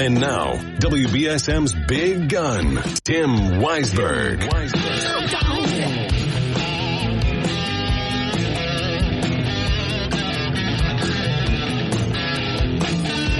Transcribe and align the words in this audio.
And 0.00 0.20
now, 0.20 0.54
WBSM's 0.78 1.74
big 1.74 2.28
gun, 2.28 2.76
Tim 3.02 3.30
Weisberg. 3.58 4.44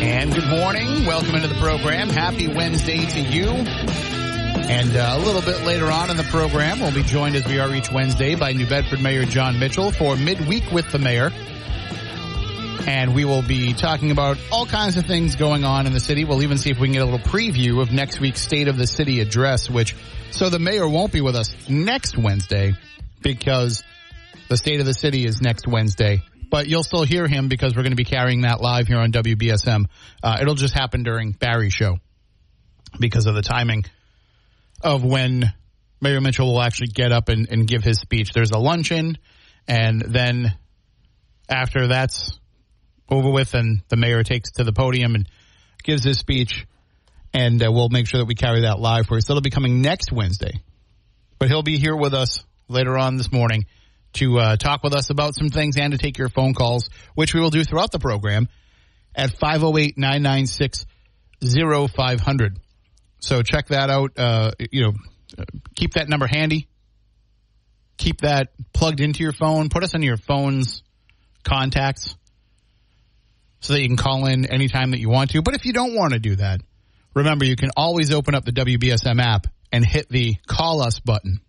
And 0.02 0.34
good 0.34 0.48
morning. 0.48 1.06
Welcome 1.06 1.36
into 1.36 1.46
the 1.46 1.54
program. 1.60 2.08
Happy 2.08 2.48
Wednesday 2.48 3.06
to 3.06 3.20
you. 3.20 3.46
And 3.46 4.96
uh, 4.96 5.14
a 5.16 5.18
little 5.20 5.42
bit 5.42 5.64
later 5.64 5.86
on 5.86 6.10
in 6.10 6.16
the 6.16 6.24
program, 6.24 6.80
we'll 6.80 6.92
be 6.92 7.04
joined 7.04 7.36
as 7.36 7.46
we 7.46 7.60
are 7.60 7.72
each 7.72 7.92
Wednesday 7.92 8.34
by 8.34 8.52
New 8.52 8.66
Bedford 8.66 9.00
Mayor 9.00 9.24
John 9.26 9.60
Mitchell 9.60 9.92
for 9.92 10.16
Midweek 10.16 10.72
with 10.72 10.90
the 10.90 10.98
Mayor. 10.98 11.30
And 12.88 13.14
we 13.14 13.26
will 13.26 13.42
be 13.42 13.74
talking 13.74 14.10
about 14.10 14.38
all 14.50 14.64
kinds 14.64 14.96
of 14.96 15.04
things 15.04 15.36
going 15.36 15.62
on 15.62 15.86
in 15.86 15.92
the 15.92 16.00
city. 16.00 16.24
We'll 16.24 16.42
even 16.42 16.56
see 16.56 16.70
if 16.70 16.78
we 16.78 16.86
can 16.86 16.94
get 16.94 17.02
a 17.02 17.04
little 17.04 17.18
preview 17.18 17.82
of 17.82 17.92
next 17.92 18.18
week's 18.18 18.40
State 18.40 18.66
of 18.66 18.78
the 18.78 18.86
City 18.86 19.20
address, 19.20 19.68
which, 19.68 19.94
so 20.30 20.48
the 20.48 20.58
mayor 20.58 20.88
won't 20.88 21.12
be 21.12 21.20
with 21.20 21.36
us 21.36 21.54
next 21.68 22.16
Wednesday 22.16 22.72
because 23.20 23.84
the 24.48 24.56
State 24.56 24.80
of 24.80 24.86
the 24.86 24.94
City 24.94 25.26
is 25.26 25.42
next 25.42 25.68
Wednesday. 25.68 26.22
But 26.50 26.66
you'll 26.66 26.82
still 26.82 27.02
hear 27.02 27.28
him 27.28 27.48
because 27.48 27.76
we're 27.76 27.82
going 27.82 27.92
to 27.92 27.96
be 27.96 28.06
carrying 28.06 28.40
that 28.40 28.62
live 28.62 28.86
here 28.86 29.00
on 29.00 29.12
WBSM. 29.12 29.84
Uh, 30.22 30.38
it'll 30.40 30.54
just 30.54 30.72
happen 30.72 31.02
during 31.02 31.32
Barry's 31.32 31.74
show 31.74 31.98
because 32.98 33.26
of 33.26 33.34
the 33.34 33.42
timing 33.42 33.84
of 34.82 35.04
when 35.04 35.52
Mayor 36.00 36.22
Mitchell 36.22 36.54
will 36.54 36.62
actually 36.62 36.88
get 36.88 37.12
up 37.12 37.28
and, 37.28 37.48
and 37.50 37.68
give 37.68 37.84
his 37.84 37.98
speech. 37.98 38.32
There's 38.32 38.52
a 38.52 38.58
luncheon, 38.58 39.18
and 39.66 40.00
then 40.00 40.56
after 41.50 41.88
that's 41.88 42.38
over 43.10 43.30
with, 43.30 43.54
and 43.54 43.82
the 43.88 43.96
mayor 43.96 44.22
takes 44.22 44.52
to 44.52 44.64
the 44.64 44.72
podium 44.72 45.14
and 45.14 45.28
gives 45.82 46.04
his 46.04 46.18
speech, 46.18 46.66
and 47.32 47.62
uh, 47.62 47.70
we'll 47.70 47.88
make 47.88 48.06
sure 48.06 48.18
that 48.18 48.26
we 48.26 48.34
carry 48.34 48.62
that 48.62 48.78
live 48.78 49.06
for 49.06 49.16
you. 49.16 49.20
So 49.20 49.32
it'll 49.32 49.42
be 49.42 49.50
coming 49.50 49.80
next 49.80 50.12
Wednesday, 50.12 50.62
but 51.38 51.48
he'll 51.48 51.62
be 51.62 51.78
here 51.78 51.96
with 51.96 52.14
us 52.14 52.44
later 52.68 52.98
on 52.98 53.16
this 53.16 53.32
morning 53.32 53.66
to 54.14 54.38
uh, 54.38 54.56
talk 54.56 54.82
with 54.82 54.94
us 54.94 55.10
about 55.10 55.34
some 55.34 55.48
things 55.48 55.76
and 55.76 55.92
to 55.92 55.98
take 55.98 56.18
your 56.18 56.28
phone 56.28 56.54
calls, 56.54 56.88
which 57.14 57.34
we 57.34 57.40
will 57.40 57.50
do 57.50 57.64
throughout 57.64 57.92
the 57.92 57.98
program 57.98 58.48
at 59.14 59.30
508 59.30 59.98
996 59.98 60.86
0500. 61.42 62.58
So 63.20 63.42
check 63.42 63.68
that 63.68 63.90
out. 63.90 64.12
Uh, 64.16 64.52
you 64.70 64.82
know, 64.82 64.92
keep 65.74 65.94
that 65.94 66.08
number 66.08 66.26
handy. 66.26 66.68
Keep 67.96 68.20
that 68.20 68.52
plugged 68.72 69.00
into 69.00 69.22
your 69.22 69.32
phone. 69.32 69.68
Put 69.68 69.82
us 69.82 69.94
in 69.94 70.02
your 70.02 70.16
phone's 70.16 70.82
contacts 71.42 72.16
so 73.60 73.72
that 73.72 73.80
you 73.80 73.88
can 73.88 73.96
call 73.96 74.26
in 74.26 74.46
anytime 74.46 74.92
that 74.92 75.00
you 75.00 75.08
want 75.08 75.30
to. 75.30 75.42
But 75.42 75.54
if 75.54 75.64
you 75.64 75.72
don't 75.72 75.94
want 75.94 76.12
to 76.12 76.18
do 76.18 76.36
that, 76.36 76.60
remember 77.14 77.44
you 77.44 77.56
can 77.56 77.70
always 77.76 78.12
open 78.12 78.34
up 78.34 78.44
the 78.44 78.52
WBSM 78.52 79.20
app 79.20 79.46
and 79.72 79.84
hit 79.84 80.08
the 80.08 80.36
call 80.46 80.80
us 80.80 81.00
button. 81.00 81.40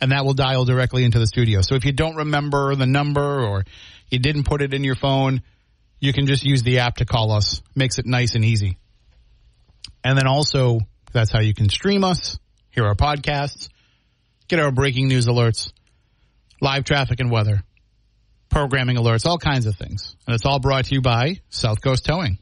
And 0.00 0.12
that 0.12 0.24
will 0.24 0.34
dial 0.34 0.64
directly 0.64 1.04
into 1.04 1.18
the 1.18 1.26
studio. 1.26 1.60
So 1.60 1.74
if 1.74 1.84
you 1.84 1.92
don't 1.92 2.16
remember 2.16 2.74
the 2.74 2.86
number 2.86 3.44
or 3.44 3.64
you 4.10 4.18
didn't 4.18 4.44
put 4.44 4.62
it 4.62 4.72
in 4.72 4.84
your 4.84 4.94
phone, 4.94 5.42
you 5.98 6.12
can 6.12 6.26
just 6.26 6.44
use 6.44 6.62
the 6.62 6.80
app 6.80 6.96
to 6.96 7.04
call 7.04 7.32
us. 7.32 7.62
Makes 7.74 7.98
it 7.98 8.06
nice 8.06 8.34
and 8.34 8.44
easy. 8.44 8.78
And 10.04 10.16
then 10.16 10.28
also, 10.28 10.78
that's 11.12 11.32
how 11.32 11.40
you 11.40 11.54
can 11.54 11.68
stream 11.68 12.04
us, 12.04 12.38
hear 12.70 12.86
our 12.86 12.94
podcasts, 12.94 13.68
get 14.46 14.60
our 14.60 14.70
breaking 14.70 15.08
news 15.08 15.26
alerts, 15.26 15.72
live 16.60 16.84
traffic 16.84 17.18
and 17.20 17.30
weather, 17.30 17.62
programming 18.48 18.96
alerts, 18.96 19.26
all 19.26 19.38
kinds 19.38 19.66
of 19.66 19.76
things. 19.76 20.16
And 20.26 20.34
it's 20.34 20.44
all 20.46 20.58
brought 20.58 20.86
to 20.86 20.94
you 20.94 21.00
by 21.00 21.40
South 21.48 21.80
Coast 21.82 22.04
Towing. 22.04 22.38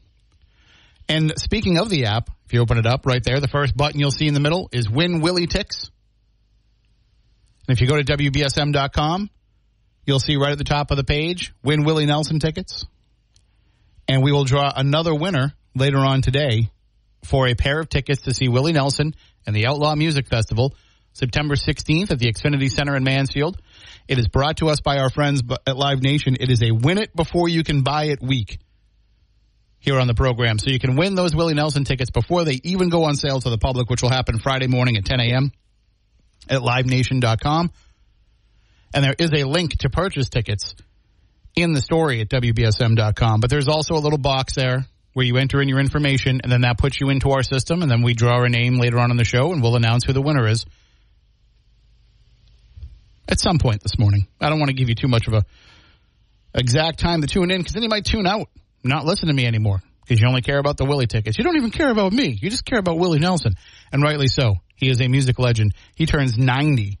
And 1.09 1.33
speaking 1.37 1.77
of 1.77 1.89
the 1.89 2.05
app, 2.05 2.29
if 2.45 2.53
you 2.53 2.61
open 2.61 2.77
it 2.77 2.85
up 2.85 3.05
right 3.05 3.23
there, 3.23 3.39
the 3.39 3.47
first 3.47 3.75
button 3.75 3.99
you'll 3.99 4.11
see 4.11 4.27
in 4.27 4.33
the 4.33 4.39
middle 4.39 4.69
is 4.71 4.89
Win 4.89 5.21
Willie 5.21 5.47
Ticks. 5.47 5.89
And 7.67 7.77
if 7.77 7.81
you 7.81 7.87
go 7.87 8.01
to 8.01 8.03
WBSM.com, 8.03 9.29
you'll 10.05 10.19
see 10.19 10.37
right 10.37 10.51
at 10.51 10.57
the 10.57 10.63
top 10.63 10.91
of 10.91 10.97
the 10.97 11.03
page, 11.03 11.53
Win 11.63 11.83
Willie 11.83 12.05
Nelson 12.05 12.39
tickets. 12.39 12.85
And 14.07 14.23
we 14.23 14.31
will 14.31 14.45
draw 14.45 14.71
another 14.75 15.13
winner 15.13 15.53
later 15.75 15.99
on 15.99 16.21
today 16.21 16.71
for 17.23 17.47
a 17.47 17.55
pair 17.55 17.79
of 17.79 17.89
tickets 17.89 18.23
to 18.23 18.33
see 18.33 18.47
Willie 18.47 18.71
Nelson 18.71 19.13
and 19.45 19.55
the 19.55 19.67
Outlaw 19.67 19.95
Music 19.95 20.27
Festival 20.27 20.73
September 21.13 21.55
16th 21.55 22.11
at 22.11 22.19
the 22.19 22.31
Xfinity 22.31 22.69
Center 22.69 22.95
in 22.95 23.03
Mansfield. 23.03 23.59
It 24.07 24.19
is 24.19 24.27
brought 24.27 24.57
to 24.57 24.69
us 24.69 24.79
by 24.79 24.99
our 24.99 25.09
friends 25.09 25.41
at 25.65 25.75
Live 25.75 26.01
Nation. 26.01 26.37
It 26.39 26.49
is 26.49 26.63
a 26.63 26.71
win 26.71 26.97
it 26.97 27.15
before 27.15 27.49
you 27.49 27.63
can 27.63 27.81
buy 27.81 28.05
it 28.05 28.21
week 28.21 28.59
here 29.79 29.99
on 29.99 30.07
the 30.07 30.13
program. 30.13 30.59
So 30.59 30.69
you 30.69 30.79
can 30.79 30.95
win 30.95 31.15
those 31.15 31.35
Willie 31.35 31.53
Nelson 31.53 31.83
tickets 31.83 32.09
before 32.09 32.45
they 32.45 32.59
even 32.63 32.89
go 32.89 33.03
on 33.03 33.15
sale 33.15 33.39
to 33.41 33.49
the 33.49 33.57
public, 33.57 33.89
which 33.89 34.01
will 34.01 34.09
happen 34.09 34.39
Friday 34.39 34.67
morning 34.67 34.97
at 34.97 35.05
10 35.05 35.19
a.m. 35.19 35.51
at 36.49 36.61
livenation.com. 36.61 37.71
And 38.93 39.03
there 39.03 39.15
is 39.17 39.31
a 39.33 39.43
link 39.43 39.77
to 39.79 39.89
purchase 39.89 40.29
tickets 40.29 40.75
in 41.55 41.73
the 41.73 41.81
story 41.81 42.21
at 42.21 42.29
WBSM.com. 42.29 43.41
But 43.41 43.49
there's 43.49 43.67
also 43.67 43.95
a 43.95 43.99
little 43.99 44.17
box 44.17 44.55
there 44.55 44.85
where 45.13 45.25
you 45.25 45.37
enter 45.37 45.61
in 45.61 45.67
your 45.67 45.79
information 45.79 46.39
and 46.43 46.51
then 46.51 46.61
that 46.61 46.77
puts 46.77 47.01
you 47.01 47.09
into 47.09 47.31
our 47.31 47.43
system 47.43 47.81
and 47.81 47.91
then 47.91 48.03
we 48.03 48.13
draw 48.13 48.43
a 48.43 48.49
name 48.49 48.79
later 48.79 48.99
on 48.99 49.11
in 49.11 49.17
the 49.17 49.25
show 49.25 49.51
and 49.51 49.61
we'll 49.61 49.75
announce 49.75 50.05
who 50.05 50.13
the 50.13 50.21
winner 50.21 50.47
is 50.47 50.65
at 53.27 53.39
some 53.39 53.57
point 53.59 53.81
this 53.81 53.97
morning. 53.99 54.27
I 54.39 54.49
don't 54.49 54.59
want 54.59 54.69
to 54.69 54.75
give 54.75 54.89
you 54.89 54.95
too 54.95 55.07
much 55.07 55.27
of 55.27 55.33
a 55.33 55.45
exact 56.53 56.99
time 56.99 57.21
to 57.21 57.27
tune 57.27 57.51
in 57.51 57.59
because 57.59 57.73
then 57.73 57.83
you 57.83 57.89
might 57.89 58.05
tune 58.05 58.27
out, 58.27 58.49
not 58.83 59.05
listen 59.05 59.27
to 59.27 59.33
me 59.33 59.45
anymore 59.45 59.81
because 60.01 60.21
you 60.21 60.27
only 60.27 60.41
care 60.41 60.57
about 60.57 60.77
the 60.77 60.85
Willie 60.85 61.07
tickets. 61.07 61.37
You 61.37 61.43
don't 61.43 61.57
even 61.57 61.71
care 61.71 61.91
about 61.91 62.13
me. 62.13 62.37
You 62.41 62.49
just 62.49 62.65
care 62.65 62.79
about 62.79 62.97
Willie 62.97 63.19
Nelson, 63.19 63.55
and 63.91 64.01
rightly 64.01 64.27
so. 64.27 64.55
He 64.75 64.89
is 64.89 65.01
a 65.01 65.07
music 65.07 65.39
legend. 65.39 65.73
He 65.95 66.05
turns 66.05 66.37
90 66.37 66.99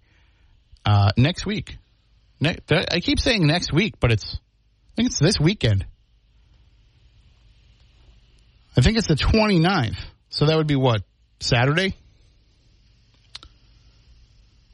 uh, 0.85 1.11
next 1.15 1.45
week. 1.45 1.77
Ne- 2.39 2.57
I 2.69 2.99
keep 2.99 3.19
saying 3.19 3.45
next 3.45 3.71
week, 3.71 3.95
but 3.99 4.11
it's 4.11 4.35
I 4.35 4.95
think 4.95 5.07
it's 5.07 5.19
this 5.19 5.39
weekend. 5.39 5.85
I 8.75 8.81
think 8.81 8.97
it's 8.97 9.07
the 9.07 9.15
29th. 9.15 9.97
So 10.29 10.45
that 10.45 10.57
would 10.57 10.67
be 10.67 10.75
what? 10.75 11.01
Saturday? 11.39 11.95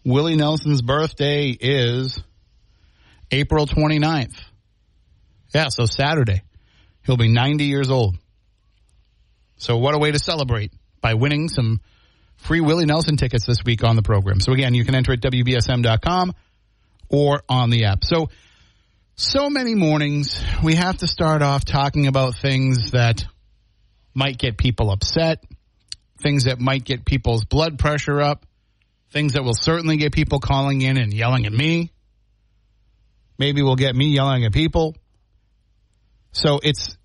Willie 0.06 0.36
Nelson's 0.36 0.82
birthday 0.82 1.50
is 1.50 2.22
April 3.32 3.66
29th. 3.66 4.36
Yeah, 5.54 5.68
so 5.70 5.86
Saturday. 5.86 6.42
He'll 7.06 7.18
be 7.18 7.30
90 7.30 7.66
years 7.66 7.90
old. 7.90 8.18
So 9.58 9.78
what 9.78 9.96
a 9.96 9.98
way 9.98 10.12
to 10.12 10.20
celebrate 10.20 10.74
by 11.00 11.14
winning 11.14 11.48
some 11.48 11.80
free 12.36 12.60
Willie 12.60 12.86
Nelson 12.86 13.16
tickets 13.16 13.46
this 13.46 13.64
week 13.66 13.84
on 13.84 13.96
the 13.96 14.02
program. 14.02 14.42
So 14.42 14.52
again, 14.52 14.74
you 14.74 14.84
can 14.84 14.96
enter 14.96 15.14
at 15.14 15.22
WBSM.com 15.22 16.34
or 17.10 17.44
on 17.48 17.70
the 17.70 17.86
app. 17.86 18.04
So, 18.04 18.30
so 19.16 19.50
many 19.50 19.76
mornings 19.76 20.44
we 20.64 20.76
have 20.76 20.98
to 20.98 21.08
start 21.08 21.42
off 21.42 21.64
talking 21.64 22.08
about 22.08 22.36
things 22.36 22.92
that 22.92 23.24
might 24.14 24.38
get 24.38 24.58
people 24.58 24.92
upset, 24.92 25.44
things 26.22 26.46
that 26.46 26.60
might 26.60 26.84
get 26.84 27.06
people's 27.06 27.46
blood 27.46 27.80
pressure 27.80 28.20
up, 28.20 28.46
things 29.14 29.34
that 29.34 29.44
will 29.44 29.54
certainly 29.54 29.98
get 29.98 30.12
people 30.12 30.40
calling 30.40 30.82
in 30.82 30.98
and 30.98 31.14
yelling 31.14 31.46
at 31.46 31.54
me. 31.54 31.92
Maybe 33.38 33.62
will 33.62 33.76
get 33.76 33.96
me 33.96 34.08
yelling 34.08 34.44
at 34.44 34.52
people. 34.52 34.96
So 36.32 36.60
it's 36.62 36.98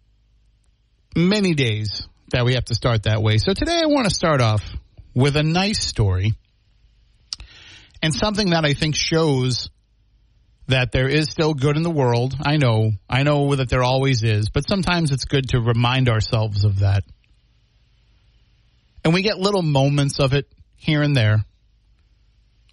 many 1.14 1.54
days 1.54 2.08
that 2.30 2.44
we 2.44 2.54
have 2.54 2.64
to 2.66 2.74
start 2.74 3.04
that 3.04 3.22
way. 3.22 3.38
So 3.38 3.52
today 3.52 3.80
I 3.82 3.86
want 3.86 4.08
to 4.08 4.14
start 4.14 4.40
off 4.40 4.62
with 5.14 5.36
a 5.36 5.42
nice 5.42 5.86
story 5.86 6.32
and 8.02 8.14
something 8.14 8.50
that 8.50 8.64
I 8.64 8.72
think 8.72 8.94
shows 8.96 9.68
that 10.68 10.92
there 10.92 11.08
is 11.08 11.28
still 11.28 11.54
good 11.54 11.76
in 11.76 11.82
the 11.82 11.90
world. 11.90 12.34
I 12.40 12.56
know, 12.56 12.92
I 13.08 13.22
know 13.22 13.54
that 13.54 13.68
there 13.68 13.82
always 13.82 14.22
is, 14.22 14.48
but 14.48 14.68
sometimes 14.68 15.12
it's 15.12 15.24
good 15.24 15.50
to 15.50 15.60
remind 15.60 16.08
ourselves 16.08 16.64
of 16.64 16.80
that. 16.80 17.04
And 19.04 19.14
we 19.14 19.22
get 19.22 19.38
little 19.38 19.62
moments 19.62 20.20
of 20.20 20.34
it 20.34 20.46
here 20.76 21.02
and 21.02 21.16
there. 21.16 21.44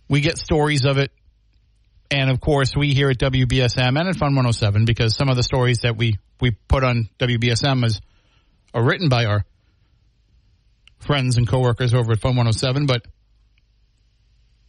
We 0.07 0.21
get 0.21 0.37
stories 0.37 0.85
of 0.85 0.97
it. 0.97 1.11
And 2.11 2.29
of 2.29 2.39
course, 2.39 2.75
we 2.75 2.93
here 2.93 3.09
at 3.09 3.17
WBSM 3.17 3.99
and 3.99 4.07
at 4.07 4.15
Fun 4.15 4.35
107, 4.35 4.85
because 4.85 5.15
some 5.15 5.29
of 5.29 5.35
the 5.35 5.43
stories 5.43 5.79
that 5.79 5.97
we, 5.97 6.19
we 6.39 6.51
put 6.51 6.83
on 6.83 7.09
WBSM 7.19 7.83
is, 7.83 7.99
are 8.73 8.83
written 8.83 9.09
by 9.09 9.25
our 9.25 9.43
friends 10.99 11.37
and 11.37 11.47
coworkers 11.47 11.93
over 11.93 12.11
at 12.11 12.19
Fun 12.19 12.35
107, 12.35 12.85
but 12.85 13.05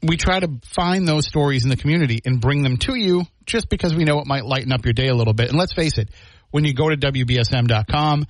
we 0.02 0.16
try 0.16 0.40
to 0.40 0.48
find 0.64 1.06
those 1.06 1.26
stories 1.26 1.64
in 1.64 1.70
the 1.70 1.76
community 1.76 2.20
and 2.24 2.40
bring 2.40 2.62
them 2.62 2.76
to 2.78 2.94
you 2.94 3.24
just 3.44 3.68
because 3.68 3.94
we 3.94 4.04
know 4.04 4.20
it 4.20 4.26
might 4.26 4.44
lighten 4.44 4.72
up 4.72 4.84
your 4.84 4.92
day 4.92 5.08
a 5.08 5.14
little 5.14 5.32
bit. 5.32 5.48
And 5.48 5.58
let's 5.58 5.72
face 5.72 5.98
it, 5.98 6.10
when 6.50 6.64
you 6.64 6.74
go 6.74 6.88
to 6.88 6.96
WBSM.com 6.96 8.26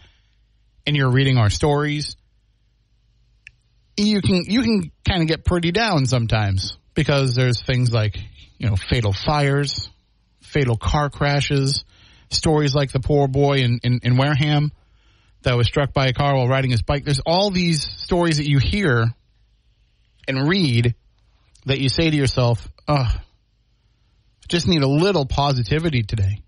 and 0.86 0.96
you're 0.96 1.10
reading 1.10 1.38
our 1.38 1.50
stories, 1.50 2.16
you 3.96 4.20
can 4.20 4.44
you 4.46 4.62
can 4.62 4.92
kind 5.08 5.22
of 5.22 5.28
get 5.28 5.44
pretty 5.44 5.72
down 5.72 6.06
sometimes 6.06 6.76
because 6.96 7.36
there's 7.36 7.62
things 7.62 7.92
like, 7.92 8.18
you 8.58 8.68
know, 8.68 8.74
fatal 8.74 9.12
fires, 9.12 9.88
fatal 10.40 10.76
car 10.76 11.10
crashes, 11.10 11.84
stories 12.30 12.74
like 12.74 12.90
the 12.90 12.98
poor 12.98 13.28
boy 13.28 13.58
in, 13.58 13.78
in, 13.84 14.00
in 14.02 14.16
Wareham 14.16 14.72
that 15.42 15.56
was 15.56 15.68
struck 15.68 15.92
by 15.92 16.06
a 16.06 16.12
car 16.12 16.34
while 16.34 16.48
riding 16.48 16.72
his 16.72 16.82
bike. 16.82 17.04
There's 17.04 17.20
all 17.24 17.50
these 17.50 17.86
stories 17.98 18.38
that 18.38 18.48
you 18.48 18.58
hear 18.58 19.14
and 20.26 20.48
read 20.48 20.96
that 21.66 21.78
you 21.78 21.88
say 21.88 22.10
to 22.10 22.16
yourself, 22.16 22.66
oh, 22.88 23.14
just 24.48 24.66
need 24.66 24.82
a 24.82 24.88
little 24.88 25.26
positivity 25.26 26.02
today. 26.02 26.42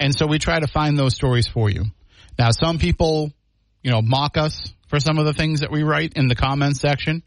And 0.00 0.14
so 0.14 0.26
we 0.26 0.38
try 0.38 0.58
to 0.58 0.66
find 0.66 0.98
those 0.98 1.14
stories 1.14 1.46
for 1.46 1.70
you. 1.70 1.84
Now, 2.38 2.50
some 2.50 2.78
people, 2.78 3.32
you 3.82 3.90
know, 3.90 4.02
mock 4.02 4.36
us 4.36 4.72
for 4.88 4.98
some 4.98 5.18
of 5.18 5.26
the 5.26 5.32
things 5.32 5.60
that 5.60 5.70
we 5.70 5.84
write 5.84 6.14
in 6.16 6.28
the 6.28 6.34
comments 6.34 6.80
section. 6.80 7.22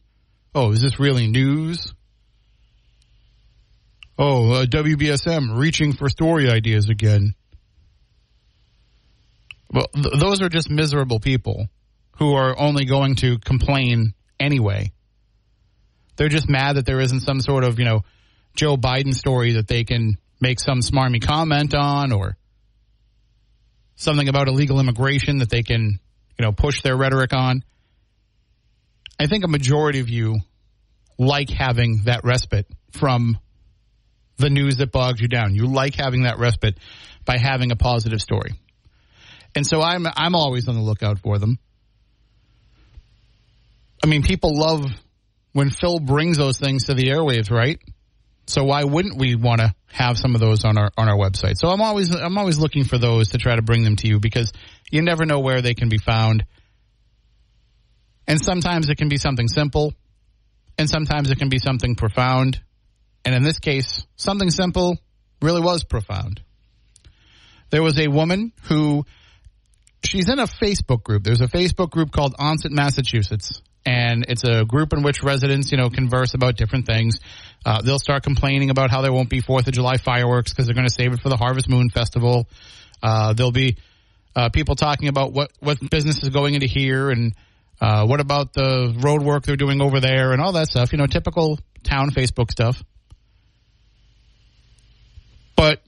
Oh, 0.56 0.72
is 0.72 0.82
this 0.82 1.02
really 1.02 1.28
news? 1.28 1.94
Oh, 4.18 4.54
uh, 4.54 4.66
WBSM 4.66 5.58
reaching 5.58 5.92
for 5.92 6.08
story 6.08 6.50
ideas 6.50 6.88
again. 6.88 7.36
Well, 9.70 9.88
th- 9.94 10.18
those 10.18 10.42
are 10.42 10.48
just 10.48 10.70
miserable 10.70 11.20
people 11.20 11.68
who 12.20 12.36
are 12.36 12.58
only 12.58 12.86
going 12.86 13.16
to 13.16 13.38
complain 13.38 14.14
anyway. 14.40 14.94
They're 16.16 16.30
just 16.30 16.50
mad 16.50 16.78
that 16.78 16.86
there 16.86 17.02
isn't 17.02 17.20
some 17.20 17.42
sort 17.42 17.66
of, 17.66 17.78
you 17.78 17.84
know, 17.84 18.06
Joe 18.56 18.78
Biden 18.78 19.14
story 19.14 19.54
that 19.54 19.68
they 19.68 19.84
can 19.84 20.18
make 20.40 20.62
some 20.62 20.80
smarmy 20.80 21.22
comment 21.22 21.76
on 21.76 22.14
or 22.14 22.38
something 23.98 24.30
about 24.30 24.48
illegal 24.48 24.80
immigration 24.80 25.40
that 25.40 25.50
they 25.50 25.64
can, 25.64 26.00
you 26.40 26.46
know, 26.46 26.54
push 26.54 26.82
their 26.82 26.96
rhetoric 26.96 27.34
on. 27.34 27.62
I 29.20 29.28
think 29.28 29.44
a 29.44 29.48
majority 29.48 30.00
of 30.00 30.10
you 30.10 30.40
like 31.18 31.50
having 31.50 32.04
that 32.06 32.24
respite 32.24 32.68
from 32.92 33.38
the 34.38 34.50
news 34.50 34.78
that 34.78 34.92
bogs 34.92 35.22
you 35.22 35.28
down. 35.28 35.56
You 35.56 35.68
like 35.68 35.96
having 35.96 36.24
that 36.24 36.40
respite 36.40 36.78
by 37.24 37.38
having 37.38 37.72
a 37.72 37.76
positive 37.76 38.22
story. 38.22 38.52
And 39.56 39.66
so 39.66 39.82
I'm 39.82 40.06
I'm 40.16 40.36
always 40.36 40.68
on 40.68 40.76
the 40.76 40.82
lookout 40.82 41.20
for 41.20 41.38
them. 41.40 41.58
I 44.04 44.08
mean, 44.08 44.24
people 44.24 44.56
love 44.56 44.86
when 45.54 45.70
Phil 45.70 46.00
brings 46.00 46.38
those 46.38 46.60
things 46.60 46.86
to 46.86 46.94
the 46.94 47.08
airwaves, 47.08 47.50
right? 47.50 47.80
So 48.48 48.64
why 48.66 48.84
wouldn't 48.84 49.18
we 49.18 49.36
want 49.36 49.62
to 49.62 49.74
have 49.88 50.18
some 50.18 50.36
of 50.36 50.42
those 50.42 50.66
on 50.66 50.78
our 50.78 50.92
on 50.98 51.10
our 51.10 51.18
website? 51.18 51.56
So 51.56 51.70
I'm 51.70 51.82
always 51.82 52.14
I'm 52.14 52.38
always 52.38 52.60
looking 52.60 52.84
for 52.84 52.98
those 52.98 53.30
to 53.30 53.38
try 53.38 53.56
to 53.56 53.62
bring 53.62 53.84
them 53.84 53.96
to 53.98 54.08
you 54.08 54.20
because 54.20 54.52
you 54.92 55.02
never 55.02 55.26
know 55.26 55.40
where 55.40 55.62
they 55.62 55.74
can 55.74 55.90
be 55.90 55.98
found. 55.98 56.46
And 58.28 58.44
sometimes 58.44 58.90
it 58.90 58.98
can 58.98 59.10
be 59.10 59.18
something 59.18 59.48
simple, 59.48 59.94
and 60.78 60.90
sometimes 60.90 61.30
it 61.32 61.38
can 61.38 61.50
be 61.50 61.60
something 61.60 61.96
profound. 61.96 62.60
And 63.24 63.36
in 63.36 63.44
this 63.44 63.60
case, 63.60 64.06
something 64.16 64.50
simple 64.50 64.98
really 65.42 65.62
was 65.62 65.84
profound. 65.84 66.42
There 67.70 67.84
was 67.84 68.00
a 68.00 68.08
woman 68.08 68.52
who 68.64 69.06
she's 70.04 70.30
in 70.30 70.40
a 70.40 70.48
Facebook 70.48 71.04
group. 71.04 71.24
There's 71.24 71.42
a 71.42 71.48
Facebook 71.48 71.92
group 71.92 72.12
called 72.12 72.36
Onset, 72.38 72.72
Massachusetts 72.72 73.62
and 73.86 74.26
it's 74.28 74.44
a 74.44 74.66
group 74.66 74.94
in 74.94 75.04
which 75.04 75.22
residents, 75.24 75.72
you 75.72 75.78
know, 75.78 75.90
converse 75.90 76.34
about 76.34 76.56
different 76.58 76.86
things. 76.86 77.20
Uh, 77.66 77.82
they'll 77.82 78.00
start 78.00 78.24
complaining 78.24 78.70
about 78.70 78.90
how 78.90 79.02
there 79.02 79.14
won't 79.14 79.30
be 79.30 79.42
Fourth 79.42 79.68
of 79.68 79.74
July 79.74 79.98
fireworks 79.98 80.52
because 80.52 80.66
they're 80.66 80.76
going 80.76 80.88
to 80.88 80.94
save 80.94 81.14
it 81.14 81.20
for 81.22 81.30
the 81.30 81.38
Harvest 81.38 81.70
Moon 81.70 81.90
Festival. 81.90 82.48
Uh, 83.04 83.34
there'll 83.34 83.52
be 83.52 83.78
uh, 84.36 84.50
people 84.50 84.76
talking 84.76 85.08
about 85.08 85.34
what 85.34 85.52
what 85.60 85.78
business 85.90 86.24
is 86.24 86.30
going 86.30 86.56
into 86.56 86.68
here 86.68 87.12
and 87.12 87.34
uh, 87.82 88.06
what 88.06 88.20
about 88.20 88.54
the 88.54 88.96
road 89.00 89.22
work 89.22 89.44
they're 89.46 89.58
doing 89.58 89.82
over 89.82 90.00
there 90.00 90.32
and 90.32 90.42
all 90.42 90.54
that 90.54 90.68
stuff. 90.68 90.92
You 90.92 90.98
know, 90.98 91.08
typical 91.08 91.60
town 91.84 92.12
Facebook 92.12 92.52
stuff. 92.52 92.82
But 95.56 95.82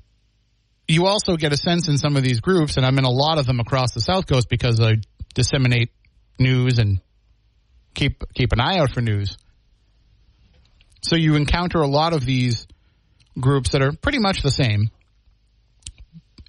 you 0.87 1.05
also 1.05 1.35
get 1.35 1.53
a 1.53 1.57
sense 1.57 1.87
in 1.87 1.97
some 1.97 2.15
of 2.15 2.23
these 2.23 2.39
groups, 2.39 2.77
and 2.77 2.85
I'm 2.85 2.97
in 2.97 3.03
a 3.03 3.09
lot 3.09 3.37
of 3.37 3.45
them 3.45 3.59
across 3.59 3.93
the 3.93 3.99
South 3.99 4.27
Coast 4.27 4.49
because 4.49 4.79
I 4.79 4.95
disseminate 5.33 5.91
news 6.39 6.79
and 6.79 6.99
keep 7.93 8.23
keep 8.33 8.53
an 8.53 8.59
eye 8.59 8.79
out 8.79 8.93
for 8.93 9.01
news. 9.01 9.37
So 11.01 11.15
you 11.15 11.35
encounter 11.35 11.81
a 11.81 11.87
lot 11.87 12.13
of 12.13 12.25
these 12.25 12.67
groups 13.39 13.71
that 13.71 13.81
are 13.81 13.91
pretty 13.91 14.19
much 14.19 14.41
the 14.41 14.51
same 14.51 14.89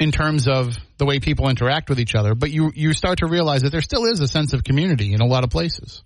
in 0.01 0.13
terms 0.13 0.47
of 0.47 0.77
the 0.99 1.05
way 1.05 1.19
people 1.19 1.49
interact 1.49 1.89
with 1.89 1.99
each 1.99 2.15
other, 2.15 2.35
but 2.35 2.51
you 2.51 2.71
you 2.75 2.93
start 2.93 3.19
to 3.19 3.27
realize 3.27 3.63
that 3.63 3.71
there 3.71 3.81
still 3.81 4.05
is 4.05 4.21
a 4.21 4.29
sense 4.29 4.53
of 4.53 4.63
community 4.65 5.13
in 5.13 5.21
a 5.21 5.27
lot 5.27 5.45
of 5.45 5.51
places. 5.51 6.03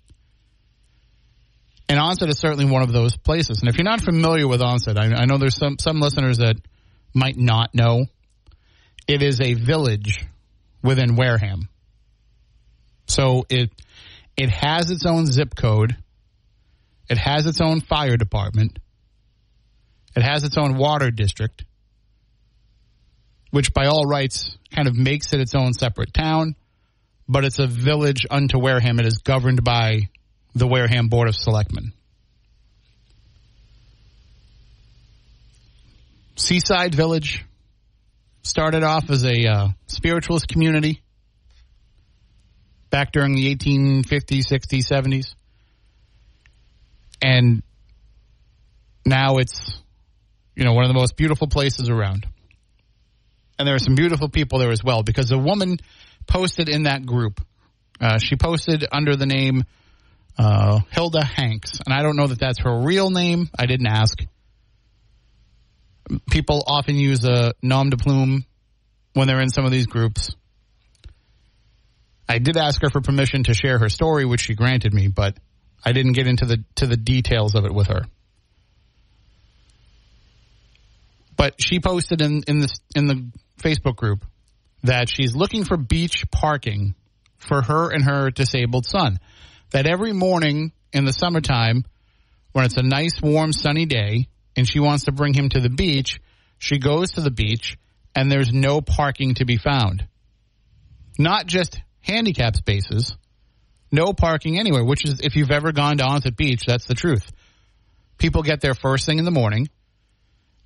And 1.89 1.99
Onset 1.99 2.29
is 2.29 2.39
certainly 2.39 2.65
one 2.65 2.81
of 2.81 2.91
those 2.91 3.17
places. 3.17 3.59
And 3.59 3.69
if 3.69 3.75
you're 3.77 3.83
not 3.83 4.01
familiar 4.01 4.47
with 4.47 4.61
Onset, 4.61 4.97
I, 4.97 5.13
I 5.13 5.25
know 5.25 5.37
there's 5.37 5.57
some 5.57 5.77
some 5.79 5.99
listeners 5.99 6.37
that 6.37 6.55
might 7.13 7.37
not 7.37 7.75
know. 7.75 8.05
It 9.07 9.21
is 9.21 9.39
a 9.41 9.53
village 9.53 10.25
within 10.81 11.15
Wareham. 11.15 11.69
So 13.07 13.45
it 13.49 13.71
it 14.35 14.49
has 14.49 14.89
its 14.89 15.05
own 15.05 15.27
zip 15.27 15.55
code. 15.55 15.95
It 17.09 17.17
has 17.17 17.45
its 17.45 17.61
own 17.61 17.81
fire 17.81 18.17
department. 18.17 18.79
It 20.15 20.23
has 20.23 20.43
its 20.43 20.57
own 20.57 20.77
water 20.77 21.11
district, 21.11 21.65
which 23.53 23.71
by 23.71 23.85
all 23.85 24.07
rights 24.07 24.57
kind 24.75 24.87
of 24.87 24.97
makes 24.97 25.31
it 25.31 25.39
its 25.39 25.53
own 25.53 25.73
separate 25.73 26.11
town, 26.11 26.55
but 27.29 27.45
it's 27.45 27.59
a 27.59 27.67
village 27.67 28.25
unto 28.31 28.57
Wareham. 28.57 28.99
It 28.99 29.05
is 29.05 29.19
governed 29.19 29.63
by 29.63 30.09
the 30.55 30.65
Wareham 30.65 31.07
Board 31.07 31.27
of 31.27 31.35
Selectmen. 31.35 31.93
Seaside 36.35 36.95
Village 36.95 37.45
started 38.41 38.81
off 38.81 39.11
as 39.11 39.23
a 39.23 39.45
uh, 39.45 39.67
spiritualist 39.85 40.47
community 40.47 41.03
back 42.89 43.11
during 43.11 43.35
the 43.35 43.55
1850s, 43.55 44.51
60s, 44.51 44.87
70s. 44.91 45.35
And 47.21 47.61
now 49.05 49.37
it's, 49.37 49.79
you 50.55 50.63
know, 50.63 50.73
one 50.73 50.85
of 50.85 50.89
the 50.89 50.99
most 50.99 51.15
beautiful 51.15 51.45
places 51.45 51.87
around. 51.87 52.25
And 53.57 53.67
there 53.67 53.75
are 53.75 53.79
some 53.79 53.95
beautiful 53.95 54.29
people 54.29 54.59
there 54.59 54.71
as 54.71 54.83
well 54.83 55.03
because 55.03 55.31
a 55.31 55.37
woman 55.37 55.77
posted 56.27 56.69
in 56.69 56.83
that 56.83 57.05
group. 57.05 57.41
Uh, 57.99 58.17
she 58.17 58.35
posted 58.35 58.85
under 58.91 59.15
the 59.15 59.25
name 59.25 59.63
uh, 60.37 60.79
Hilda 60.91 61.23
Hanks. 61.23 61.79
And 61.85 61.93
I 61.93 62.01
don't 62.01 62.15
know 62.15 62.27
that 62.27 62.39
that's 62.39 62.59
her 62.59 62.81
real 62.81 63.09
name. 63.09 63.49
I 63.57 63.65
didn't 63.65 63.87
ask. 63.87 64.17
People 66.29 66.63
often 66.67 66.95
use 66.95 67.23
a 67.23 67.53
nom 67.61 67.89
de 67.89 67.97
plume 67.97 68.45
when 69.13 69.27
they're 69.27 69.41
in 69.41 69.49
some 69.49 69.65
of 69.65 69.71
these 69.71 69.85
groups. 69.85 70.31
I 72.27 72.39
did 72.39 72.57
ask 72.57 72.81
her 72.81 72.89
for 72.89 73.01
permission 73.01 73.43
to 73.43 73.53
share 73.53 73.77
her 73.79 73.89
story, 73.89 74.25
which 74.25 74.41
she 74.41 74.55
granted 74.55 74.93
me, 74.93 75.07
but 75.07 75.37
I 75.85 75.91
didn't 75.91 76.13
get 76.13 76.27
into 76.27 76.45
the 76.45 76.63
to 76.75 76.87
the 76.87 76.97
details 76.97 77.55
of 77.55 77.65
it 77.65 77.73
with 77.73 77.87
her. 77.87 78.05
But 81.35 81.55
she 81.59 81.79
posted 81.79 82.21
in 82.21 82.43
in 82.47 82.59
this 82.59 82.71
in 82.95 83.07
the 83.07 83.29
Facebook 83.59 83.95
group 83.95 84.25
that 84.83 85.09
she's 85.09 85.35
looking 85.35 85.63
for 85.63 85.77
beach 85.77 86.25
parking 86.31 86.95
for 87.37 87.61
her 87.61 87.91
and 87.91 88.03
her 88.03 88.29
disabled 88.31 88.85
son. 88.85 89.19
That 89.71 89.87
every 89.87 90.13
morning 90.13 90.71
in 90.91 91.05
the 91.05 91.13
summertime, 91.13 91.85
when 92.51 92.65
it's 92.65 92.77
a 92.77 92.83
nice, 92.83 93.21
warm, 93.21 93.53
sunny 93.53 93.85
day, 93.85 94.27
and 94.55 94.67
she 94.67 94.79
wants 94.79 95.05
to 95.05 95.11
bring 95.11 95.33
him 95.33 95.49
to 95.49 95.59
the 95.59 95.69
beach, 95.69 96.19
she 96.59 96.77
goes 96.77 97.11
to 97.11 97.21
the 97.21 97.31
beach 97.31 97.77
and 98.15 98.31
there's 98.31 98.51
no 98.51 98.81
parking 98.81 99.33
to 99.35 99.45
be 99.45 99.57
found. 99.57 100.07
Not 101.17 101.47
just 101.47 101.79
handicap 102.01 102.55
spaces, 102.55 103.15
no 103.91 104.13
parking 104.13 104.59
anywhere, 104.59 104.83
which 104.83 105.05
is, 105.05 105.19
if 105.21 105.35
you've 105.35 105.51
ever 105.51 105.71
gone 105.71 105.97
to 105.97 106.03
Onset 106.03 106.35
Beach, 106.35 106.65
that's 106.65 106.85
the 106.85 106.95
truth. 106.95 107.31
People 108.17 108.43
get 108.43 108.61
there 108.61 108.73
first 108.73 109.05
thing 109.05 109.19
in 109.19 109.25
the 109.25 109.31
morning. 109.31 109.69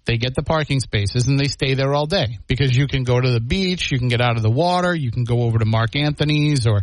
They 0.07 0.17
get 0.17 0.33
the 0.33 0.41
parking 0.41 0.79
spaces 0.79 1.27
and 1.27 1.39
they 1.39 1.45
stay 1.45 1.75
there 1.75 1.93
all 1.93 2.07
day 2.07 2.39
because 2.47 2.75
you 2.75 2.87
can 2.87 3.03
go 3.03 3.19
to 3.19 3.29
the 3.29 3.39
beach, 3.39 3.91
you 3.91 3.99
can 3.99 4.07
get 4.07 4.21
out 4.21 4.37
of 4.37 4.41
the 4.41 4.49
water, 4.49 4.95
you 4.95 5.11
can 5.11 5.23
go 5.23 5.43
over 5.43 5.59
to 5.59 5.65
Mark 5.65 5.95
Anthony's 5.95 6.65
or 6.65 6.81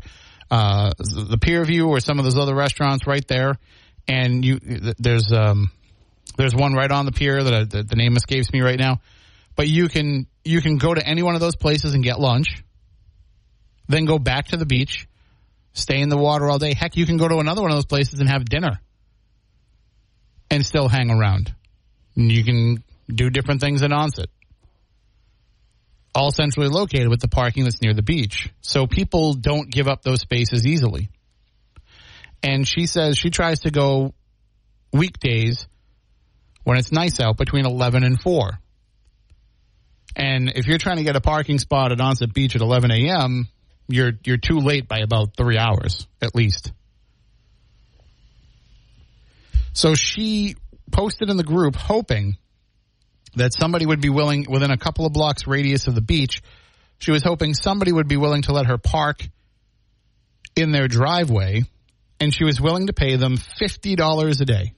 uh, 0.50 0.92
the 0.98 1.38
Pier 1.40 1.64
View 1.64 1.88
or 1.88 1.98
some 2.00 2.18
of 2.18 2.24
those 2.24 2.38
other 2.38 2.54
restaurants 2.54 3.06
right 3.06 3.26
there. 3.26 3.54
And 4.06 4.44
you, 4.44 4.60
there's 4.98 5.32
um, 5.32 5.72
there's 6.36 6.54
one 6.54 6.74
right 6.74 6.90
on 6.90 7.06
the 7.06 7.12
pier 7.12 7.42
that, 7.42 7.54
I, 7.54 7.64
that 7.64 7.88
the 7.88 7.96
name 7.96 8.16
escapes 8.16 8.52
me 8.52 8.60
right 8.60 8.78
now, 8.78 9.00
but 9.56 9.66
you 9.66 9.88
can 9.88 10.26
you 10.44 10.60
can 10.60 10.76
go 10.76 10.94
to 10.94 11.04
any 11.04 11.22
one 11.22 11.34
of 11.34 11.40
those 11.40 11.56
places 11.56 11.94
and 11.94 12.04
get 12.04 12.20
lunch 12.20 12.62
then 13.88 14.04
go 14.04 14.18
back 14.18 14.46
to 14.48 14.56
the 14.56 14.66
beach, 14.66 15.06
stay 15.72 16.00
in 16.00 16.08
the 16.08 16.16
water 16.16 16.48
all 16.48 16.58
day. 16.58 16.74
Heck, 16.74 16.96
you 16.96 17.06
can 17.06 17.16
go 17.16 17.28
to 17.28 17.38
another 17.38 17.60
one 17.60 17.70
of 17.70 17.76
those 17.76 17.86
places 17.86 18.20
and 18.20 18.28
have 18.28 18.44
dinner. 18.44 18.80
and 20.50 20.64
still 20.64 20.88
hang 20.88 21.10
around. 21.10 21.52
You 22.14 22.44
can 22.44 22.84
do 23.12 23.30
different 23.30 23.60
things 23.60 23.82
in 23.82 23.92
Onset. 23.92 24.28
All 26.14 26.30
centrally 26.30 26.68
located 26.68 27.08
with 27.08 27.20
the 27.20 27.28
parking 27.28 27.64
that's 27.64 27.82
near 27.82 27.94
the 27.94 28.02
beach. 28.02 28.50
So 28.60 28.86
people 28.86 29.34
don't 29.34 29.70
give 29.70 29.88
up 29.88 30.02
those 30.02 30.20
spaces 30.20 30.66
easily. 30.66 31.08
And 32.42 32.68
she 32.68 32.86
says 32.86 33.18
she 33.18 33.30
tries 33.30 33.60
to 33.60 33.70
go 33.70 34.14
weekdays 34.92 35.66
when 36.62 36.78
it's 36.78 36.92
nice 36.92 37.20
out 37.20 37.36
between 37.36 37.66
11 37.66 38.04
and 38.04 38.20
4. 38.20 38.58
And 40.16 40.52
if 40.54 40.66
you're 40.66 40.78
trying 40.78 40.98
to 40.98 41.04
get 41.04 41.16
a 41.16 41.20
parking 41.20 41.58
spot 41.58 41.90
at 41.90 42.00
Onset 42.00 42.32
Beach 42.32 42.54
at 42.54 42.62
11 42.62 42.90
a.m., 42.90 43.48
you're 43.88 44.12
you're 44.24 44.38
too 44.38 44.60
late 44.60 44.88
by 44.88 45.00
about 45.00 45.36
three 45.36 45.58
hours 45.58 46.06
at 46.22 46.34
least. 46.34 46.72
So 49.72 49.94
she 49.94 50.54
posted 50.90 51.30
in 51.30 51.36
the 51.36 51.44
group 51.44 51.74
hoping 51.74 52.36
that 53.36 53.52
somebody 53.52 53.86
would 53.86 54.00
be 54.00 54.10
willing 54.10 54.46
within 54.48 54.70
a 54.70 54.76
couple 54.76 55.06
of 55.06 55.12
blocks 55.12 55.46
radius 55.46 55.86
of 55.86 55.94
the 55.94 56.00
beach. 56.00 56.42
She 56.98 57.10
was 57.10 57.22
hoping 57.22 57.54
somebody 57.54 57.92
would 57.92 58.08
be 58.08 58.16
willing 58.16 58.42
to 58.42 58.52
let 58.52 58.66
her 58.66 58.78
park 58.78 59.22
in 60.56 60.72
their 60.72 60.88
driveway, 60.88 61.62
and 62.20 62.32
she 62.32 62.44
was 62.44 62.60
willing 62.60 62.86
to 62.86 62.92
pay 62.92 63.16
them 63.16 63.36
fifty 63.36 63.96
dollars 63.96 64.40
a 64.40 64.44
day 64.44 64.72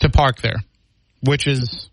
to 0.00 0.10
park 0.10 0.40
there, 0.42 0.62
which 1.22 1.46
is 1.46 1.88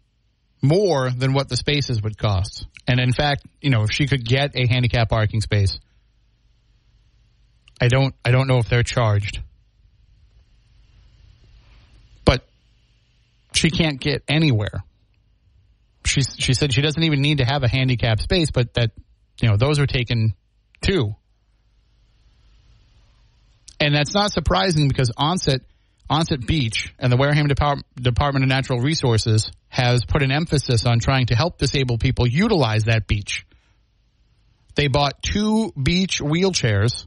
more 0.62 1.10
than 1.10 1.34
what 1.34 1.50
the 1.50 1.58
spaces 1.58 2.02
would 2.02 2.18
cost. 2.18 2.66
And 2.88 3.00
in 3.00 3.14
fact, 3.14 3.46
you 3.62 3.70
know, 3.70 3.84
if 3.84 3.92
she 3.92 4.08
could 4.08 4.26
get 4.26 4.56
a 4.56 4.68
handicap 4.68 5.10
parking 5.10 5.42
space, 5.42 5.80
I 7.80 7.88
don't 7.88 8.14
I 8.24 8.32
don't 8.32 8.48
know 8.48 8.58
if 8.58 8.70
they're 8.70 8.84
charged. 8.84 9.42
But 12.26 12.46
she 13.54 13.70
can't 13.70 14.00
get 14.00 14.24
anywhere. 14.28 14.84
She 16.06 16.22
she 16.22 16.54
said 16.54 16.74
she 16.74 16.82
doesn't 16.82 17.04
even 17.04 17.22
need 17.22 17.38
to 17.38 17.46
have 17.46 17.64
a 17.64 17.68
handicap 17.68 18.20
space, 18.20 18.52
but 18.52 18.74
that 18.74 18.92
you 19.42 19.50
know, 19.50 19.58
those 19.58 19.80
are 19.80 19.86
taken 19.86 20.34
too. 20.82 21.16
And 23.80 23.96
that's 23.96 24.14
not 24.14 24.32
surprising 24.32 24.88
because 24.88 25.12
Onset 25.18 25.62
Onset 26.10 26.46
Beach 26.46 26.94
and 27.00 27.12
the 27.12 27.18
Wareham 27.18 27.48
Depart- 27.48 27.84
Department 27.96 28.44
of 28.44 28.50
Natural 28.50 28.80
Resources 28.80 29.50
has 29.70 30.04
put 30.06 30.22
an 30.22 30.32
emphasis 30.32 30.86
on 30.86 31.00
trying 31.00 31.28
to 31.28 31.36
help 31.36 31.58
disabled 31.58 32.02
people 32.02 32.28
utilize 32.28 32.84
that 32.84 33.08
beach. 33.08 33.46
They 34.76 34.88
bought 34.88 35.24
two 35.24 35.72
beach 35.82 36.20
wheelchairs, 36.20 37.06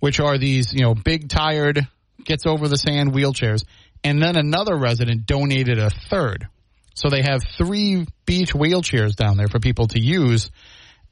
which 0.00 0.20
are 0.20 0.36
these, 0.38 0.72
you 0.74 0.82
know, 0.82 0.94
big 0.94 1.28
tired, 1.28 1.88
gets 2.24 2.46
over 2.46 2.68
the 2.68 2.76
sand 2.76 3.12
wheelchairs, 3.12 3.64
and 4.04 4.22
then 4.22 4.36
another 4.36 4.76
resident 4.76 5.26
donated 5.26 5.78
a 5.78 5.90
third. 5.90 6.46
So 6.94 7.10
they 7.10 7.22
have 7.22 7.42
three 7.58 8.06
beach 8.24 8.54
wheelchairs 8.54 9.14
down 9.14 9.36
there 9.36 9.48
for 9.48 9.58
people 9.58 9.86
to 9.88 10.00
use. 10.00 10.50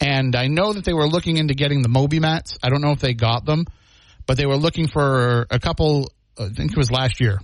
And 0.01 0.35
I 0.35 0.49
know 0.49 0.73
that 0.73 0.85
they 0.85 0.95
were 0.95 1.07
looking 1.07 1.37
into 1.37 1.55
getting 1.55 1.83
the 1.83 1.89
Moby 1.89 2.21
mats. 2.21 2.59
I 2.63 2.71
don't 2.71 2.81
know 2.81 2.93
if 2.93 3.01
they 3.01 3.15
got 3.15 3.45
them, 3.45 3.67
but 4.27 4.37
they 4.37 4.47
were 4.47 4.57
looking 4.57 4.89
for 4.89 5.47
a 5.51 5.61
couple, 5.61 6.11
I 6.39 6.49
think 6.49 6.73
it 6.73 6.77
was 6.77 6.91
last 6.91 7.21
year. 7.21 7.39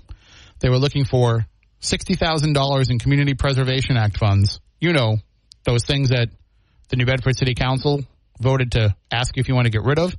They 0.61 0.69
were 0.69 0.79
looking 0.79 1.05
for 1.05 1.47
$60,000 1.83 2.91
in 2.91 2.99
Community 2.99 3.35
Preservation 3.35 3.97
Act 3.97 4.19
funds. 4.19 4.61
You 4.81 4.93
know, 4.93 5.19
those 5.65 5.85
things 5.85 6.09
that 6.09 6.29
the 6.89 6.97
New 6.97 7.07
Bedford 7.07 7.37
City 7.37 7.55
Council 7.55 8.03
voted 8.41 8.73
to 8.73 8.95
ask 9.11 9.37
if 9.37 9.49
you 9.49 9.55
want 9.55 9.67
to 9.67 9.71
get 9.71 9.83
rid 9.83 9.99
of. 9.99 10.17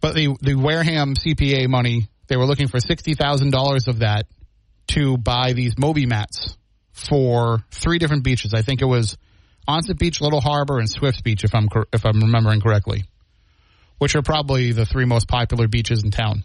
But 0.00 0.14
the, 0.14 0.36
the 0.40 0.54
Wareham 0.54 1.14
CPA 1.14 1.68
money, 1.68 2.08
they 2.26 2.36
were 2.36 2.46
looking 2.46 2.68
for 2.68 2.78
$60,000 2.78 3.88
of 3.88 3.98
that 4.00 4.26
to 4.88 5.16
buy 5.16 5.52
these 5.52 5.78
Moby 5.78 6.06
mats 6.06 6.56
for 6.92 7.64
three 7.70 7.98
different 7.98 8.24
beaches. 8.24 8.54
I 8.54 8.62
think 8.62 8.82
it 8.82 8.86
was 8.86 9.16
Onset 9.66 9.98
Beach, 9.98 10.20
Little 10.20 10.40
Harbor, 10.40 10.78
and 10.78 10.88
Swift 10.88 11.24
Beach, 11.24 11.44
if 11.44 11.54
I'm, 11.54 11.68
if 11.92 12.04
I'm 12.04 12.20
remembering 12.20 12.60
correctly, 12.60 13.04
which 13.98 14.14
are 14.14 14.22
probably 14.22 14.72
the 14.72 14.86
three 14.86 15.04
most 15.04 15.28
popular 15.28 15.68
beaches 15.68 16.02
in 16.04 16.10
town. 16.10 16.44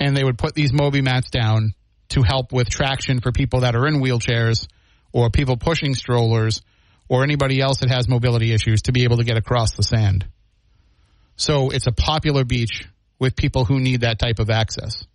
And 0.00 0.16
they 0.16 0.24
would 0.24 0.38
put 0.38 0.54
these 0.54 0.72
Moby 0.72 1.00
mats 1.00 1.30
down 1.30 1.74
to 2.10 2.22
help 2.22 2.52
with 2.52 2.68
traction 2.68 3.20
for 3.20 3.32
people 3.32 3.60
that 3.60 3.74
are 3.74 3.86
in 3.86 4.00
wheelchairs 4.00 4.66
or 5.12 5.30
people 5.30 5.56
pushing 5.56 5.94
strollers 5.94 6.62
or 7.08 7.22
anybody 7.24 7.60
else 7.60 7.78
that 7.80 7.90
has 7.90 8.08
mobility 8.08 8.52
issues 8.52 8.82
to 8.82 8.92
be 8.92 9.04
able 9.04 9.18
to 9.18 9.24
get 9.24 9.36
across 9.36 9.72
the 9.72 9.82
sand. 9.82 10.26
So 11.36 11.70
it's 11.70 11.86
a 11.86 11.92
popular 11.92 12.44
beach 12.44 12.88
with 13.22 13.36
people 13.36 13.64
who 13.64 13.78
need 13.78 14.00
that 14.00 14.18
type 14.18 14.40
of 14.40 14.50
access. 14.50 15.06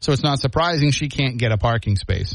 So 0.00 0.10
it's 0.10 0.24
not 0.24 0.40
surprising 0.40 0.90
she 0.90 1.08
can't 1.08 1.38
get 1.38 1.52
a 1.52 1.56
parking 1.56 1.94
space. 1.94 2.34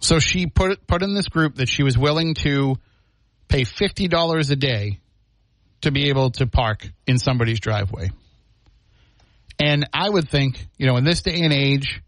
So 0.00 0.18
she 0.18 0.48
put 0.48 0.84
put 0.88 1.04
in 1.04 1.14
this 1.14 1.28
group 1.28 1.54
that 1.56 1.68
she 1.68 1.84
was 1.84 1.96
willing 1.96 2.34
to 2.42 2.74
pay 3.46 3.62
fifty 3.62 4.08
dollars 4.08 4.50
a 4.50 4.56
day 4.56 4.98
to 5.82 5.92
be 5.92 6.08
able 6.08 6.32
to 6.32 6.48
park 6.48 6.84
in 7.06 7.16
somebody's 7.18 7.60
driveway. 7.60 8.10
And 9.60 9.88
I 9.94 10.10
would 10.10 10.28
think, 10.28 10.66
you 10.78 10.86
know, 10.86 10.96
in 10.96 11.04
this 11.04 11.22
day 11.22 11.42
and 11.42 11.52
age, 11.52 12.02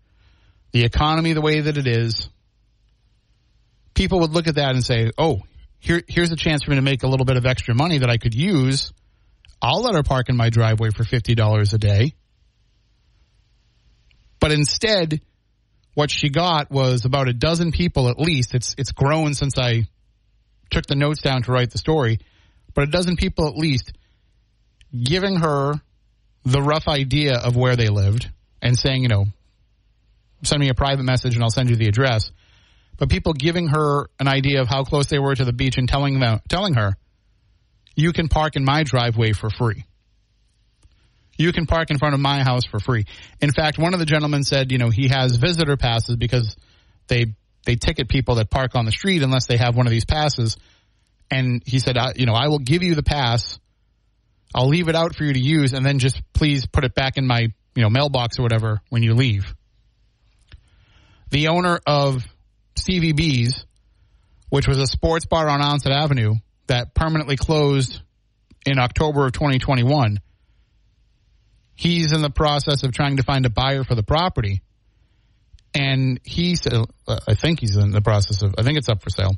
the 0.73 0.83
economy 0.83 1.33
the 1.33 1.41
way 1.41 1.61
that 1.61 1.79
it 1.79 1.87
is, 1.87 2.29
people 3.95 4.19
would 4.19 4.33
look 4.33 4.49
at 4.49 4.57
that 4.57 4.75
and 4.75 4.83
say, 4.83 5.13
"Oh, 5.17 5.43
here, 5.79 6.03
here's 6.09 6.33
a 6.33 6.37
chance 6.37 6.65
for 6.65 6.71
me 6.71 6.77
to 6.77 6.83
make 6.83 7.05
a 7.05 7.07
little 7.07 7.25
bit 7.25 7.37
of 7.37 7.47
extra 7.47 7.73
money 7.77 7.99
that 7.99 8.11
I 8.11 8.17
could 8.17 8.35
use. 8.35 8.93
I'll 9.63 9.83
let 9.83 9.95
her 9.95 10.03
park 10.03 10.29
in 10.29 10.37
my 10.37 10.51
driveway 10.51 10.91
for 10.91 11.05
fifty 11.05 11.35
dollars 11.35 11.73
a 11.73 11.79
day." 11.79 12.15
But 14.41 14.51
instead, 14.51 15.21
what 15.95 16.11
she 16.11 16.29
got 16.29 16.71
was 16.71 17.05
about 17.05 17.29
a 17.29 17.33
dozen 17.33 17.71
people 17.71 18.09
at 18.09 18.19
least. 18.19 18.55
It's 18.55 18.75
it's 18.77 18.93
grown 18.93 19.35
since 19.35 19.59
I 19.59 19.87
took 20.71 20.87
the 20.87 20.97
notes 20.97 21.23
down 21.23 21.43
to 21.45 21.53
write 21.53 21.71
the 21.71 21.79
story, 21.79 22.19
but 22.75 22.85
a 22.85 22.91
dozen 22.91 23.17
people 23.17 23.47
at 23.47 23.55
least 23.55 23.93
giving 24.93 25.37
her 25.37 25.75
the 26.45 26.61
rough 26.61 26.89
idea 26.89 27.37
of 27.37 27.57
where 27.57 27.77
they 27.77 27.89
lived 27.89 28.31
and 28.61 28.77
saying, 28.77 29.03
you 29.03 29.09
know, 29.09 29.27
send 30.43 30.61
me 30.61 30.69
a 30.69 30.75
private 30.75 31.05
message 31.05 31.35
and 31.35 31.43
I'll 31.43 31.51
send 31.51 31.71
you 31.71 31.77
the 31.77 31.89
address. 31.89 32.31
But 32.99 33.09
people 33.09 33.33
giving 33.33 33.69
her 33.69 34.09
an 34.19 34.29
idea 34.29 34.61
of 34.61 34.69
how 34.69 34.85
close 34.85 35.07
they 35.07 35.19
were 35.19 35.35
to 35.35 35.45
the 35.45 35.53
beach 35.53 35.77
and 35.79 35.89
telling 35.89 36.21
them, 36.21 36.41
telling 36.49 36.75
her, 36.75 36.97
you 37.95 38.13
can 38.13 38.29
park 38.29 38.57
in 38.57 38.65
my 38.65 38.83
driveway 38.83 39.33
for 39.33 39.51
free. 39.51 39.85
You 41.39 41.53
can 41.53 41.67
park 41.67 41.91
in 41.91 41.99
front 41.99 42.15
of 42.15 42.21
my 42.21 42.43
house 42.43 42.65
for 42.71 42.79
free. 42.79 43.07
In 43.41 43.53
fact, 43.53 43.79
one 43.79 43.95
of 43.95 44.01
the 44.01 44.07
gentlemen 44.07 44.45
said, 44.45 44.71
you 44.71 44.79
know, 44.79 44.91
he 44.91 45.09
has 45.09 45.37
visitor 45.37 45.77
passes 45.77 46.17
because 46.17 46.57
they 47.09 47.35
they 47.65 47.77
ticket 47.77 48.09
people 48.09 48.37
that 48.37 48.51
park 48.51 48.75
on 48.75 48.85
the 48.85 48.93
street 48.93 49.23
unless 49.23 49.47
they 49.47 49.57
have 49.57 49.77
one 49.77 49.87
of 49.87 49.91
these 49.91 50.05
passes. 50.05 50.57
And 51.31 51.63
he 51.65 51.79
said, 51.79 51.97
I, 51.97 52.13
you 52.17 52.27
know, 52.27 52.35
I 52.35 52.49
will 52.49 52.59
give 52.59 52.83
you 52.83 52.95
the 52.95 53.03
pass. 53.03 53.59
I'll 54.55 54.69
leave 54.69 54.89
it 54.89 54.95
out 54.95 55.15
for 55.15 55.25
you 55.25 55.33
to 55.33 55.41
use, 55.41 55.73
and 55.73 55.85
then 55.87 55.99
just 55.99 56.21
please 56.35 56.67
put 56.67 56.85
it 56.85 56.95
back 56.95 57.17
in 57.17 57.27
my 57.27 57.53
you 57.75 57.83
know 57.83 57.89
mailbox 57.89 58.39
or 58.39 58.43
whatever 58.43 58.81
when 58.91 59.03
you 59.03 59.15
leave. 59.15 59.55
The 61.31 61.49
owner 61.49 61.81
of 61.87 62.23
Stevie 62.77 63.13
B's, 63.13 63.65
which 64.51 64.69
was 64.69 64.79
a 64.79 64.87
sports 64.87 65.25
bar 65.25 65.49
on 65.49 65.63
Onset 65.63 65.93
Avenue 65.93 66.35
that 66.67 66.95
permanently 66.95 67.37
closed 67.37 68.01
in 68.65 68.79
October 68.79 69.27
of 69.27 69.33
2021 69.33 70.21
he's 71.75 72.13
in 72.13 72.23
the 72.23 72.31
process 72.31 72.85
of 72.85 72.93
trying 72.93 73.17
to 73.17 73.23
find 73.23 73.47
a 73.47 73.51
buyer 73.51 73.85
for 73.85 73.95
the 73.95 74.03
property. 74.03 74.63
And 75.75 76.21
he 76.23 76.55
said, 76.55 76.75
uh, 76.75 77.19
I 77.27 77.35
think 77.35 77.61
he's 77.61 77.77
in 77.77 77.91
the 77.91 78.03
process 78.03 78.43
of, 78.43 78.55
I 78.59 78.63
think 78.63 78.79
it's 78.79 78.89
up 78.89 79.03
for 79.03 79.11
sale. 79.11 79.33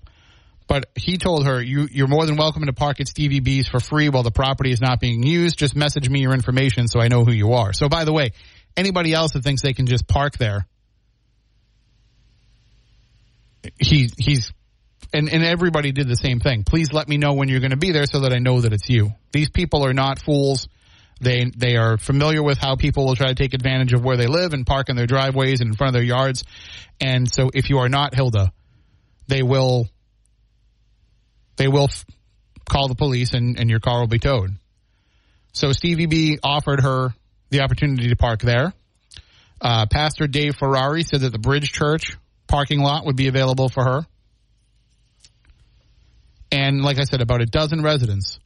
But 0.66 0.87
he 0.95 1.19
told 1.19 1.47
her, 1.47 1.62
you, 1.62 1.88
you're 1.90 2.09
more 2.09 2.26
than 2.26 2.37
welcome 2.37 2.64
to 2.66 2.73
park 2.73 3.00
at 3.00 3.09
Stevie 3.09 3.40
B's 3.40 3.69
for 3.69 3.81
free 3.81 4.09
while 4.09 4.23
the 4.23 4.31
property 4.31 4.73
is 4.73 4.81
not 4.81 4.99
being 4.99 5.23
used. 5.23 5.59
Just 5.59 5.76
message 5.76 6.09
me 6.09 6.21
your 6.21 6.33
information 6.33 6.88
so 6.88 7.00
I 7.00 7.09
know 7.09 7.25
who 7.25 7.33
you 7.33 7.52
are. 7.52 7.73
So 7.73 7.88
by 7.88 8.04
the 8.04 8.12
way, 8.12 8.33
anybody 8.76 9.12
else 9.12 9.33
that 9.33 9.45
thinks 9.45 9.62
they 9.62 9.75
can 9.75 9.87
just 9.87 10.07
park 10.07 10.38
there, 10.38 10.66
he, 13.78 14.11
he's, 14.19 14.52
and, 15.14 15.33
and 15.33 15.44
everybody 15.44 15.92
did 15.92 16.09
the 16.09 16.16
same 16.16 16.40
thing. 16.40 16.64
Please 16.64 16.92
let 16.92 17.09
me 17.09 17.16
know 17.16 17.35
when 17.35 17.49
you're 17.49 17.61
going 17.61 17.71
to 17.71 17.76
be 17.76 17.92
there 17.92 18.06
so 18.06 18.21
that 18.21 18.33
I 18.33 18.38
know 18.38 18.61
that 18.61 18.73
it's 18.73 18.88
you. 18.90 19.12
These 19.33 19.49
people 19.49 19.87
are 19.87 19.94
not 19.94 20.18
fools. 20.18 20.68
They 21.21 21.50
they 21.56 21.76
are 21.76 21.97
familiar 21.97 22.42
with 22.42 22.59
how 22.59 22.75
people 22.75 23.06
will 23.06 23.14
try 23.14 23.28
to 23.28 23.35
take 23.35 23.54
advantage 23.54 23.92
of 23.92 24.04
where 24.04 24.16
they 24.16 24.26
live 24.26 24.52
and 24.52 24.66
park 24.66 24.88
in 24.88 24.97
their 24.97 25.06
driveways 25.06 25.61
and 25.61 25.71
in 25.71 25.76
front 25.76 25.90
of 25.90 25.94
their 25.94 26.02
yards. 26.02 26.42
And 27.00 27.33
so 27.33 27.50
if 27.54 27.71
you 27.71 27.78
are 27.78 27.88
not 27.88 28.14
Hilda, 28.14 28.52
they 29.28 29.42
will 29.42 29.87
they 31.56 31.68
will 31.68 31.85
f- 31.85 32.04
call 32.68 32.88
the 32.88 32.97
police 32.97 33.33
and, 33.33 33.59
and 33.59 33.71
your 33.71 33.78
car 33.78 34.00
will 34.00 34.09
be 34.09 34.18
towed. 34.18 34.50
So 35.52 35.71
Stevie 35.71 36.06
B 36.06 36.38
offered 36.42 36.80
her 36.83 37.14
the 37.50 37.61
opportunity 37.61 38.09
to 38.09 38.16
park 38.16 38.40
there. 38.40 38.73
Uh, 39.61 39.87
Pastor 39.87 40.26
Dave 40.26 40.56
Ferrari 40.56 41.04
said 41.04 41.21
that 41.21 41.30
the 41.30 41.38
Bridge 41.38 41.71
Church 41.71 42.16
parking 42.49 42.80
lot 42.80 43.06
would 43.06 43.16
be 43.16 43.28
available 43.28 43.68
for 43.68 43.85
her. 43.85 44.06
And 46.64 46.83
like 46.83 46.99
I 46.99 47.04
said, 47.04 47.21
about 47.21 47.42
a 47.42 47.47
dozen 47.47 47.83
residents 47.83 48.38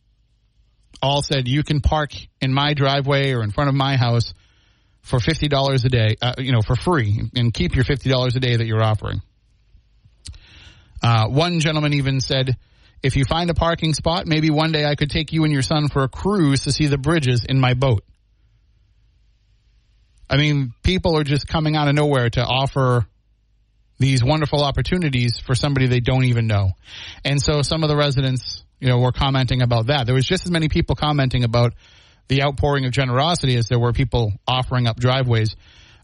all 1.00 1.22
said 1.22 1.46
you 1.46 1.62
can 1.62 1.80
park 1.80 2.10
in 2.40 2.52
my 2.52 2.74
driveway 2.74 3.32
or 3.32 3.44
in 3.44 3.52
front 3.52 3.68
of 3.68 3.76
my 3.76 3.96
house 3.96 4.34
for 5.02 5.20
fifty 5.20 5.46
dollars 5.46 5.84
a 5.84 5.88
day, 5.88 6.16
uh, 6.20 6.34
you 6.38 6.50
know, 6.50 6.60
for 6.60 6.74
free, 6.74 7.30
and 7.36 7.54
keep 7.54 7.76
your 7.76 7.84
fifty 7.84 8.10
dollars 8.10 8.34
a 8.34 8.40
day 8.40 8.56
that 8.56 8.66
you're 8.66 8.82
offering. 8.82 9.22
Uh, 11.00 11.28
one 11.28 11.60
gentleman 11.60 11.92
even 11.94 12.20
said, 12.20 12.56
"If 13.04 13.14
you 13.14 13.24
find 13.24 13.50
a 13.50 13.54
parking 13.54 13.94
spot, 13.94 14.26
maybe 14.26 14.50
one 14.50 14.72
day 14.72 14.84
I 14.84 14.96
could 14.96 15.10
take 15.10 15.32
you 15.32 15.44
and 15.44 15.52
your 15.52 15.62
son 15.62 15.88
for 15.88 16.02
a 16.02 16.08
cruise 16.08 16.64
to 16.64 16.72
see 16.72 16.88
the 16.88 16.98
bridges 16.98 17.44
in 17.48 17.60
my 17.60 17.74
boat." 17.74 18.02
I 20.28 20.38
mean, 20.38 20.74
people 20.82 21.16
are 21.16 21.24
just 21.24 21.46
coming 21.46 21.76
out 21.76 21.86
of 21.86 21.94
nowhere 21.94 22.28
to 22.30 22.44
offer 22.44 23.06
these 23.98 24.22
wonderful 24.22 24.62
opportunities 24.62 25.38
for 25.44 25.54
somebody 25.54 25.86
they 25.86 26.00
don't 26.00 26.24
even 26.24 26.46
know. 26.46 26.70
And 27.24 27.40
so 27.42 27.62
some 27.62 27.82
of 27.82 27.88
the 27.88 27.96
residents, 27.96 28.64
you 28.80 28.88
know, 28.88 28.98
were 28.98 29.12
commenting 29.12 29.62
about 29.62 29.88
that. 29.88 30.06
There 30.06 30.14
was 30.14 30.26
just 30.26 30.44
as 30.44 30.50
many 30.50 30.68
people 30.68 30.94
commenting 30.94 31.44
about 31.44 31.74
the 32.28 32.42
outpouring 32.42 32.84
of 32.84 32.92
generosity 32.92 33.56
as 33.56 33.68
there 33.68 33.78
were 33.78 33.92
people 33.92 34.32
offering 34.46 34.86
up 34.86 34.98
driveways. 34.98 35.56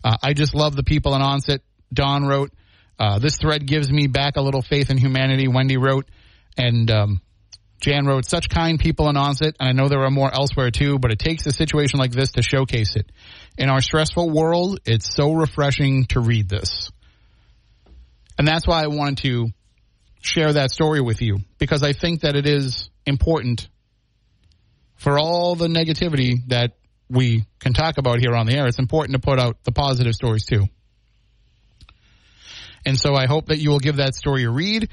Uh, 0.02 0.16
I 0.22 0.32
just 0.32 0.54
love 0.54 0.74
the 0.74 0.82
people 0.82 1.14
in 1.14 1.22
Onset. 1.22 1.60
Don 1.92 2.24
wrote, 2.24 2.50
uh, 2.98 3.18
this 3.18 3.36
thread 3.36 3.66
gives 3.66 3.90
me 3.90 4.06
back 4.06 4.36
a 4.36 4.40
little 4.40 4.62
faith 4.62 4.90
in 4.90 4.98
humanity. 4.98 5.48
Wendy 5.48 5.76
wrote, 5.76 6.08
and 6.56 6.90
um, 6.90 7.20
Jan 7.80 8.06
wrote, 8.06 8.24
such 8.24 8.48
kind 8.48 8.78
people 8.78 9.08
in 9.08 9.16
Onset, 9.16 9.56
and 9.60 9.68
I 9.68 9.72
know 9.72 9.88
there 9.88 10.04
are 10.04 10.10
more 10.10 10.32
elsewhere 10.32 10.70
too, 10.70 10.98
but 10.98 11.12
it 11.12 11.18
takes 11.18 11.46
a 11.46 11.52
situation 11.52 11.98
like 11.98 12.12
this 12.12 12.32
to 12.32 12.42
showcase 12.42 12.96
it. 12.96 13.10
In 13.58 13.68
our 13.68 13.80
stressful 13.80 14.30
world, 14.30 14.80
it's 14.84 15.14
so 15.14 15.32
refreshing 15.32 16.06
to 16.06 16.20
read 16.20 16.48
this. 16.48 16.90
And 18.38 18.46
that's 18.46 18.66
why 18.66 18.82
I 18.82 18.88
wanted 18.88 19.18
to 19.18 19.48
share 20.20 20.52
that 20.54 20.70
story 20.70 21.00
with 21.00 21.20
you 21.22 21.38
because 21.58 21.82
I 21.82 21.92
think 21.92 22.22
that 22.22 22.34
it 22.34 22.46
is 22.46 22.88
important 23.06 23.68
for 24.96 25.18
all 25.18 25.54
the 25.54 25.68
negativity 25.68 26.46
that 26.48 26.72
we 27.10 27.44
can 27.58 27.74
talk 27.74 27.98
about 27.98 28.20
here 28.20 28.34
on 28.34 28.46
the 28.46 28.56
air. 28.56 28.66
It's 28.66 28.78
important 28.78 29.14
to 29.14 29.20
put 29.20 29.38
out 29.38 29.62
the 29.64 29.72
positive 29.72 30.14
stories 30.14 30.46
too. 30.46 30.64
And 32.86 32.98
so 32.98 33.14
I 33.14 33.26
hope 33.26 33.46
that 33.46 33.58
you 33.58 33.70
will 33.70 33.78
give 33.78 33.96
that 33.96 34.14
story 34.14 34.44
a 34.44 34.50
read. 34.50 34.88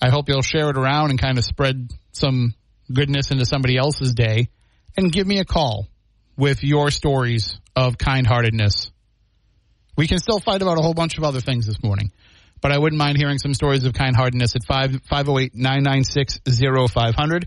I 0.00 0.10
hope 0.10 0.28
you'll 0.28 0.42
share 0.42 0.70
it 0.70 0.76
around 0.76 1.10
and 1.10 1.20
kind 1.20 1.38
of 1.38 1.44
spread 1.44 1.90
some 2.12 2.54
goodness 2.92 3.30
into 3.30 3.46
somebody 3.46 3.76
else's 3.76 4.12
day 4.12 4.48
and 4.96 5.10
give 5.10 5.26
me 5.26 5.38
a 5.38 5.44
call 5.44 5.88
with 6.36 6.62
your 6.62 6.90
stories 6.90 7.58
of 7.74 7.96
kindheartedness. 7.96 8.90
We 9.96 10.06
can 10.06 10.18
still 10.18 10.40
fight 10.40 10.62
about 10.62 10.78
a 10.78 10.82
whole 10.82 10.94
bunch 10.94 11.18
of 11.18 11.24
other 11.24 11.40
things 11.40 11.66
this 11.66 11.82
morning 11.82 12.10
but 12.64 12.72
I 12.72 12.78
wouldn't 12.78 12.98
mind 12.98 13.18
hearing 13.18 13.36
some 13.36 13.52
stories 13.52 13.84
of 13.84 13.92
kind 13.92 14.16
heartedness 14.16 14.56
at 14.56 14.64
5, 14.64 15.02
508 15.02 15.54
996 15.54 16.40
0500. 16.90 17.46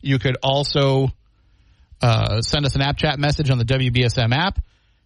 You 0.00 0.18
could 0.18 0.36
also 0.42 1.12
uh, 2.02 2.42
send 2.42 2.66
us 2.66 2.74
an 2.74 2.82
app 2.82 2.96
chat 2.96 3.20
message 3.20 3.50
on 3.50 3.58
the 3.58 3.64
WBSM 3.64 4.34
app. 4.34 4.58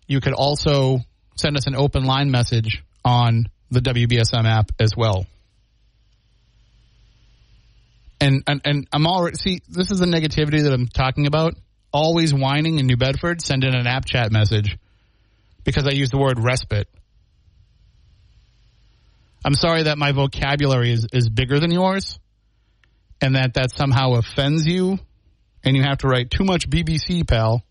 You 0.06 0.22
could 0.22 0.32
also 0.32 1.00
send 1.36 1.58
us 1.58 1.66
an 1.66 1.76
open 1.76 2.04
line 2.04 2.30
message 2.30 2.82
on 3.04 3.44
the 3.70 3.80
WBSM 3.80 4.46
app 4.46 4.72
as 4.80 4.96
well. 4.96 5.26
And, 8.22 8.44
and 8.46 8.62
and 8.64 8.88
I'm 8.90 9.06
already 9.06 9.36
see 9.36 9.60
this 9.68 9.90
is 9.90 9.98
the 9.98 10.06
negativity 10.06 10.62
that 10.62 10.72
I'm 10.72 10.88
talking 10.88 11.26
about. 11.26 11.56
Always 11.92 12.32
whining 12.32 12.78
in 12.78 12.86
New 12.86 12.96
Bedford. 12.96 13.42
Send 13.42 13.64
in 13.64 13.74
an 13.74 13.86
app 13.86 14.06
chat 14.06 14.32
message 14.32 14.78
because 15.62 15.86
I 15.86 15.90
use 15.90 16.08
the 16.08 16.16
word 16.16 16.38
respite. 16.40 16.88
I'm 19.44 19.54
sorry 19.54 19.84
that 19.84 19.98
my 19.98 20.12
vocabulary 20.12 20.92
is, 20.92 21.06
is 21.12 21.28
bigger 21.28 21.58
than 21.58 21.70
yours 21.70 22.18
and 23.20 23.36
that 23.36 23.54
that 23.54 23.70
somehow 23.70 24.14
offends 24.14 24.66
you 24.66 24.98
and 25.64 25.76
you 25.76 25.82
have 25.82 25.98
to 25.98 26.08
write 26.08 26.30
too 26.30 26.44
much 26.44 26.68
BBC, 26.68 27.26
pal. 27.26 27.62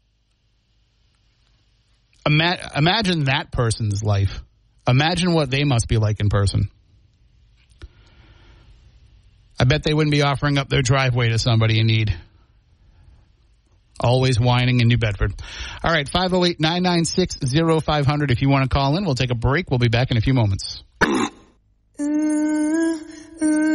Ima- 2.25 2.71
imagine 2.75 3.25
that 3.25 3.51
person's 3.51 4.03
life. 4.03 4.41
Imagine 4.87 5.33
what 5.33 5.49
they 5.49 5.63
must 5.63 5.87
be 5.87 5.97
like 5.97 6.19
in 6.19 6.29
person. 6.29 6.69
I 9.59 9.63
bet 9.63 9.83
they 9.83 9.93
wouldn't 9.93 10.11
be 10.11 10.23
offering 10.23 10.57
up 10.57 10.69
their 10.69 10.81
driveway 10.81 11.29
to 11.29 11.37
somebody 11.37 11.79
in 11.79 11.87
need. 11.87 12.15
Always 13.99 14.39
whining 14.39 14.79
in 14.79 14.87
New 14.87 14.97
Bedford. 14.97 15.33
All 15.83 15.91
right, 15.91 16.09
508 16.09 16.59
996 16.59 17.37
0500. 17.83 18.31
If 18.31 18.41
you 18.41 18.49
want 18.49 18.63
to 18.63 18.69
call 18.69 18.97
in, 18.97 19.05
we'll 19.05 19.13
take 19.13 19.29
a 19.29 19.35
break. 19.35 19.69
We'll 19.69 19.77
be 19.77 19.89
back 19.89 20.09
in 20.09 20.17
a 20.17 20.21
few 20.21 20.33
moments. 20.33 20.83
Breathe 22.01 23.70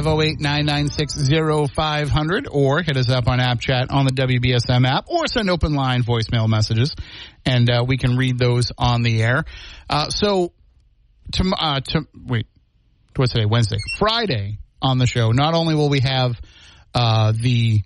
508-996-0500 0.00 2.46
or 2.50 2.82
hit 2.82 2.96
us 2.96 3.10
up 3.10 3.28
on 3.28 3.38
app 3.40 3.60
chat 3.60 3.90
on 3.90 4.06
the 4.06 4.12
WBSM 4.12 4.86
app 4.86 5.04
or 5.08 5.26
send 5.26 5.50
open 5.50 5.74
line 5.74 6.02
voicemail 6.02 6.48
messages 6.48 6.94
and 7.44 7.68
uh, 7.68 7.84
we 7.86 7.98
can 7.98 8.16
read 8.16 8.38
those 8.38 8.72
on 8.78 9.02
the 9.02 9.22
air. 9.22 9.44
Uh, 9.90 10.08
so, 10.08 10.54
to, 11.32 11.54
uh, 11.58 11.80
to, 11.80 12.06
wait, 12.14 12.46
what's 13.16 13.32
today? 13.32 13.44
Wednesday. 13.44 13.76
Friday 13.98 14.56
on 14.80 14.96
the 14.96 15.06
show, 15.06 15.30
not 15.30 15.52
only 15.52 15.74
will 15.74 15.90
we 15.90 16.00
have 16.00 16.40
uh, 16.94 17.34
the 17.38 17.82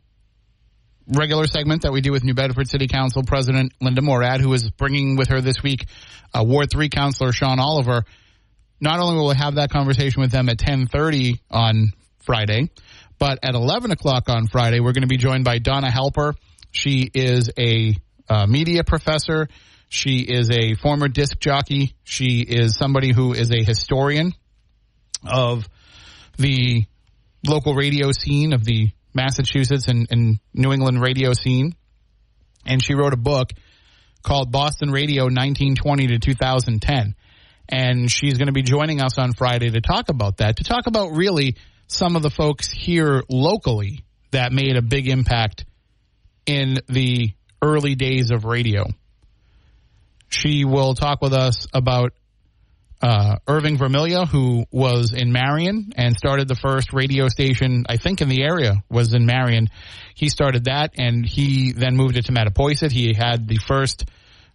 regular 1.09 1.47
segment 1.47 1.83
that 1.83 1.93
we 1.93 2.03
do 2.03 2.13
with 2.13 2.23
New 2.23 2.35
Bedford 2.35 2.69
City 2.69 2.87
Council 2.87 3.25
President 3.25 3.73
Linda 3.81 4.03
Morad, 4.03 4.41
who 4.41 4.53
is 4.53 4.71
bringing 4.71 5.17
with 5.17 5.31
her 5.31 5.41
this 5.41 5.61
week 5.61 5.87
uh, 6.33 6.45
Ward 6.45 6.71
3 6.71 6.89
Councilor 6.89 7.33
Shawn 7.33 7.59
Oliver– 7.59 8.05
not 8.81 9.01
only 9.01 9.17
will 9.17 9.29
we 9.29 9.37
have 9.37 9.57
that 9.57 9.71
conversation 9.71 10.21
with 10.21 10.31
them 10.31 10.49
at 10.49 10.59
10.30 10.59 11.39
on 11.51 11.93
friday 12.19 12.71
but 13.19 13.39
at 13.43 13.55
11 13.55 13.91
o'clock 13.91 14.29
on 14.29 14.47
friday 14.47 14.81
we're 14.81 14.93
going 14.93 15.03
to 15.03 15.09
be 15.09 15.17
joined 15.17 15.45
by 15.45 15.59
donna 15.59 15.89
halper. 15.89 16.35
She 16.77 17.11
is 17.15 17.51
a 17.59 17.97
uh, 18.29 18.47
media 18.47 18.85
professor. 18.85 19.49
She 19.89 20.19
is 20.19 20.51
a 20.51 20.75
former 20.75 21.09
disc 21.09 21.39
jockey. 21.39 21.95
She 22.05 22.41
is 22.41 22.77
somebody 22.77 23.13
who 23.13 23.33
is 23.33 23.51
a 23.51 23.63
historian 23.63 24.33
of 25.25 25.67
the 26.37 26.85
local 27.47 27.75
radio 27.75 28.13
scene 28.13 28.53
of 28.53 28.65
the 28.65 28.91
massachusetts 29.15 29.89
and, 29.89 30.07
and 30.11 30.39
new 30.53 30.73
england 30.73 31.01
radio 31.01 31.33
scene. 31.33 31.73
And 32.67 32.85
she 32.85 32.95
wrote 32.95 33.15
a 33.15 33.17
book 33.17 33.51
called 34.23 34.53
boston 34.53 34.91
radio 34.91 35.25
1920 35.25 36.09
to 36.09 36.19
2010 36.19 37.15
and 37.69 38.11
she's 38.11 38.39
going 38.39 38.47
to 38.47 38.53
be 38.53 38.63
joining 38.63 39.01
us 39.01 39.19
on 39.19 39.33
Friday 39.33 39.71
to 39.71 39.81
talk 39.81 40.09
about 40.09 40.39
that, 40.39 40.57
to 40.57 40.65
talk 40.65 40.87
about 40.87 41.17
really 41.17 41.57
some 41.89 42.17
of 42.17 42.23
the 42.23 42.31
folks 42.31 42.71
here 42.71 43.23
locally 43.29 44.05
that 44.31 44.53
made 44.53 44.77
a 44.77 44.83
big 44.83 45.09
impact 45.09 45.65
in 46.47 46.79
the 46.89 47.33
early 47.63 47.95
days 47.95 48.31
of 48.31 48.45
radio. 48.45 48.85
She 50.29 50.65
will 50.65 50.95
talk 50.95 51.23
with 51.23 51.33
us 51.33 51.67
about 51.73 52.13
uh, 53.03 53.37
Irving 53.47 53.77
Vermilya, 53.77 54.27
who 54.27 54.65
was 54.71 55.13
in 55.13 55.33
Marion 55.33 55.93
and 55.97 56.17
started 56.17 56.49
the 56.49 56.55
first 56.55 56.93
radio 56.93 57.29
station, 57.29 57.85
I 57.89 57.99
think 57.99 58.21
in 58.21 58.29
the 58.29 58.43
area, 58.43 58.83
was 58.91 59.13
in 59.13 59.27
Marion. 59.27 59.69
He 60.15 60.29
started 60.29 60.65
that 60.65 60.93
and 60.97 61.25
he 61.27 61.73
then 61.73 61.97
moved 61.97 62.17
it 62.17 62.27
to 62.27 62.33
Mattapoisett. 62.33 62.91
He 62.91 63.15
had 63.15 63.47
the 63.47 63.59
first 63.59 64.09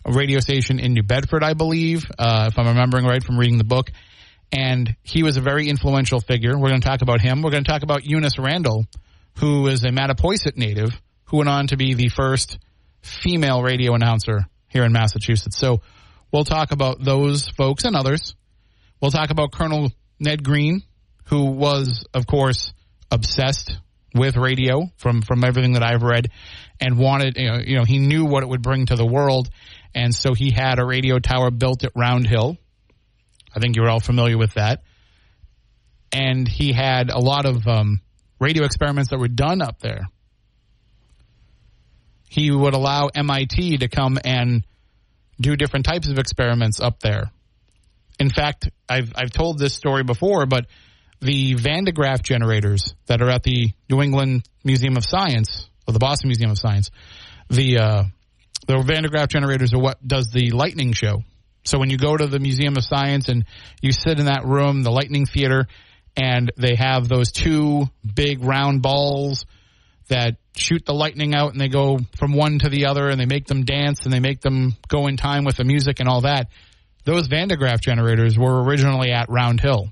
radio 0.05 0.39
station 0.39 0.79
in 0.79 0.93
New 0.93 1.03
Bedford, 1.03 1.43
I 1.43 1.53
believe, 1.53 2.05
uh, 2.17 2.49
if 2.51 2.57
I'm 2.57 2.67
remembering 2.67 3.05
right 3.05 3.23
from 3.23 3.37
reading 3.37 3.57
the 3.57 3.63
book. 3.63 3.91
And 4.51 4.95
he 5.03 5.23
was 5.23 5.37
a 5.37 5.41
very 5.41 5.69
influential 5.69 6.19
figure. 6.19 6.57
We're 6.57 6.69
going 6.69 6.81
to 6.81 6.87
talk 6.87 7.01
about 7.01 7.21
him. 7.21 7.41
We're 7.41 7.51
going 7.51 7.63
to 7.63 7.71
talk 7.71 7.83
about 7.83 8.05
Eunice 8.05 8.37
Randall, 8.37 8.85
who 9.39 9.67
is 9.67 9.83
a 9.83 9.89
Mattapoisett 9.89 10.57
native, 10.57 10.89
who 11.25 11.37
went 11.37 11.49
on 11.49 11.67
to 11.67 11.77
be 11.77 11.93
the 11.93 12.09
first 12.09 12.59
female 13.01 13.61
radio 13.61 13.93
announcer 13.93 14.41
here 14.67 14.83
in 14.83 14.91
Massachusetts. 14.91 15.57
So 15.57 15.81
we'll 16.31 16.43
talk 16.43 16.71
about 16.71 17.03
those 17.03 17.47
folks 17.49 17.85
and 17.85 17.95
others. 17.95 18.35
We'll 19.01 19.11
talk 19.11 19.29
about 19.29 19.51
Colonel 19.51 19.91
Ned 20.19 20.43
Green, 20.43 20.83
who 21.25 21.45
was, 21.45 22.05
of 22.13 22.27
course, 22.27 22.73
obsessed 23.09 23.77
with 24.13 24.35
radio 24.35 24.91
from 24.97 25.21
from 25.21 25.43
everything 25.43 25.73
that 25.73 25.83
I've 25.83 26.03
read, 26.03 26.27
and 26.79 26.97
wanted 26.97 27.37
you 27.37 27.49
know, 27.49 27.59
you 27.59 27.77
know 27.77 27.83
he 27.85 27.97
knew 27.97 28.25
what 28.25 28.43
it 28.43 28.49
would 28.49 28.61
bring 28.61 28.85
to 28.87 28.95
the 28.95 29.05
world, 29.05 29.49
and 29.93 30.13
so 30.13 30.34
he 30.34 30.51
had 30.51 30.80
a 30.80 30.86
radio 30.86 31.19
tower 31.19 31.51
built 31.51 31.84
at 31.84 31.91
Round 31.95 32.27
Hill. 32.27 32.58
I 33.56 33.60
think 33.60 33.75
you're 33.75 33.89
all 33.89 33.99
familiar 33.99 34.38
with 34.38 34.54
that, 34.54 34.84
and 36.12 36.47
he 36.47 36.71
had 36.71 37.10
a 37.10 37.19
lot 37.19 37.45
of 37.45 37.67
um, 37.67 37.99
radio 38.39 38.63
experiments 38.63 39.12
that 39.12 39.19
were 39.19 39.27
done 39.27 39.62
up 39.62 39.80
there. 39.80 40.08
He 42.30 42.49
would 42.49 42.73
allow 42.73 43.10
MIT 43.13 43.80
to 43.80 43.89
come 43.89 44.17
and 44.23 44.65
do 45.39 45.56
different 45.56 45.86
types 45.86 46.08
of 46.08 46.17
experiments 46.17 46.80
up 46.80 46.99
there. 46.99 47.32
In 48.19 48.30
fact, 48.30 48.69
I've 48.88 49.12
I've 49.15 49.32
told 49.32 49.60
this 49.60 49.73
story 49.73 50.04
before, 50.04 50.45
but 50.45 50.67
the 51.21 51.54
Van 51.56 51.84
de 51.84 51.91
Graaff 51.91 52.23
generators 52.23 52.93
that 53.08 53.21
are 53.21 53.30
at 53.30 53.43
the 53.43 53.73
New 53.89 54.01
England 54.01 54.43
Museum 54.63 54.97
of 54.97 55.06
Science 55.06 55.69
or 55.88 55.93
the 55.93 55.99
Boston 55.99 56.30
Museum 56.30 56.51
of 56.51 56.58
Science, 56.58 56.89
the 57.49 57.77
uh, 57.77 58.04
the 58.67 58.82
Van 58.82 59.04
de 59.04 59.10
Graaff 59.10 59.28
generators 59.28 59.74
are 59.74 59.80
what 59.80 60.06
does 60.06 60.30
the 60.32 60.52
lightning 60.52 60.93
show. 60.93 61.24
So 61.63 61.78
when 61.78 61.89
you 61.89 61.97
go 61.97 62.15
to 62.15 62.28
the 62.28 62.39
Museum 62.39 62.76
of 62.78 62.84
Science 62.84 63.30
and 63.30 63.45
you 63.82 63.91
sit 63.91 64.19
in 64.19 64.26
that 64.26 64.45
room, 64.45 64.84
the 64.84 64.91
lightning 64.91 65.26
theater, 65.26 65.67
and 66.17 66.52
they 66.58 66.76
have 66.76 67.08
those 67.08 67.32
two 67.32 67.86
big 68.04 68.43
round 68.43 68.82
balls 68.82 69.45
that 70.10 70.38
shoot 70.56 70.86
the 70.86 70.93
lightning 70.93 71.34
out 71.34 71.52
and 71.52 71.62
they 71.62 71.69
go 71.69 72.00
from 72.17 72.34
one 72.34 72.60
to 72.60 72.69
the 72.69 72.88
other 72.88 73.08
and 73.10 73.19
they 73.19 73.26
make 73.26 73.45
them 73.45 73.63
dance 73.63 74.04
and 74.04 74.12
they 74.12 74.19
make 74.19 74.41
them 74.41 74.76
go 74.88 75.08
in 75.08 75.15
time 75.15 75.45
with 75.45 75.56
the 75.56 75.63
music 75.63 76.00
and 76.00 76.10
all 76.10 76.21
that. 76.21 76.47
Those 77.06 77.28
Van 77.28 77.47
de 77.47 77.56
Graaff 77.56 77.80
generators 77.80 78.38
were 78.38 78.63
originally 78.63 79.12
at 79.12 79.30
Round 79.30 79.60
Hill. 79.60 79.91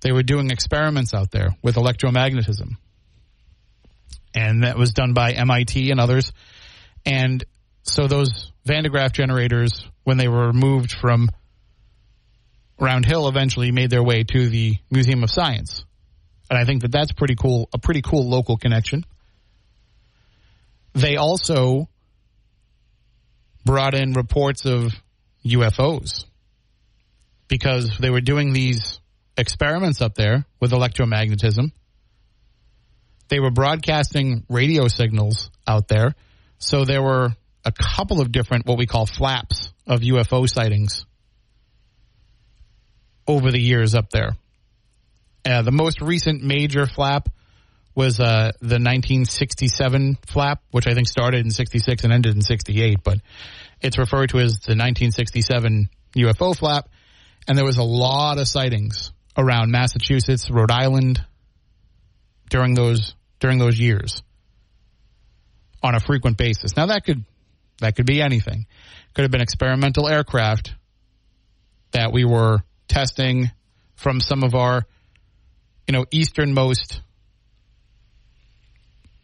They 0.00 0.12
were 0.12 0.22
doing 0.22 0.50
experiments 0.50 1.14
out 1.14 1.30
there 1.30 1.56
with 1.62 1.76
electromagnetism. 1.76 2.76
And 4.34 4.62
that 4.62 4.76
was 4.76 4.92
done 4.92 5.14
by 5.14 5.32
MIT 5.32 5.90
and 5.90 5.98
others. 5.98 6.32
And 7.04 7.44
so 7.88 8.06
those 8.06 8.52
Van 8.64 8.82
de 8.82 8.90
Graaff 8.90 9.12
generators, 9.12 9.84
when 10.04 10.18
they 10.18 10.28
were 10.28 10.52
moved 10.52 10.92
from 10.92 11.28
Round 12.78 13.04
Hill, 13.04 13.28
eventually 13.28 13.72
made 13.72 13.90
their 13.90 14.02
way 14.02 14.24
to 14.24 14.48
the 14.48 14.76
Museum 14.90 15.22
of 15.22 15.30
Science. 15.30 15.84
And 16.50 16.58
I 16.58 16.64
think 16.64 16.82
that 16.82 16.92
that's 16.92 17.12
pretty 17.12 17.34
cool, 17.34 17.68
a 17.72 17.78
pretty 17.78 18.02
cool 18.02 18.28
local 18.28 18.56
connection. 18.56 19.04
They 20.94 21.16
also 21.16 21.88
brought 23.64 23.94
in 23.94 24.12
reports 24.12 24.64
of 24.64 24.92
UFOs 25.44 26.24
because 27.48 27.98
they 27.98 28.10
were 28.10 28.20
doing 28.20 28.52
these 28.52 29.00
experiments 29.36 30.00
up 30.00 30.14
there 30.14 30.44
with 30.60 30.72
electromagnetism. 30.72 31.72
They 33.28 33.40
were 33.40 33.50
broadcasting 33.50 34.44
radio 34.48 34.88
signals 34.88 35.50
out 35.66 35.88
there. 35.88 36.14
So 36.58 36.84
there 36.84 37.02
were 37.02 37.30
a 37.64 37.72
couple 37.72 38.20
of 38.20 38.32
different, 38.32 38.66
what 38.66 38.78
we 38.78 38.86
call 38.86 39.06
flaps 39.06 39.72
of 39.86 40.00
UFO 40.00 40.48
sightings 40.48 41.04
over 43.26 43.50
the 43.50 43.60
years 43.60 43.94
up 43.94 44.10
there. 44.10 44.36
Uh, 45.44 45.62
the 45.62 45.72
most 45.72 46.00
recent 46.00 46.42
major 46.42 46.86
flap 46.86 47.28
was 47.94 48.20
uh, 48.20 48.52
the 48.60 48.78
1967 48.78 50.18
flap, 50.26 50.62
which 50.70 50.86
I 50.86 50.94
think 50.94 51.08
started 51.08 51.44
in 51.44 51.50
66 51.50 52.04
and 52.04 52.12
ended 52.12 52.34
in 52.34 52.42
68, 52.42 53.00
but 53.02 53.18
it's 53.80 53.98
referred 53.98 54.30
to 54.30 54.38
as 54.38 54.52
the 54.60 54.76
1967 54.76 55.88
UFO 56.16 56.56
flap. 56.56 56.88
And 57.46 57.56
there 57.56 57.64
was 57.64 57.78
a 57.78 57.82
lot 57.82 58.38
of 58.38 58.46
sightings 58.46 59.12
around 59.36 59.70
Massachusetts, 59.70 60.50
Rhode 60.50 60.70
Island 60.70 61.24
during 62.50 62.74
those 62.74 63.14
during 63.40 63.58
those 63.58 63.78
years 63.78 64.22
on 65.82 65.94
a 65.94 66.00
frequent 66.00 66.36
basis. 66.36 66.76
Now 66.76 66.86
that 66.86 67.04
could 67.04 67.24
that 67.80 67.96
could 67.96 68.06
be 68.06 68.20
anything. 68.20 68.66
Could 69.14 69.22
have 69.22 69.30
been 69.30 69.40
experimental 69.40 70.08
aircraft 70.08 70.74
that 71.92 72.12
we 72.12 72.24
were 72.24 72.58
testing 72.88 73.50
from 73.94 74.20
some 74.20 74.42
of 74.44 74.54
our 74.54 74.84
you 75.86 75.92
know 75.92 76.04
easternmost 76.10 77.00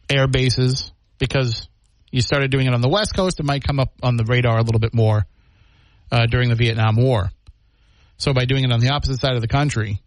air 0.09 0.27
bases 0.27 0.91
because 1.17 1.67
you 2.11 2.21
started 2.21 2.51
doing 2.51 2.67
it 2.67 2.73
on 2.73 2.81
the 2.81 2.89
west 2.89 3.15
coast 3.15 3.39
it 3.39 3.45
might 3.45 3.63
come 3.63 3.79
up 3.79 3.93
on 4.03 4.17
the 4.17 4.23
radar 4.23 4.57
a 4.57 4.61
little 4.61 4.79
bit 4.79 4.93
more 4.93 5.25
uh, 6.11 6.25
during 6.25 6.49
the 6.49 6.55
Vietnam 6.55 6.95
War. 6.95 7.31
So 8.17 8.33
by 8.33 8.45
doing 8.45 8.63
it 8.63 8.71
on 8.71 8.79
the 8.79 8.89
opposite 8.89 9.19
side 9.19 9.35
of 9.35 9.41
the 9.41 9.47
country, 9.47 10.01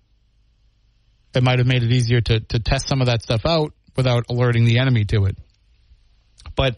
it 1.35 1.43
might 1.43 1.59
have 1.59 1.67
made 1.67 1.83
it 1.83 1.93
easier 1.93 2.21
to, 2.21 2.41
to 2.41 2.59
test 2.59 2.89
some 2.89 3.01
of 3.01 3.07
that 3.07 3.23
stuff 3.23 3.45
out 3.45 3.73
without 3.97 4.25
alerting 4.31 4.65
the 4.65 4.79
enemy 4.79 5.05
to 5.07 5.27
it. 5.27 5.37
But 6.57 6.77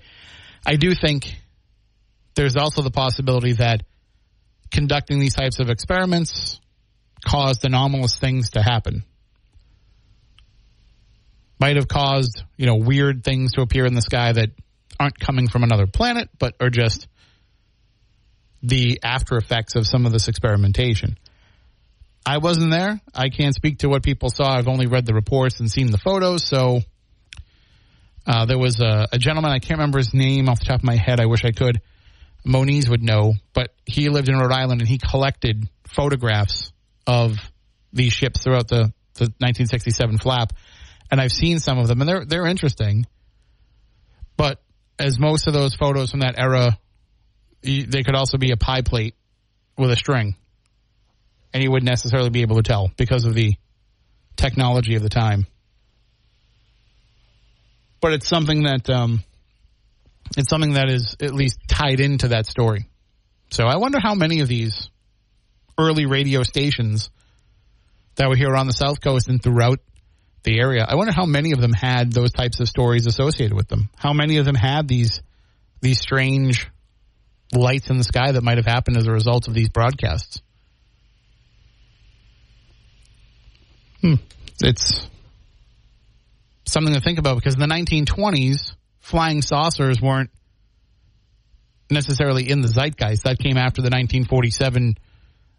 I 0.67 0.77
do 0.77 0.95
think 0.95 1.37
there's 2.35 2.57
also 2.57 2.83
the 2.83 2.91
possibility 2.91 3.53
that 3.55 3.83
conducting 4.71 5.19
these 5.19 5.35
types 5.35 5.59
of 5.59 5.69
experiments 5.69 6.61
caused 7.25 7.65
anomalous 7.65 8.19
things 8.19 8.51
to 8.51 8.63
happen. 8.63 9.05
Might 11.59 11.77
have 11.77 11.89
caused, 11.89 12.43
you 12.57 12.67
know, 12.67 12.77
weird 12.77 13.23
things 13.23 13.53
to 13.53 13.63
appear 13.63 13.85
in 13.85 13.95
the 13.95 14.01
sky 14.01 14.33
that 14.33 14.51
aren't 14.99 15.19
coming 15.19 15.49
from 15.49 15.63
another 15.63 15.87
planet, 15.87 16.31
but 16.39 16.55
are 16.61 16.71
just 16.71 17.07
the 18.63 19.01
after 19.03 19.37
effects 19.37 19.75
of 19.75 19.87
some 19.87 20.07
of 20.07 20.13
this 20.13 20.29
experimentation. 20.29 21.19
I 22.25 22.39
wasn't 22.39 22.71
there. 22.71 23.01
I 23.15 23.31
can't 23.31 23.55
speak 23.55 23.79
to 23.79 23.89
what 23.89 24.03
people 24.03 24.31
saw. 24.31 24.53
I've 24.53 24.69
only 24.69 24.87
read 24.87 25.07
the 25.07 25.15
reports 25.15 25.61
and 25.61 25.71
seen 25.71 25.91
the 25.91 25.99
photos. 25.99 26.47
So 26.47 26.81
uh, 28.27 28.45
there 28.45 28.59
was 28.59 28.81
a, 28.81 29.09
a, 29.13 29.19
gentleman, 29.19 29.53
I 29.53 29.59
can't 29.59 29.79
remember 29.79 29.99
his 29.99 30.13
name 30.13 30.49
off 30.49 30.61
the 30.61 30.67
top 30.67 30.81
of 30.81 30.85
my 30.85 30.97
head. 30.97 31.21
I 31.21 31.27
wish 31.27 31.45
I 31.45 31.53
could. 31.53 31.81
Moniz 32.45 32.89
would 32.89 33.03
know, 33.03 33.35
but 33.53 33.75
he 33.85 34.09
lived 34.09 34.29
in 34.29 34.37
Rhode 34.37 34.53
Island 34.53 34.81
and 34.81 34.89
he 34.89 34.99
collected 34.99 35.69
photographs 35.87 36.73
of 37.07 37.37
these 37.93 38.13
ships 38.13 38.43
throughout 38.43 38.69
the, 38.69 38.93
the 39.15 39.27
1967 39.39 40.19
flap. 40.19 40.53
And 41.11 41.21
I've 41.21 41.33
seen 41.33 41.59
some 41.59 41.79
of 41.79 41.89
them 41.89 42.01
and 42.01 42.09
they're, 42.09 42.25
they're 42.25 42.47
interesting. 42.47 43.07
But 44.37 44.63
as 44.99 45.19
most 45.19 45.47
of 45.47 45.53
those 45.53 45.75
photos 45.75 46.11
from 46.11 46.21
that 46.21 46.39
era, 46.39 46.79
they 47.63 48.03
could 48.03 48.15
also 48.15 48.39
be 48.39 48.53
a 48.53 48.57
pie 48.57 48.83
plate 48.83 49.15
with 49.77 49.91
a 49.91 49.97
string 49.97 50.37
and 51.53 51.63
you 51.63 51.71
wouldn't 51.71 51.89
necessarily 51.89 52.31
be 52.31 52.43
able 52.43 52.57
to 52.57 52.63
tell 52.63 52.91
because 52.97 53.25
of 53.25 53.35
the 53.35 53.55
technology 54.37 54.95
of 54.95 55.03
the 55.03 55.09
time. 55.09 55.47
But 58.01 58.15
it's 58.15 58.29
something 58.29 58.63
that 58.63 58.89
um, 58.89 59.23
it's 60.37 60.49
something 60.49 60.75
that 60.75 60.89
is 60.89 61.17
at 61.21 61.35
least 61.35 61.59
tied 61.69 62.01
into 62.01 62.29
that 62.29 62.47
story. 62.47 62.89
So 63.51 63.67
I 63.67 63.77
wonder 63.77 63.99
how 64.01 64.15
many 64.15 64.41
of 64.41 64.49
these 64.49 64.91
early 65.79 66.07
radio 66.07 66.43
stations 66.43 67.11
that 68.17 68.29
were 68.29 68.37
here 68.37 68.55
on 68.55 68.67
the 68.67 68.73
South 68.73 69.01
Coast 69.01 69.29
and 69.29 69.43
throughout 69.43 69.81
the 70.43 70.59
area, 70.59 70.87
I 70.89 70.95
wonder 70.95 71.13
how 71.13 71.27
many 71.27 71.53
of 71.53 71.61
them 71.61 71.73
had 71.73 72.13
those 72.13 72.33
types 72.33 72.61
of 72.61 72.69
stories 72.69 73.07
associated 73.07 73.55
with 73.55 73.69
them. 73.69 73.91
How 73.97 74.13
many 74.13 74.39
of 74.39 74.45
them 74.45 74.55
had 74.55 74.89
these 74.89 75.21
these 75.81 75.99
strange 75.99 76.71
lights 77.53 77.91
in 77.91 77.99
the 77.99 78.05
sky 78.05 78.33
that 78.33 78.43
might 78.43 78.59
have 78.59 78.67
happened 78.67 78.97
as 78.97 79.07
a 79.07 79.13
result 79.13 79.49
of 79.49 79.55
these 79.55 79.69
broadcasts. 79.69 80.41
Hmm. 84.01 84.15
It's 84.63 85.09
something 86.67 86.95
to 86.95 87.01
think 87.01 87.19
about 87.19 87.37
because 87.37 87.55
in 87.55 87.61
the 87.61 87.67
1920s, 87.67 88.75
flying 89.01 89.43
saucers 89.43 90.01
weren't 90.01 90.31
necessarily 91.91 92.49
in 92.49 92.61
the 92.61 92.69
zeitgeist. 92.69 93.25
That 93.25 93.39
came 93.39 93.57
after 93.57 93.83
the 93.83 93.91
1947 93.91 94.97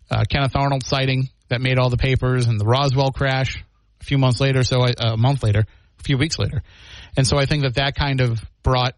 uh, 0.09 0.23
Kenneth 0.29 0.55
Arnold 0.55 0.85
sighting 0.85 1.29
that 1.49 1.61
made 1.61 1.77
all 1.77 1.89
the 1.89 1.97
papers 1.97 2.47
and 2.47 2.59
the 2.59 2.65
Roswell 2.65 3.11
crash 3.11 3.63
a 3.99 4.03
few 4.03 4.17
months 4.17 4.39
later, 4.39 4.63
so 4.63 4.83
uh, 4.83 4.91
a 4.99 5.17
month 5.17 5.43
later, 5.43 5.65
a 5.99 6.03
few 6.03 6.17
weeks 6.17 6.39
later. 6.39 6.63
And 7.17 7.27
so 7.27 7.37
I 7.37 7.45
think 7.45 7.63
that 7.63 7.75
that 7.75 7.95
kind 7.95 8.21
of 8.21 8.39
brought 8.63 8.95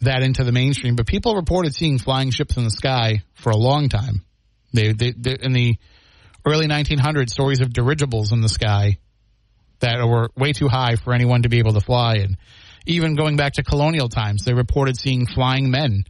that 0.00 0.22
into 0.22 0.44
the 0.44 0.52
mainstream. 0.52 0.96
But 0.96 1.06
people 1.06 1.34
reported 1.34 1.74
seeing 1.74 1.98
flying 1.98 2.30
ships 2.30 2.56
in 2.56 2.64
the 2.64 2.70
sky 2.70 3.22
for 3.34 3.50
a 3.50 3.56
long 3.56 3.88
time. 3.88 4.24
They, 4.72 4.92
they, 4.92 5.12
they 5.12 5.36
in 5.40 5.52
the 5.52 5.76
early 6.44 6.66
1900s 6.66 7.30
stories 7.30 7.60
of 7.60 7.72
dirigibles 7.72 8.32
in 8.32 8.40
the 8.40 8.48
sky 8.48 8.98
that 9.80 10.04
were 10.06 10.30
way 10.36 10.52
too 10.52 10.68
high 10.68 10.96
for 10.96 11.14
anyone 11.14 11.42
to 11.42 11.48
be 11.48 11.58
able 11.58 11.72
to 11.74 11.80
fly. 11.80 12.16
And 12.16 12.36
even 12.88 13.14
going 13.14 13.36
back 13.36 13.52
to 13.54 13.62
colonial 13.62 14.08
times, 14.08 14.42
they 14.44 14.54
reported 14.54 14.96
seeing 14.96 15.26
flying 15.26 15.70
men 15.70 16.02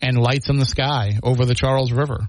and 0.00 0.18
lights 0.18 0.48
in 0.48 0.56
the 0.56 0.66
sky 0.66 1.20
over 1.22 1.44
the 1.44 1.54
Charles 1.54 1.92
River. 1.92 2.26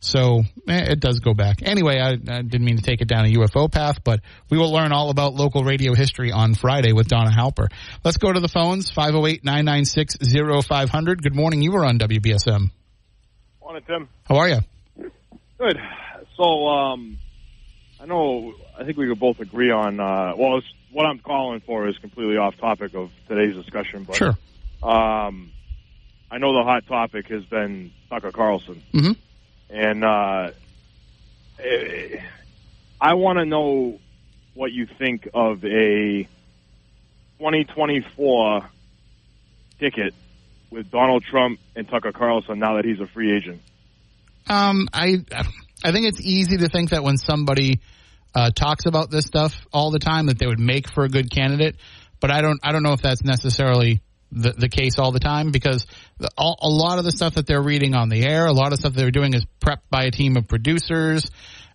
So 0.00 0.42
eh, 0.68 0.92
it 0.92 1.00
does 1.00 1.18
go 1.20 1.32
back. 1.32 1.62
Anyway, 1.62 1.98
I, 1.98 2.10
I, 2.10 2.42
didn't 2.42 2.64
mean 2.64 2.76
to 2.76 2.82
take 2.82 3.00
it 3.00 3.08
down 3.08 3.24
a 3.24 3.28
UFO 3.28 3.72
path, 3.72 4.04
but 4.04 4.20
we 4.50 4.58
will 4.58 4.70
learn 4.70 4.92
all 4.92 5.08
about 5.08 5.32
local 5.32 5.64
radio 5.64 5.94
history 5.94 6.30
on 6.30 6.52
Friday 6.54 6.92
with 6.92 7.08
Donna 7.08 7.30
Halper. 7.30 7.68
Let's 8.04 8.18
go 8.18 8.30
to 8.30 8.40
the 8.40 8.48
phones, 8.48 8.92
508-996-0500. 8.92 11.22
Good 11.22 11.34
morning. 11.34 11.62
You 11.62 11.72
were 11.72 11.86
on 11.86 11.98
WBSM. 11.98 12.70
Morning, 13.62 13.82
Tim. 13.86 14.10
How 14.24 14.36
are 14.36 14.50
you? 14.50 14.58
Good. 15.58 15.78
So, 16.36 16.68
um, 16.68 17.16
I 17.98 18.04
know, 18.04 18.52
I 18.78 18.84
think 18.84 18.96
we 18.98 19.06
could 19.08 19.20
both 19.20 19.40
agree 19.40 19.70
on, 19.70 20.00
uh, 20.00 20.34
well, 20.36 20.60
what 20.90 21.06
I'm 21.06 21.18
calling 21.20 21.60
for 21.60 21.88
is 21.88 21.96
completely 21.98 22.36
off 22.36 22.56
topic 22.56 22.94
of 22.94 23.10
today's 23.28 23.54
discussion, 23.54 24.04
but 24.04 24.16
Sure. 24.16 24.36
um, 24.82 25.50
I 26.30 26.38
know 26.38 26.52
the 26.56 26.64
hot 26.64 26.86
topic 26.86 27.28
has 27.28 27.44
been 27.44 27.92
Tucker 28.08 28.32
Carlson, 28.32 28.82
hmm 28.92 29.12
and 29.70 30.04
uh, 30.04 30.50
I 33.00 33.14
want 33.14 33.38
to 33.38 33.44
know 33.44 33.98
what 34.54 34.72
you 34.72 34.86
think 34.86 35.28
of 35.34 35.64
a 35.64 36.28
2024 37.38 38.68
ticket 39.80 40.14
with 40.70 40.90
Donald 40.90 41.24
Trump 41.24 41.58
and 41.74 41.88
Tucker 41.88 42.12
Carlson 42.12 42.58
now 42.58 42.76
that 42.76 42.84
he's 42.84 43.00
a 43.00 43.06
free 43.06 43.36
agent. 43.36 43.62
Um, 44.48 44.88
I 44.92 45.24
I 45.84 45.92
think 45.92 46.06
it's 46.06 46.20
easy 46.20 46.58
to 46.58 46.68
think 46.68 46.90
that 46.90 47.02
when 47.02 47.16
somebody 47.16 47.80
uh, 48.34 48.50
talks 48.50 48.86
about 48.86 49.10
this 49.10 49.24
stuff 49.24 49.66
all 49.72 49.90
the 49.90 49.98
time, 49.98 50.26
that 50.26 50.38
they 50.38 50.46
would 50.46 50.60
make 50.60 50.88
for 50.92 51.04
a 51.04 51.08
good 51.08 51.30
candidate. 51.30 51.76
But 52.20 52.30
I 52.30 52.40
don't 52.40 52.60
I 52.62 52.72
don't 52.72 52.82
know 52.82 52.92
if 52.92 53.02
that's 53.02 53.22
necessarily 53.22 54.00
the, 54.32 54.52
the 54.52 54.68
case 54.68 54.98
all 54.98 55.12
the 55.12 55.20
time 55.20 55.52
because 55.52 55.86
the, 56.18 56.28
all, 56.36 56.58
a 56.60 56.68
lot 56.68 56.98
of 56.98 57.04
the 57.04 57.12
stuff 57.12 57.34
that 57.34 57.46
they're 57.46 57.62
reading 57.62 57.94
on 57.94 58.08
the 58.08 58.24
air, 58.24 58.46
a 58.46 58.52
lot 58.52 58.72
of 58.72 58.78
stuff 58.78 58.94
they're 58.94 59.10
doing 59.10 59.34
is 59.34 59.46
prepped 59.60 59.82
by 59.90 60.04
a 60.04 60.10
team 60.10 60.36
of 60.36 60.48
producers. 60.48 61.30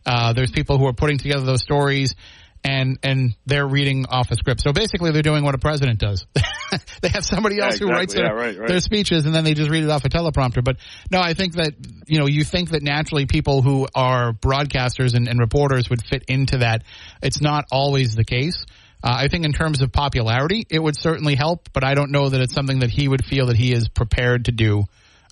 Uh, 0.06 0.34
there's 0.34 0.52
people 0.52 0.78
who 0.78 0.86
are 0.88 0.93
putting 0.93 1.17
together 1.17 1.45
those 1.45 1.62
stories. 1.62 2.15
And 2.62 3.00
and 3.04 3.36
they're 3.45 3.65
reading 3.67 4.06
off 4.10 4.32
a 4.32 4.36
script. 4.36 4.62
So 4.62 4.74
basically, 4.74 5.12
they're 5.12 5.22
doing 5.22 5.43
what 5.45 5.56
a 5.56 5.58
president 5.58 5.98
does. 6.00 6.26
they 7.02 7.08
have 7.10 7.24
somebody 7.24 7.56
Yeah, 7.56 7.67
else 7.67 7.80
who 7.80 7.88
writes 7.88 8.13
exactly. 8.13 8.22
their, 8.22 8.36
Yeah, 8.36 8.48
right, 8.48 8.60
right. 8.60 8.67
their 8.67 8.80
speeches 8.82 9.26
and 9.26 9.34
then 9.34 9.43
they 9.43 9.54
just 9.54 9.69
read 9.69 9.84
it 9.84 9.89
off 9.89 10.04
a 10.06 10.10
teleprompter. 10.10 10.63
But 10.63 10.78
no, 11.10 11.19
I 11.19 11.34
think 11.34 11.54
that, 11.56 11.74
you 12.08 12.19
know, 12.19 12.28
you 12.28 12.43
think 12.43 12.72
that 12.72 12.84
naturally 12.84 13.26
people 13.26 13.62
who 13.62 13.88
are 13.95 14.34
broadcasters 14.34 15.15
and, 15.15 15.28
and 15.28 15.39
reporters 15.39 15.89
would 15.89 16.04
fit 16.04 16.26
into 16.28 16.58
that. 16.60 16.84
It's 17.24 17.41
not 17.41 17.65
always 17.72 18.15
the 18.15 18.26
case. 18.26 18.65
Uh, 19.02 19.13
I 19.15 19.30
think 19.30 19.45
in 19.45 19.54
terms 19.54 19.82
of 19.82 19.93
popularity, 19.93 20.65
it 20.69 20.80
would 20.80 21.00
certainly 21.00 21.36
help, 21.36 21.69
but 21.72 21.86
I 21.86 21.93
don't 21.93 22.12
know 22.12 22.28
that 22.28 22.41
it's 22.41 22.54
something 22.54 22.80
that 22.80 22.89
he 22.89 23.08
would 23.08 23.24
feel 23.24 23.45
that 23.48 23.56
he 23.56 23.72
is 23.72 23.88
prepared 23.88 24.45
to 24.45 24.52
do, 24.52 24.84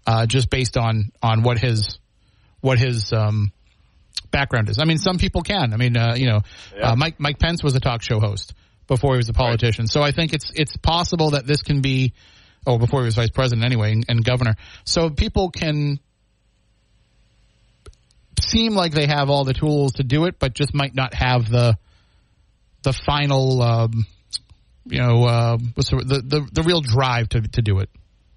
uh, 0.05 0.25
just 0.25 0.49
based 0.49 0.77
on, 0.77 1.11
on 1.21 1.43
what 1.43 1.59
his, 1.59 1.99
what 2.61 2.79
his, 2.79 3.11
um, 3.11 3.51
background 4.21 4.69
is. 4.69 4.80
I 4.80 4.86
mean, 4.86 4.97
some 4.97 5.17
people 5.17 5.41
can. 5.41 5.73
I 5.73 5.77
mean, 5.77 5.95
uh, 5.97 6.15
you 6.15 6.25
know, 6.27 6.41
Yeah. 6.75 6.91
uh, 6.91 6.95
Mike, 6.95 7.19
Mike 7.19 7.39
Pence 7.39 7.63
was 7.63 7.75
a 7.75 7.80
talk 7.80 8.01
show 8.01 8.19
host 8.19 8.53
before 8.88 9.13
he 9.13 9.17
was 9.17 9.30
a 9.30 9.34
politician. 9.34 9.88
So 9.88 10.01
I 10.01 10.12
think 10.12 10.34
it's, 10.34 10.51
it's 10.56 10.77
possible 10.77 11.32
that 11.32 11.45
this 11.45 11.62
can 11.62 11.82
be, 11.82 12.13
oh, 12.65 12.77
before 12.77 13.01
he 13.01 13.06
was 13.06 13.15
vice 13.15 13.30
president 13.30 13.65
anyway 13.65 13.91
and, 13.91 14.06
and 14.08 14.23
governor. 14.23 14.56
So 14.86 15.10
people 15.10 15.51
can 15.51 15.99
seem 18.39 18.75
like 18.75 18.93
they 18.93 19.08
have 19.08 19.30
all 19.30 19.43
the 19.43 19.53
tools 19.53 19.93
to 19.93 20.03
do 20.03 20.25
it, 20.25 20.39
but 20.39 20.53
just 20.53 20.73
might 20.73 20.95
not 20.95 21.13
have 21.13 21.49
the 21.49 21.77
the 22.84 22.93
final, 22.93 23.62
um, 23.62 24.06
you 24.86 24.99
know, 24.99 25.25
uh, 25.25 25.58
what's 25.73 25.89
the, 25.89 25.97
the 25.97 26.47
the 26.51 26.63
real 26.63 26.82
drive 26.82 27.27
to 27.30 27.41
to 27.41 27.62
do 27.62 27.80
it. 27.80 27.89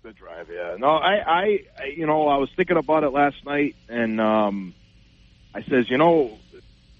The 0.02 0.12
drive, 0.12 0.48
yeah. 0.50 0.76
No, 0.78 0.88
I, 0.88 1.12
I, 1.24 1.42
I, 1.78 1.84
you 1.94 2.06
know, 2.06 2.26
I 2.26 2.38
was 2.38 2.48
thinking 2.56 2.78
about 2.78 3.04
it 3.04 3.10
last 3.12 3.36
night, 3.44 3.76
and 3.88 4.18
um, 4.20 4.74
I 5.54 5.62
says, 5.62 5.90
you 5.90 5.98
know, 5.98 6.38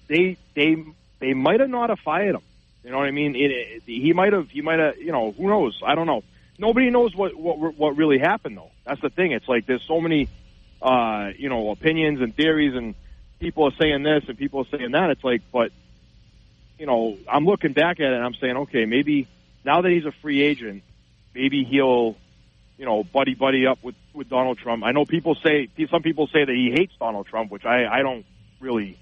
they, 0.07 0.37
they, 0.55 0.83
they 1.19 1.33
might 1.33 1.59
have 1.59 1.69
not 1.69 1.89
have 1.89 1.99
fired 1.99 2.35
him. 2.35 2.41
You 2.83 2.91
know 2.91 2.97
what 2.97 3.07
I 3.07 3.11
mean? 3.11 3.35
It, 3.35 3.51
it, 3.51 3.83
he 3.85 4.13
might 4.13 4.33
have, 4.33 4.49
he 4.49 4.61
might 4.61 4.79
have, 4.79 4.97
you 4.97 5.11
know, 5.11 5.31
who 5.31 5.47
knows? 5.47 5.79
I 5.85 5.95
don't 5.95 6.07
know. 6.07 6.23
Nobody 6.57 6.89
knows 6.89 7.15
what, 7.15 7.35
what, 7.35 7.77
what 7.77 7.97
really 7.97 8.19
happened, 8.19 8.57
though. 8.57 8.71
That's 8.85 9.01
the 9.01 9.09
thing. 9.09 9.31
It's 9.31 9.47
like 9.47 9.65
there's 9.65 9.83
so 9.87 10.01
many, 10.01 10.27
uh, 10.81 11.29
you 11.37 11.49
know, 11.49 11.69
opinions 11.69 12.21
and 12.21 12.35
theories, 12.35 12.75
and 12.75 12.95
people 13.39 13.65
are 13.65 13.73
saying 13.79 14.03
this 14.03 14.23
and 14.27 14.37
people 14.37 14.61
are 14.61 14.77
saying 14.77 14.91
that. 14.91 15.11
It's 15.11 15.23
like, 15.23 15.41
but, 15.51 15.71
you 16.77 16.85
know, 16.85 17.17
I'm 17.31 17.45
looking 17.45 17.73
back 17.73 17.99
at 17.99 18.07
it 18.07 18.13
and 18.13 18.23
I'm 18.23 18.35
saying, 18.35 18.57
okay, 18.57 18.85
maybe 18.85 19.27
now 19.63 19.81
that 19.81 19.91
he's 19.91 20.05
a 20.05 20.11
free 20.21 20.41
agent, 20.41 20.83
maybe 21.33 21.63
he'll 21.63 22.17
you 22.81 22.87
know, 22.87 23.03
buddy 23.03 23.35
buddy 23.35 23.67
up 23.67 23.77
with 23.83 23.93
with 24.11 24.27
Donald 24.27 24.57
Trump. 24.57 24.83
I 24.83 24.91
know 24.91 25.05
people 25.05 25.35
say 25.35 25.69
some 25.91 26.01
people 26.01 26.25
say 26.33 26.43
that 26.43 26.55
he 26.55 26.71
hates 26.71 26.93
Donald 26.97 27.27
Trump, 27.27 27.51
which 27.51 27.63
I 27.63 27.85
I 27.85 28.01
don't 28.01 28.25
really 28.61 28.97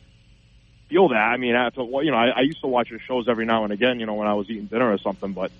feel 0.90 1.10
that. 1.10 1.16
I 1.16 1.38
mean, 1.38 1.56
after 1.56 1.84
well, 1.84 2.04
you 2.04 2.12
know, 2.12 2.18
I, 2.18 2.30
I 2.38 2.42
used 2.42 2.62
to 2.62 2.68
watch 2.68 2.90
his 2.90 3.02
shows 3.02 3.28
every 3.30 3.46
now 3.46 3.64
and 3.64 3.74
again, 3.74 4.00
you 4.00 4.06
know, 4.06 4.16
when 4.16 4.28
I 4.28 4.34
was 4.34 4.50
eating 4.50 4.66
dinner 4.66 4.92
or 4.92 4.98
something. 4.98 5.34
But 5.34 5.52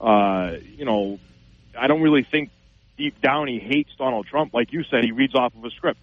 uh, 0.00 0.56
you 0.76 0.84
know, 0.84 1.18
I 1.78 1.86
don't 1.86 2.02
really 2.02 2.26
think 2.30 2.50
deep 2.96 3.20
down 3.20 3.48
he 3.48 3.58
hates 3.58 3.90
Donald 3.98 4.26
Trump. 4.26 4.54
Like 4.54 4.72
you 4.72 4.84
said, 4.90 5.04
he 5.04 5.12
reads 5.12 5.34
off 5.34 5.54
of 5.54 5.64
a 5.64 5.70
script. 5.70 6.00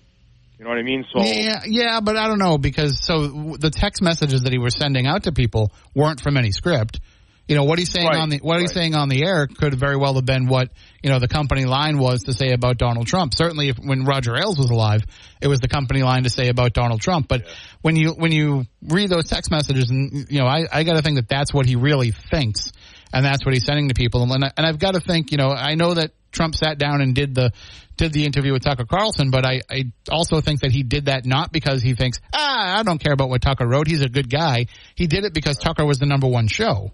You 0.58 0.66
know 0.66 0.70
what 0.70 0.80
I 0.80 0.84
mean? 0.84 1.06
So 1.12 1.22
Yeah, 1.22 1.62
yeah, 1.66 2.00
but 2.00 2.16
I 2.16 2.28
don't 2.28 2.40
know 2.40 2.58
because 2.58 3.04
so 3.04 3.56
the 3.58 3.72
text 3.72 4.02
messages 4.02 4.44
that 4.44 4.52
he 4.52 4.60
was 4.60 4.76
sending 4.78 5.08
out 5.08 5.24
to 5.24 5.32
people 5.32 5.72
weren't 5.96 6.22
from 6.22 6.38
any 6.38 6.52
script. 6.52 7.00
You 7.48 7.56
know 7.56 7.66
what 7.66 7.78
he's 7.78 7.92
saying 7.92 8.08
Right, 8.08 8.22
on 8.22 8.30
the 8.30 8.38
what 8.38 8.62
he's 8.62 8.72
saying 8.72 8.96
on 8.96 9.10
the 9.10 9.26
air 9.26 9.48
could 9.48 9.74
very 9.74 9.98
well 9.98 10.14
have 10.14 10.26
been 10.26 10.48
what 10.48 10.72
you 11.02 11.10
know 11.10 11.20
the 11.20 11.28
company 11.28 11.66
line 11.66 11.98
was 11.98 12.24
to 12.24 12.34
say 12.34 12.54
about 12.54 12.78
Donald 12.78 13.08
Trump. 13.08 13.34
Certainly, 13.36 13.70
if, 13.70 13.78
when 13.78 14.06
Roger 14.06 14.36
Ailes 14.38 14.58
was 14.58 14.70
alive, 14.70 15.04
it 15.42 15.48
was 15.48 15.60
the 15.60 15.68
company 15.68 16.04
line 16.04 16.24
to 16.24 16.30
say 16.30 16.48
about 16.48 16.72
Donald 16.72 17.02
Trump. 17.02 17.28
But 17.28 17.48
when 17.82 17.98
you 17.98 18.12
when 18.12 18.32
you 18.32 18.64
read 18.82 19.10
those 19.10 19.28
text 19.28 19.52
messages, 19.52 19.90
and 19.90 20.26
you 20.30 20.40
know, 20.40 20.46
I, 20.46 20.66
I 20.72 20.84
got 20.84 20.94
to 20.94 21.02
think 21.02 21.18
that 21.18 21.28
that's 21.28 21.54
what 21.54 21.66
he 21.66 21.76
really 21.76 22.12
thinks, 22.12 22.72
and 23.12 23.26
that's 23.26 23.46
what 23.46 23.54
he's 23.54 23.66
sending 23.66 23.90
to 23.90 23.94
people. 23.94 24.24
And 24.24 24.46
I, 24.46 24.52
and 24.56 24.66
I've 24.66 24.80
got 24.80 24.94
to 24.94 25.02
think, 25.02 25.32
you 25.32 25.38
know, 25.38 25.50
I 25.50 25.76
know 25.76 25.96
that 25.96 26.12
Trump 26.32 26.56
sat 26.56 26.78
down 26.78 27.02
and 27.02 27.14
did 27.14 27.36
the 27.36 27.52
did 27.98 28.14
the 28.14 28.26
interview 28.26 28.54
with 28.54 28.64
Tucker 28.64 28.86
Carlson, 28.86 29.32
but 29.32 29.46
I, 29.46 29.62
I 29.70 29.92
also 30.10 30.40
think 30.40 30.62
that 30.62 30.72
he 30.72 30.84
did 30.84 31.06
that 31.06 31.26
not 31.26 31.52
because 31.52 31.82
he 31.82 31.94
thinks, 31.94 32.22
ah, 32.34 32.80
I 32.80 32.84
don't 32.84 33.04
care 33.04 33.14
about 33.14 33.28
what 33.28 33.42
Tucker 33.42 33.68
wrote. 33.68 33.88
He's 33.88 34.02
a 34.02 34.10
good 34.10 34.30
guy. 34.30 34.68
He 34.96 35.08
did 35.08 35.26
it 35.26 35.34
because 35.34 35.58
Tucker 35.58 35.86
was 35.86 36.00
the 36.00 36.06
number 36.06 36.28
one 36.28 36.48
show. 36.48 36.94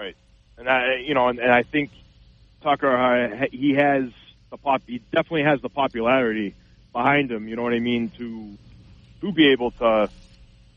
Right. 0.00 0.16
And 0.56 0.68
I, 0.68 0.96
you 1.06 1.12
know, 1.12 1.28
and, 1.28 1.38
and 1.38 1.52
I 1.52 1.62
think 1.62 1.90
Tucker, 2.62 2.96
uh, 2.96 3.46
he 3.52 3.74
has 3.74 4.04
the 4.50 4.56
pop, 4.56 4.82
he 4.86 4.98
definitely 5.12 5.42
has 5.42 5.60
the 5.60 5.68
popularity 5.68 6.54
behind 6.92 7.30
him. 7.30 7.48
You 7.48 7.56
know 7.56 7.62
what 7.62 7.74
I 7.74 7.80
mean? 7.80 8.10
To 8.16 8.56
to 9.20 9.32
be 9.32 9.52
able 9.52 9.72
to, 9.72 10.08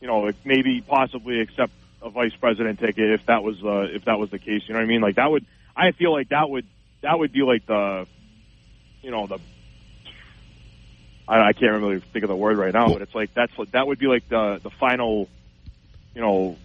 you 0.00 0.06
know, 0.06 0.30
maybe 0.44 0.82
possibly 0.86 1.40
accept 1.40 1.72
a 2.02 2.10
vice 2.10 2.34
president 2.38 2.80
ticket 2.80 3.12
if 3.18 3.24
that 3.26 3.42
was 3.42 3.56
uh, 3.64 3.94
if 3.96 4.04
that 4.04 4.18
was 4.18 4.30
the 4.30 4.38
case. 4.38 4.62
You 4.66 4.74
know 4.74 4.80
what 4.80 4.84
I 4.84 4.88
mean? 4.88 5.00
Like 5.00 5.16
that 5.16 5.30
would, 5.30 5.46
I 5.74 5.92
feel 5.92 6.12
like 6.12 6.28
that 6.28 6.50
would 6.50 6.66
that 7.00 7.18
would 7.18 7.32
be 7.32 7.42
like 7.42 7.66
the, 7.66 8.06
you 9.02 9.10
know, 9.10 9.26
the. 9.26 9.38
I, 11.26 11.48
I 11.48 11.52
can't 11.54 11.82
really 11.82 12.00
think 12.12 12.24
of 12.24 12.28
the 12.28 12.36
word 12.36 12.58
right 12.58 12.74
now, 12.74 12.88
but 12.92 13.00
it's 13.00 13.14
like 13.14 13.32
that's 13.32 13.52
that 13.72 13.86
would 13.86 13.98
be 13.98 14.06
like 14.06 14.28
the 14.28 14.60
the 14.62 14.70
final, 14.70 15.30
you 16.14 16.20
know, 16.20 16.58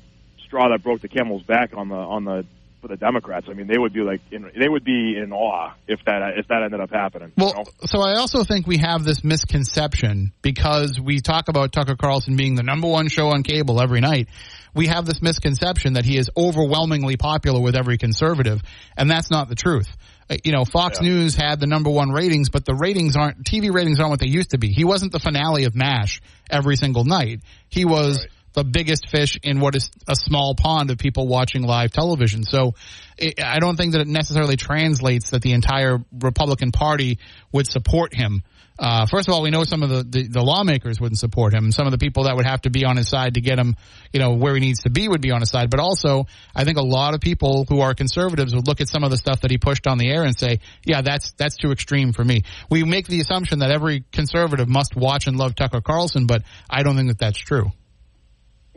straw 0.50 0.70
that 0.70 0.82
broke 0.84 1.00
the 1.02 1.08
camel's 1.08 1.44
back 1.44 1.72
on 1.78 1.90
the 1.90 1.96
on 1.96 2.26
the 2.26 2.44
for 2.82 2.88
the 2.88 2.96
Democrats. 2.96 3.46
I 3.50 3.54
mean, 3.54 3.68
they 3.68 3.78
would 3.78 3.92
be 3.94 4.00
like 4.02 4.22
in, 4.32 4.50
they 4.58 4.68
would 4.70 4.84
be 4.86 5.16
in 5.22 5.32
awe 5.34 5.74
if 5.88 6.00
that 6.06 6.22
if 6.38 6.48
that 6.48 6.64
ended 6.64 6.80
up 6.80 6.90
happening. 6.90 7.32
you 7.38 7.46
Well, 7.46 7.54
know? 7.54 7.64
so 7.86 8.00
I 8.02 8.16
also 8.16 8.44
think 8.44 8.66
we 8.68 8.78
have 8.78 9.04
this 9.04 9.22
misconception 9.24 10.32
because 10.42 11.00
we 11.00 11.20
talk 11.20 11.50
about 11.50 11.72
Tucker 11.72 11.96
Carlson 11.96 12.36
being 12.36 12.56
the 12.56 12.64
number 12.64 12.88
one 12.88 13.08
show 13.10 13.28
on 13.28 13.44
cable 13.44 13.82
every 13.82 14.00
night. 14.02 14.28
We 14.74 14.88
have 14.88 15.06
this 15.06 15.22
misconception 15.22 15.94
that 15.94 16.06
he 16.06 16.18
is 16.18 16.30
overwhelmingly 16.38 17.18
popular 17.18 17.60
with 17.60 17.76
every 17.76 17.98
conservative, 17.98 18.62
and 18.98 19.10
that's 19.12 19.30
not 19.30 19.50
the 19.50 19.56
truth. 19.56 19.90
Uh, 20.30 20.38
You 20.46 20.52
know, 20.54 20.64
Fox 20.64 21.00
Yeah. 21.02 21.10
News 21.10 21.36
had 21.36 21.60
the 21.60 21.68
number 21.68 21.90
one 21.90 22.12
ratings, 22.12 22.50
but 22.50 22.64
the 22.66 22.76
ratings 22.76 23.16
aren't 23.18 23.44
TV 23.44 23.72
ratings 23.74 24.00
aren't 24.00 24.12
what 24.12 24.20
they 24.20 24.28
used 24.28 24.52
to 24.52 24.58
be. 24.58 24.70
He 24.72 24.86
wasn't 24.86 25.12
the 25.12 25.20
finale 25.20 25.66
of 25.66 25.76
MASH 25.76 26.22
every 26.50 26.78
single 26.78 27.04
night. 27.04 27.42
He 27.68 27.84
was 27.84 28.20
Right. 28.20 28.28
The 28.60 28.65
biggest 28.65 29.08
fish 29.10 29.39
in 29.41 29.62
what 29.62 29.74
is 29.74 29.89
a 30.06 30.15
small 30.15 30.54
pond 30.54 30.91
of 30.91 30.98
people 30.98 31.28
watching 31.28 31.63
live 31.63 31.91
television. 31.91 32.43
So 32.43 32.74
it, 33.17 33.41
I 33.41 33.60
don't 33.60 33.78
think 33.78 33.93
that 33.93 34.02
it 34.02 34.08
necessarily 34.08 34.58
translates 34.58 35.30
that 35.30 35.41
the 35.41 35.54
entire 35.54 36.00
Republican 36.12 36.74
Party 36.74 37.19
would 37.54 37.72
support 37.72 38.13
him. 38.13 38.43
Uh, 38.78 39.06
first 39.06 39.30
of 39.30 39.34
all, 39.34 39.41
we 39.41 39.50
know 39.50 39.63
some 39.63 39.82
of 39.82 39.89
the, 39.89 40.04
the, 40.04 40.28
the 40.28 40.41
lawmakers 40.41 41.00
wouldn't 41.00 41.19
support 41.19 41.54
him. 41.54 41.72
Some 41.72 41.86
of 41.86 41.91
the 41.91 41.98
people 41.98 42.24
that 42.24 42.36
would 42.36 42.45
have 42.45 42.62
to 42.63 42.69
be 42.69 42.84
on 42.84 42.98
his 42.98 43.08
side 43.08 43.36
to 43.36 43.41
get 43.41 43.58
him, 43.58 43.76
you 44.12 44.19
know, 44.19 44.36
where 44.36 44.54
he 44.56 44.60
needs 44.60 44.84
to 44.84 44.89
be 44.89 45.08
would 45.08 45.22
be 45.22 45.32
on 45.32 45.39
his 45.39 45.50
side. 45.50 45.69
But 45.69 45.80
also, 45.80 46.26
I 46.54 46.65
think 46.65 46.78
a 46.78 46.86
lot 46.86 47.13
of 47.13 47.22
people 47.22 47.65
who 47.67 47.80
are 47.80 47.93
conservatives 47.93 48.54
would 48.54 48.67
look 48.67 48.82
at 48.82 48.89
some 48.89 49.06
of 49.06 49.12
the 49.12 49.17
stuff 49.17 49.41
that 49.41 49.52
he 49.52 49.58
pushed 49.58 49.88
on 49.88 49.98
the 49.98 50.10
air 50.10 50.24
and 50.24 50.38
say, 50.38 50.60
yeah, 50.86 51.02
that's, 51.02 51.32
that's 51.32 51.56
too 51.56 51.72
extreme 51.72 52.12
for 52.12 52.26
me. 52.26 52.43
We 52.69 52.84
make 52.84 53.08
the 53.08 53.22
assumption 53.22 53.60
that 53.60 53.72
every 53.72 54.04
conservative 54.12 54.67
must 54.67 54.98
watch 54.98 55.28
and 55.28 55.38
love 55.38 55.56
Tucker 55.56 55.82
Carlson, 55.82 56.26
but 56.26 56.43
I 56.69 56.84
don't 56.84 56.98
think 56.98 57.08
that 57.08 57.19
that's 57.19 57.39
true. 57.39 57.72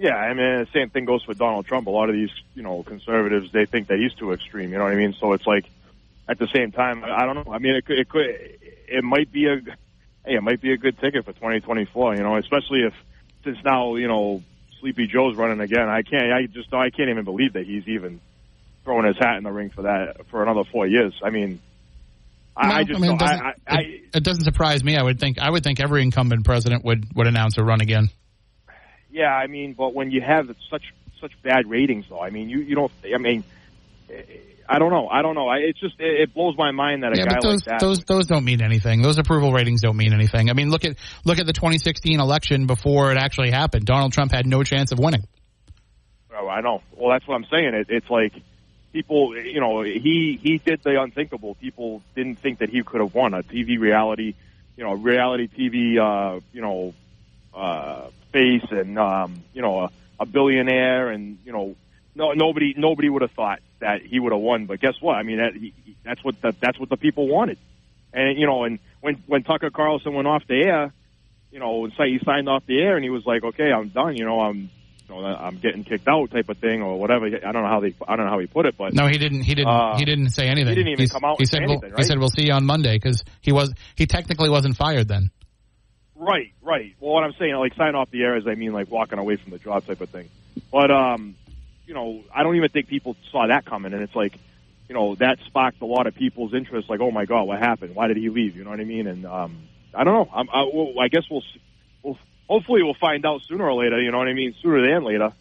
Yeah, 0.02 0.16
I 0.16 0.34
mean, 0.34 0.58
the 0.58 0.66
same 0.72 0.90
thing 0.90 1.04
goes 1.04 1.22
for 1.22 1.32
Donald 1.32 1.64
Trump. 1.64 1.86
A 1.86 1.90
lot 1.90 2.08
of 2.08 2.16
these, 2.16 2.32
you 2.56 2.62
know, 2.64 2.82
conservatives 2.82 3.52
they 3.52 3.66
think 3.66 3.86
that 3.86 3.98
he's 3.98 4.12
too 4.14 4.32
extreme. 4.32 4.72
You 4.72 4.78
know 4.78 4.82
what 4.84 4.92
I 4.92 4.96
mean? 4.96 5.14
So 5.20 5.32
it's 5.32 5.46
like, 5.46 5.64
at 6.28 6.40
the 6.40 6.48
same 6.48 6.72
time, 6.72 7.04
I 7.04 7.22
I 7.22 7.24
don't 7.24 7.46
know. 7.46 7.52
I 7.52 7.58
mean, 7.58 7.76
it 7.76 7.84
could, 7.84 7.98
it 8.00 8.08
could, 8.08 8.26
it 8.88 9.04
might 9.04 9.30
be 9.30 9.46
a, 9.46 9.60
hey, 10.26 10.34
it 10.34 10.42
might 10.42 10.60
be 10.60 10.72
a 10.72 10.76
good 10.76 10.98
ticket 10.98 11.24
for 11.24 11.32
2024. 11.32 12.16
You 12.16 12.22
know, 12.24 12.36
especially 12.36 12.80
if 12.80 12.94
since 13.44 13.58
now, 13.64 13.94
you 13.94 14.08
know, 14.08 14.42
Sleepy 14.80 15.06
Joe's 15.06 15.36
running 15.36 15.60
again. 15.60 15.88
I 15.88 16.02
can't, 16.02 16.32
I 16.32 16.46
just, 16.46 16.74
I 16.74 16.90
can't 16.90 17.08
even 17.08 17.24
believe 17.24 17.52
that 17.52 17.64
he's 17.64 17.86
even 17.86 18.20
throwing 18.82 19.06
his 19.06 19.16
hat 19.16 19.36
in 19.36 19.44
the 19.44 19.52
ring 19.52 19.70
for 19.70 19.82
that 19.82 20.26
for 20.30 20.42
another 20.42 20.64
four 20.64 20.84
years. 20.88 21.14
I 21.22 21.30
mean, 21.30 21.60
I, 22.56 22.66
No, 22.68 22.74
I 22.74 22.84
just, 22.84 23.00
mean, 23.00 23.12
it 23.12 23.22
I, 23.22 23.26
doesn't, 23.26 23.46
I, 23.46 23.54
I, 23.68 23.78
it, 23.82 24.02
it 24.14 24.24
doesn't 24.24 24.44
surprise 24.44 24.82
me. 24.82 24.96
I 24.96 25.02
would 25.04 25.20
think 25.20 25.38
I 25.38 25.48
would 25.48 25.62
think 25.62 25.78
every 25.78 26.02
incumbent 26.02 26.44
president 26.44 26.84
would 26.84 27.06
would 27.14 27.28
announce 27.28 27.56
a 27.56 27.62
run 27.62 27.80
again. 27.80 28.08
Yeah, 29.12 29.32
I 29.32 29.46
mean, 29.46 29.74
but 29.74 29.94
when 29.94 30.10
you 30.10 30.20
have 30.22 30.50
such 30.70 30.92
such 31.20 31.32
bad 31.42 31.70
ratings, 31.70 32.06
though. 32.10 32.20
I 32.20 32.30
mean, 32.30 32.48
you 32.48 32.58
you 32.58 32.74
don't. 32.74 32.92
I 33.14 33.18
mean, 33.18 33.44
I 34.68 34.78
don't 34.78 34.90
know. 34.90 35.08
I 35.08 35.22
don't 35.22 35.34
know. 35.34 35.48
I, 35.48 35.58
it's 35.58 35.78
just 35.78 35.94
it, 35.98 36.22
it 36.22 36.34
blows 36.34 36.56
my 36.58 36.72
mind 36.72 37.02
that 37.02 37.12
a 37.12 37.16
Yeah, 37.16 37.24
guy 37.24 37.34
but 37.34 37.42
those 37.42 37.54
like 37.54 37.64
that. 37.64 37.80
those 37.80 38.00
those 38.00 38.26
don't 38.26 38.44
mean 38.44 38.62
anything. 38.62 39.02
Those 39.02 39.18
approval 39.18 39.52
ratings 39.52 39.80
don't 39.80 39.96
mean 39.96 40.12
anything. 40.12 40.50
I 40.50 40.52
mean, 40.52 40.70
look 40.70 40.84
at 40.84 40.96
look 41.24 41.38
at 41.38 41.46
the 41.46 41.52
2016 41.52 42.20
election 42.20 42.66
before 42.66 43.12
it 43.12 43.18
actually 43.18 43.50
happened. 43.50 43.86
Donald 43.86 44.12
Trump 44.12 44.32
had 44.32 44.46
no 44.46 44.62
chance 44.62 44.92
of 44.92 44.98
winning. 44.98 45.24
Oh, 46.34 46.48
I 46.48 46.60
know. 46.60 46.82
Well, 46.96 47.10
that's 47.10 47.26
what 47.26 47.34
I'm 47.34 47.46
saying. 47.50 47.74
It, 47.74 47.86
it's 47.90 48.10
like 48.10 48.32
people, 48.92 49.36
you 49.38 49.60
know, 49.60 49.82
he 49.82 50.38
he 50.42 50.58
did 50.58 50.82
the 50.82 51.00
unthinkable. 51.00 51.54
People 51.56 52.02
didn't 52.14 52.36
think 52.36 52.58
that 52.58 52.70
he 52.70 52.82
could 52.82 53.00
have 53.00 53.14
won 53.14 53.34
a 53.34 53.42
TV 53.42 53.78
reality, 53.78 54.34
you 54.76 54.84
know, 54.84 54.94
reality 54.94 55.48
TV, 55.48 55.98
uh, 55.98 56.40
you 56.52 56.62
know, 56.62 56.94
uh, 57.54 58.08
face 58.32 58.64
and 58.70 58.98
um, 58.98 59.42
you 59.52 59.62
know, 59.62 59.80
a, 59.80 59.90
a 60.20 60.26
billionaire, 60.26 61.10
and 61.10 61.38
you 61.44 61.52
know, 61.52 61.76
no 62.14 62.32
nobody 62.32 62.74
nobody 62.76 63.08
would 63.08 63.22
have 63.22 63.32
thought 63.32 63.60
that 63.80 64.02
he 64.02 64.18
would 64.20 64.32
have 64.32 64.40
won. 64.40 64.66
But 64.66 64.80
guess 64.80 64.94
what? 65.00 65.14
I 65.16 65.22
mean, 65.22 65.38
that, 65.38 65.54
he, 65.54 65.72
that's 66.04 66.22
what 66.24 66.40
the, 66.40 66.54
that's 66.60 66.78
what 66.78 66.88
the 66.88 66.96
people 66.96 67.28
wanted. 67.28 67.58
And 68.12 68.38
you 68.38 68.46
know, 68.46 68.64
and 68.64 68.78
when 69.00 69.22
when 69.26 69.42
Tucker 69.42 69.70
Carlson 69.70 70.14
went 70.14 70.28
off 70.28 70.42
the 70.48 70.54
air, 70.62 70.92
you 71.50 71.58
know, 71.58 71.86
he 71.86 72.18
signed 72.24 72.48
off 72.48 72.64
the 72.66 72.78
air, 72.80 72.96
and 72.96 73.04
he 73.04 73.10
was 73.10 73.24
like, 73.26 73.42
"Okay, 73.44 73.70
I'm 73.72 73.88
done." 73.88 74.16
You 74.16 74.24
know, 74.24 74.40
I'm 74.40 74.70
you 75.08 75.14
know, 75.20 75.24
I'm 75.24 75.56
getting 75.58 75.82
kicked 75.84 76.06
out 76.08 76.30
type 76.30 76.48
of 76.48 76.58
thing 76.58 76.82
or 76.82 76.98
whatever. 76.98 77.26
I 77.26 77.52
don't 77.52 77.62
know 77.62 77.68
how 77.68 77.80
they 77.80 77.94
I 78.06 78.16
don't 78.16 78.26
know 78.26 78.32
how 78.32 78.38
he 78.38 78.46
put 78.46 78.66
it, 78.66 78.76
but 78.76 78.92
No, 78.94 79.06
he 79.08 79.18
didn't. 79.18 79.42
He 79.42 79.54
didn't. 79.54 79.68
Uh, 79.68 79.96
he 79.96 80.04
didn't 80.04 80.30
say 80.30 80.46
anything. 80.48 80.68
he 80.68 80.74
didn't 80.74 80.88
even 80.92 80.98
He's- 81.00 81.12
come 81.12 81.24
out 81.24 81.36
He 81.38 81.42
and 81.42 81.48
said, 81.48 81.56
say 81.58 81.60
"Well," 81.66 81.70
anything, 81.72 81.90
he 81.90 81.94
right? 81.94 82.04
said, 82.06 82.18
"We'll 82.18 82.28
see 82.28 82.46
you 82.46 82.52
on 82.52 82.64
Monday," 82.66 82.94
because 82.96 83.24
he 83.40 83.52
was 83.52 83.72
he 83.94 84.06
technically 84.06 84.50
wasn't 84.50 84.76
fired 84.76 85.08
then. 85.08 85.30
Right, 86.22 86.52
right. 86.62 86.94
Well, 87.00 87.12
what 87.12 87.24
I'm 87.24 87.34
saying, 87.38 87.54
like 87.56 87.74
sign 87.74 87.94
off 87.94 88.10
the 88.10 88.22
air, 88.22 88.36
is 88.36 88.46
I 88.46 88.54
mean 88.54 88.72
like 88.72 88.90
walking 88.90 89.18
away 89.18 89.36
from 89.36 89.50
the 89.52 89.58
job 89.58 89.86
type 89.86 90.00
of 90.00 90.10
thing. 90.10 90.28
But 90.70 90.90
um, 90.90 91.36
you 91.86 91.94
know, 91.94 92.22
I 92.34 92.42
don't 92.42 92.56
even 92.56 92.70
think 92.70 92.88
people 92.88 93.16
saw 93.30 93.46
that 93.46 93.64
coming, 93.64 93.92
and 93.92 94.02
it's 94.02 94.14
like, 94.14 94.38
you 94.88 94.94
know, 94.94 95.14
that 95.16 95.38
sparked 95.46 95.80
a 95.82 95.86
lot 95.86 96.06
of 96.06 96.14
people's 96.14 96.54
interest. 96.54 96.88
Like, 96.88 97.00
oh 97.00 97.10
my 97.10 97.24
god, 97.24 97.44
what 97.44 97.58
happened? 97.58 97.94
Why 97.94 98.08
did 98.08 98.16
he 98.16 98.28
leave? 98.28 98.56
You 98.56 98.64
know 98.64 98.70
what 98.70 98.80
I 98.80 98.84
mean? 98.84 99.06
And 99.06 99.26
um, 99.26 99.68
I 99.94 100.04
don't 100.04 100.14
know. 100.14 100.30
I'm, 100.34 100.48
I, 100.50 100.68
well, 100.72 100.94
I 101.00 101.08
guess 101.08 101.24
we'll, 101.30 101.42
we'll 102.02 102.18
hopefully 102.48 102.82
we'll 102.82 102.94
find 102.94 103.24
out 103.26 103.42
sooner 103.42 103.68
or 103.68 103.74
later. 103.74 104.00
You 104.00 104.10
know 104.10 104.18
what 104.18 104.28
I 104.28 104.34
mean? 104.34 104.54
Sooner 104.62 104.80
than 104.90 105.04
later. 105.04 105.32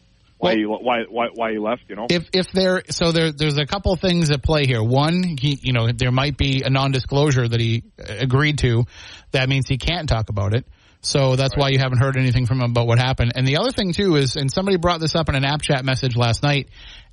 Why 0.42 0.56
Well- 0.56 0.58
he 0.58 0.66
why 0.66 0.98
why 1.08 1.28
why 1.32 1.52
he 1.52 1.60
left? 1.60 1.84
You 1.88 1.96
know? 1.96 2.08
If 2.10 2.28
if 2.34 2.52
there 2.52 2.82
so 2.90 3.12
there 3.12 3.32
there's 3.32 3.60
a 3.60 3.68
couple 3.68 3.96
things 3.96 4.32
at 4.32 4.42
play 4.42 4.66
here. 4.66 4.82
One, 4.82 5.38
he 5.40 5.60
you 5.62 5.72
know 5.72 5.92
there 5.92 6.12
might 6.12 6.36
be 6.36 6.64
a 6.64 6.70
non-disclosure 6.72 7.48
that 7.48 7.60
he 7.60 7.84
uh, 8.00 8.14
agreed 8.20 8.58
to. 8.60 8.86
That 9.34 9.50
means 9.50 9.68
he 9.68 9.78
can't 9.78 10.10
talk 10.10 10.30
about 10.30 10.56
it. 10.56 10.66
So 11.02 11.36
that's 11.36 11.56
why 11.56 11.70
you 11.70 11.78
haven't 11.78 12.00
heard 12.00 12.18
anything 12.18 12.48
from 12.48 12.60
him 12.60 12.72
about 12.72 12.88
what 12.88 12.98
happened. 12.98 13.34
And 13.36 13.48
the 13.48 13.58
other 13.58 13.70
thing 13.70 13.94
too 13.94 14.16
is, 14.16 14.36
and 14.36 14.52
somebody 14.52 14.78
brought 14.78 15.00
this 15.00 15.16
up 15.16 15.30
in 15.30 15.36
an 15.36 15.46
app 15.46 15.62
chat 15.62 15.86
message 15.86 16.16
last 16.16 16.42
night, 16.42 16.70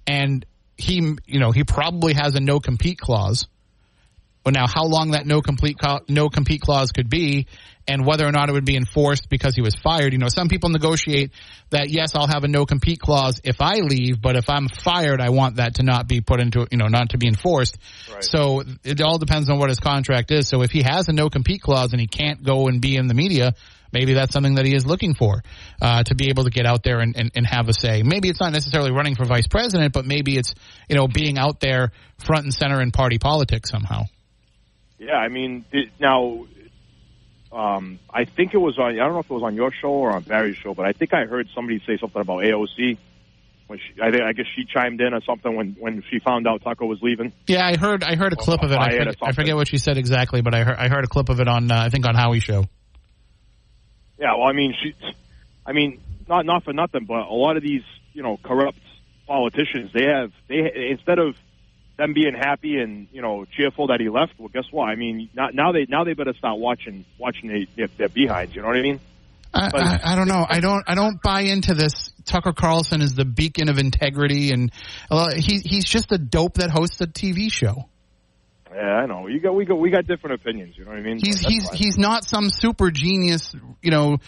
and 0.07 0.47
he 0.79 1.17
you 1.27 1.41
know 1.41 1.53
he 1.53 1.65
probably 1.65 2.15
has 2.15 2.35
a 2.35 2.41
no 2.41 2.61
compete 2.61 2.99
clause. 2.99 3.47
But 4.49 4.55
now, 4.55 4.67
how 4.67 4.85
long 4.85 5.11
that 5.11 5.27
no 5.27 5.43
complete 5.43 5.77
co- 5.79 6.01
no 6.09 6.31
compete 6.31 6.63
clause 6.63 6.91
could 6.91 7.11
be, 7.11 7.49
and 7.87 8.07
whether 8.07 8.27
or 8.27 8.33
not 8.33 8.49
it 8.49 8.53
would 8.53 8.65
be 8.65 8.77
enforced 8.77 9.29
because 9.29 9.55
he 9.55 9.61
was 9.61 9.75
fired. 9.75 10.15
You 10.15 10.19
know, 10.19 10.31
some 10.31 10.49
people 10.49 10.71
negotiate 10.71 11.33
that 11.69 11.91
yes, 11.91 12.15
I'll 12.15 12.27
have 12.27 12.45
a 12.45 12.49
no 12.49 12.65
compete 12.65 12.99
clause 12.99 13.43
if 13.45 13.61
I 13.61 13.81
leave, 13.81 14.23
but 14.23 14.37
if 14.37 14.49
I'm 14.49 14.69
fired, 14.71 15.21
I 15.21 15.29
want 15.29 15.57
that 15.57 15.75
to 15.75 15.83
not 15.83 16.09
be 16.09 16.23
put 16.23 16.41
into 16.41 16.67
you 16.71 16.79
know 16.79 16.87
not 16.87 17.11
to 17.11 17.19
be 17.19 17.29
enforced. 17.29 17.77
Right. 18.11 18.25
So 18.25 18.63
it 18.85 19.03
all 19.03 19.19
depends 19.19 19.51
on 19.51 19.59
what 19.59 19.69
his 19.69 19.81
contract 19.81 20.31
is. 20.31 20.49
So 20.49 20.63
if 20.63 20.71
he 20.71 20.81
has 20.81 21.11
a 21.11 21.13
no 21.13 21.29
compete 21.29 21.61
clause 21.61 21.93
and 21.93 22.01
he 22.01 22.07
can't 22.07 22.43
go 22.43 22.69
and 22.69 22.81
be 22.81 22.97
in 22.97 23.07
the 23.07 23.15
media. 23.15 23.53
Maybe 23.91 24.13
that's 24.13 24.35
something 24.35 24.57
that 24.57 24.67
he 24.67 24.75
is 24.75 24.85
looking 24.85 25.15
for 25.15 25.43
uh, 25.81 26.03
to 26.03 26.15
be 26.15 26.29
able 26.29 26.45
to 26.45 26.51
get 26.51 26.67
out 26.67 26.83
there 26.83 27.01
and, 27.01 27.17
and, 27.17 27.31
and 27.35 27.47
have 27.47 27.71
a 27.71 27.73
say. 27.73 28.03
Maybe 28.03 28.29
it's 28.29 28.39
not 28.39 28.53
necessarily 28.53 28.93
running 28.93 29.15
for 29.15 29.25
vice 29.25 29.47
president, 29.47 29.95
but 29.95 30.05
maybe 30.05 30.37
it's 30.37 30.55
you 30.91 30.97
know 30.97 31.09
being 31.09 31.39
out 31.39 31.61
there 31.61 31.93
front 32.19 32.45
and 32.45 32.53
center 32.53 32.83
in 32.83 32.91
party 32.91 33.19
politics 33.19 33.71
somehow. 33.71 34.05
Yeah, 34.99 35.15
I 35.15 35.29
mean, 35.29 35.65
it, 35.73 35.91
now, 36.01 36.47
um, 37.53 37.99
I 38.13 38.25
think 38.25 38.53
it 38.53 38.59
was 38.59 38.79
on. 38.79 38.93
I 38.93 38.97
don't 38.97 39.13
know 39.13 39.21
if 39.21 39.31
it 39.31 39.33
was 39.33 39.43
on 39.43 39.55
your 39.55 39.73
show 39.73 39.91
or 39.91 40.13
on 40.13 40.23
Barry's 40.23 40.57
show, 40.57 40.75
but 40.75 40.87
I 40.87 40.93
think 40.93 41.15
I 41.15 41.25
heard 41.25 41.49
somebody 41.55 41.81
say 41.87 41.99
something 41.99 42.21
about 42.21 42.43
AOC. 42.43 42.99
When 43.69 43.79
she, 43.79 44.01
I, 44.03 44.11
think, 44.11 44.23
I 44.23 44.33
guess 44.33 44.47
she 44.57 44.65
chimed 44.65 45.01
in 45.01 45.13
or 45.13 45.21
something 45.23 45.55
when 45.55 45.77
when 45.79 46.03
she 46.11 46.21
found 46.21 46.49
out 46.49 46.63
Tucker 46.63 46.87
was 46.87 47.01
leaving. 47.03 47.35
Yeah, 47.47 47.67
I 47.67 47.77
heard 47.77 48.03
I 48.03 48.17
heard 48.17 48.33
a 48.33 48.37
clip 48.37 48.63
of 48.63 48.73
it. 48.73 48.79
I 48.79 48.91
forget, 48.91 49.17
I 49.23 49.33
forget 49.33 49.57
what 49.57 49.69
she 49.69 49.77
said 49.77 49.99
exactly, 49.99 50.41
but 50.41 50.55
I 50.55 50.65
heard 50.65 50.77
I 50.79 50.89
heard 50.89 51.05
a 51.05 51.09
clip 51.09 51.29
of 51.29 51.39
it 51.39 51.49
on 51.49 51.71
uh, 51.71 51.77
I 51.79 51.91
think 51.91 52.07
on 52.07 52.15
Howie 52.15 52.41
show. 52.41 52.65
Yeah, 54.19 54.35
well, 54.37 54.49
I 54.49 54.53
mean, 54.53 54.75
she, 54.83 54.95
I 55.65 55.73
mean, 55.73 56.01
not 56.29 56.45
not 56.47 56.65
for 56.65 56.73
nothing, 56.73 57.05
but 57.05 57.29
a 57.29 57.35
lot 57.35 57.57
of 57.57 57.63
these, 57.63 57.83
you 58.15 58.23
know, 58.23 58.39
corrupt 58.43 58.81
politicians, 59.27 59.91
they 59.93 60.07
have 60.07 60.33
they 60.49 60.91
instead 60.91 61.19
of 61.19 61.37
them 61.99 62.15
being 62.15 62.35
happy 62.35 62.79
and 62.79 63.09
you 63.13 63.21
know 63.21 63.45
cheerful 63.45 63.89
that 63.89 64.01
he 64.01 64.09
left. 64.09 64.33
Well, 64.39 64.49
guess 64.49 64.65
what? 64.71 64.85
I 64.85 64.95
mean, 64.95 65.29
not, 65.35 65.55
now 65.55 65.73
they 65.73 65.85
now 65.89 66.05
they 66.05 66.15
better 66.15 66.33
start 66.33 66.59
watching 66.59 67.05
watching 67.19 67.49
their, 67.49 67.65
their, 67.77 67.89
their 67.99 68.09
behinds. 68.09 68.55
You 68.55 68.63
know 68.63 68.69
what 68.69 68.79
I 68.79 68.83
mean? 68.83 69.01
I, 69.53 69.71
But- 69.71 69.81
I, 69.81 70.01
I 70.13 70.17
don't 70.17 70.29
know. 70.29 70.47
I 70.49 70.61
don't. 70.61 70.85
I 70.87 70.95
don't 70.95 71.21
buy 71.23 71.43
into 71.43 71.75
this. 71.75 72.13
Tucker 72.25 72.53
Carlson 72.53 73.01
is 73.01 73.15
the 73.15 73.25
beacon 73.25 73.69
of 73.69 73.79
integrity, 73.79 74.53
and 74.53 74.71
uh, 75.11 75.35
he 75.35 75.59
he's 75.59 75.85
just 75.85 76.13
a 76.13 76.19
dope 76.19 76.55
that 76.55 76.71
hosts 76.71 77.01
a 77.01 77.07
TV 77.07 77.51
show. 77.53 77.89
Yeah, 78.75 78.81
I 78.81 79.07
know. 79.07 79.29
You 79.29 79.41
got 79.41 79.55
we 79.55 79.65
got 79.65 79.77
we 79.77 79.91
got 79.91 80.07
different 80.07 80.41
opinions. 80.41 80.77
You 80.77 80.85
know 80.85 80.91
what 80.91 81.01
I 81.01 81.03
mean? 81.03 81.19
He's 81.23 81.41
he's 81.41 81.67
fine. 81.67 81.77
he's 81.77 81.97
not 81.97 82.29
some 82.29 82.51
super 82.51 82.91
genius, 82.91 83.55
you 83.83 83.91
know, 83.91 84.19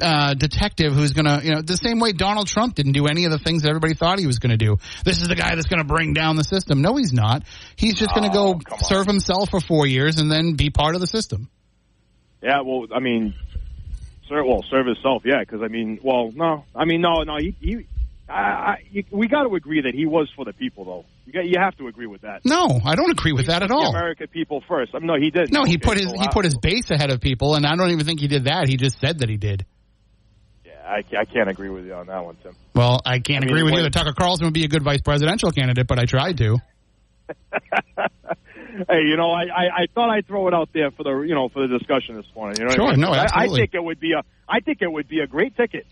uh, 0.00 0.32
detective 0.34 0.94
who's 0.94 1.12
gonna, 1.12 1.40
you 1.42 1.54
know, 1.54 1.60
the 1.60 1.76
same 1.76 2.00
way 2.00 2.12
Donald 2.12 2.46
Trump 2.46 2.74
didn't 2.74 2.92
do 2.92 3.06
any 3.06 3.26
of 3.26 3.30
the 3.30 3.38
things 3.38 3.62
that 3.62 3.68
everybody 3.68 3.94
thought 3.94 4.18
he 4.18 4.26
was 4.26 4.38
gonna 4.38 4.56
do. 4.56 4.78
This 5.04 5.20
is 5.20 5.28
the 5.28 5.34
guy 5.34 5.54
that's 5.54 5.66
gonna 5.66 5.84
bring 5.84 6.14
down 6.14 6.36
the 6.36 6.44
system. 6.44 6.80
No, 6.80 6.96
he's 6.96 7.12
not. 7.12 7.42
He's 7.76 7.94
just 7.94 8.14
gonna 8.14 8.30
Oh, 8.32 8.54
go 8.54 8.76
serve 8.78 9.06
himself 9.06 9.50
for 9.50 9.60
four 9.60 9.86
years 9.86 10.18
and 10.18 10.30
then 10.30 10.54
be 10.54 10.70
part 10.70 10.94
of 10.94 11.00
the 11.02 11.06
system. 11.06 11.50
Yeah, 12.42 12.62
well, 12.62 12.86
I 12.94 13.00
mean, 13.00 13.34
sir, 14.28 14.42
well, 14.44 14.64
serve 14.70 14.86
himself, 14.86 15.22
yeah, 15.26 15.40
because 15.40 15.60
I 15.62 15.68
mean, 15.68 15.98
well, 16.02 16.32
no, 16.34 16.64
I 16.74 16.86
mean, 16.86 17.02
no, 17.02 17.22
no, 17.22 17.36
he, 17.36 17.54
he 17.60 17.86
I, 18.30 18.40
I, 18.40 18.76
you, 18.90 19.04
we 19.10 19.28
got 19.28 19.42
to 19.42 19.54
agree 19.54 19.82
that 19.82 19.94
he 19.94 20.06
was 20.06 20.30
for 20.36 20.44
the 20.44 20.52
people, 20.52 20.84
though. 20.84 21.04
You 21.26 21.32
got, 21.32 21.46
you 21.46 21.56
have 21.60 21.76
to 21.78 21.88
agree 21.88 22.06
with 22.06 22.22
that. 22.22 22.44
No, 22.44 22.80
I 22.84 22.94
don't 22.94 23.10
agree 23.10 23.32
with 23.32 23.46
that 23.46 23.62
at 23.62 23.70
all. 23.70 23.90
American 23.90 24.28
people 24.28 24.62
first. 24.68 24.94
I 24.94 24.98
mean, 24.98 25.08
no, 25.08 25.16
he 25.16 25.30
did. 25.30 25.52
No, 25.52 25.64
he 25.64 25.78
put 25.78 25.98
his 25.98 26.10
he 26.12 26.28
put 26.30 26.44
his 26.44 26.56
base 26.56 26.90
ahead 26.90 27.10
of 27.10 27.20
people, 27.20 27.54
and 27.54 27.66
I 27.66 27.74
don't 27.76 27.90
even 27.90 28.06
think 28.06 28.20
he 28.20 28.28
did 28.28 28.44
that. 28.44 28.68
He 28.68 28.76
just 28.76 28.98
said 29.00 29.18
that 29.20 29.28
he 29.28 29.36
did. 29.36 29.66
Yeah, 30.64 30.72
I, 30.84 31.02
I 31.18 31.24
can't 31.24 31.48
agree 31.48 31.70
with 31.70 31.86
you 31.86 31.94
on 31.94 32.06
that 32.06 32.24
one, 32.24 32.36
Tim. 32.42 32.54
Well, 32.74 33.00
I 33.04 33.18
can't 33.18 33.44
I 33.44 33.46
mean, 33.46 33.50
agree 33.50 33.62
with 33.64 33.74
you 33.74 33.82
that 33.82 33.92
Tucker 33.92 34.12
Carlson 34.12 34.46
would 34.46 34.54
be 34.54 34.64
a 34.64 34.68
good 34.68 34.82
vice 34.82 35.00
presidential 35.00 35.50
candidate, 35.50 35.86
but 35.86 35.98
I 35.98 36.04
tried 36.04 36.38
to. 36.38 36.58
hey, 38.88 39.02
you 39.02 39.16
know, 39.16 39.30
I, 39.30 39.42
I, 39.42 39.64
I 39.82 39.86
thought 39.94 40.10
I'd 40.10 40.26
throw 40.26 40.48
it 40.48 40.54
out 40.54 40.70
there 40.72 40.90
for 40.90 41.02
the 41.02 41.20
you 41.20 41.34
know 41.34 41.48
for 41.48 41.66
the 41.66 41.78
discussion 41.78 42.16
this 42.16 42.26
morning. 42.34 42.60
You 42.60 42.66
know, 42.66 42.74
Sure, 42.74 42.88
I 42.88 42.90
mean? 42.92 43.00
no, 43.00 43.10
I- 43.12 43.26
I, 43.32 43.48
think 43.48 43.74
it 43.74 43.82
would 43.82 44.00
be 44.00 44.12
a 44.12 44.22
I 44.48 44.60
think 44.60 44.78
it 44.82 44.90
would 44.90 45.08
be 45.08 45.20
a 45.20 45.26
great 45.26 45.56
ticket. 45.56 45.86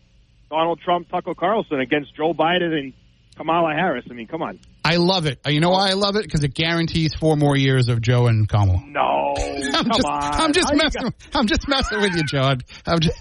Donald 0.51 0.81
Trump, 0.81 1.09
Tucker 1.11 1.35
Carlson 1.35 1.81
against 1.81 2.15
Joe 2.17 2.33
Biden 2.33 2.73
and 2.73 2.93
Kamala 3.37 3.75
Harris. 3.75 4.05
I 4.11 4.15
mean, 4.15 4.27
come 4.27 4.43
on. 4.43 4.59
I 4.85 4.97
love 4.97 5.27
it. 5.27 5.39
You 5.47 5.61
know 5.61 5.71
why 5.71 5.91
I 5.91 5.93
love 5.93 6.17
it? 6.17 6.23
Because 6.25 6.43
it 6.45 6.55
guarantees 6.55 7.15
four 7.15 7.37
more 7.37 7.57
years 7.57 7.89
of 7.89 8.01
Joe 8.01 8.27
and 8.27 8.49
Kamala. 8.49 8.83
No, 8.87 9.35
I'm 9.39 9.73
come 9.73 9.87
just, 9.93 10.05
on. 10.07 10.23
I'm 10.35 10.53
just 10.53 10.69
How 10.71 10.75
messing. 10.77 11.15
I'm 11.35 11.47
just 11.47 11.69
messing 11.69 12.01
with 12.01 12.15
you, 12.15 12.23
John. 12.25 12.61
I'm 12.87 13.01
just, 13.01 13.19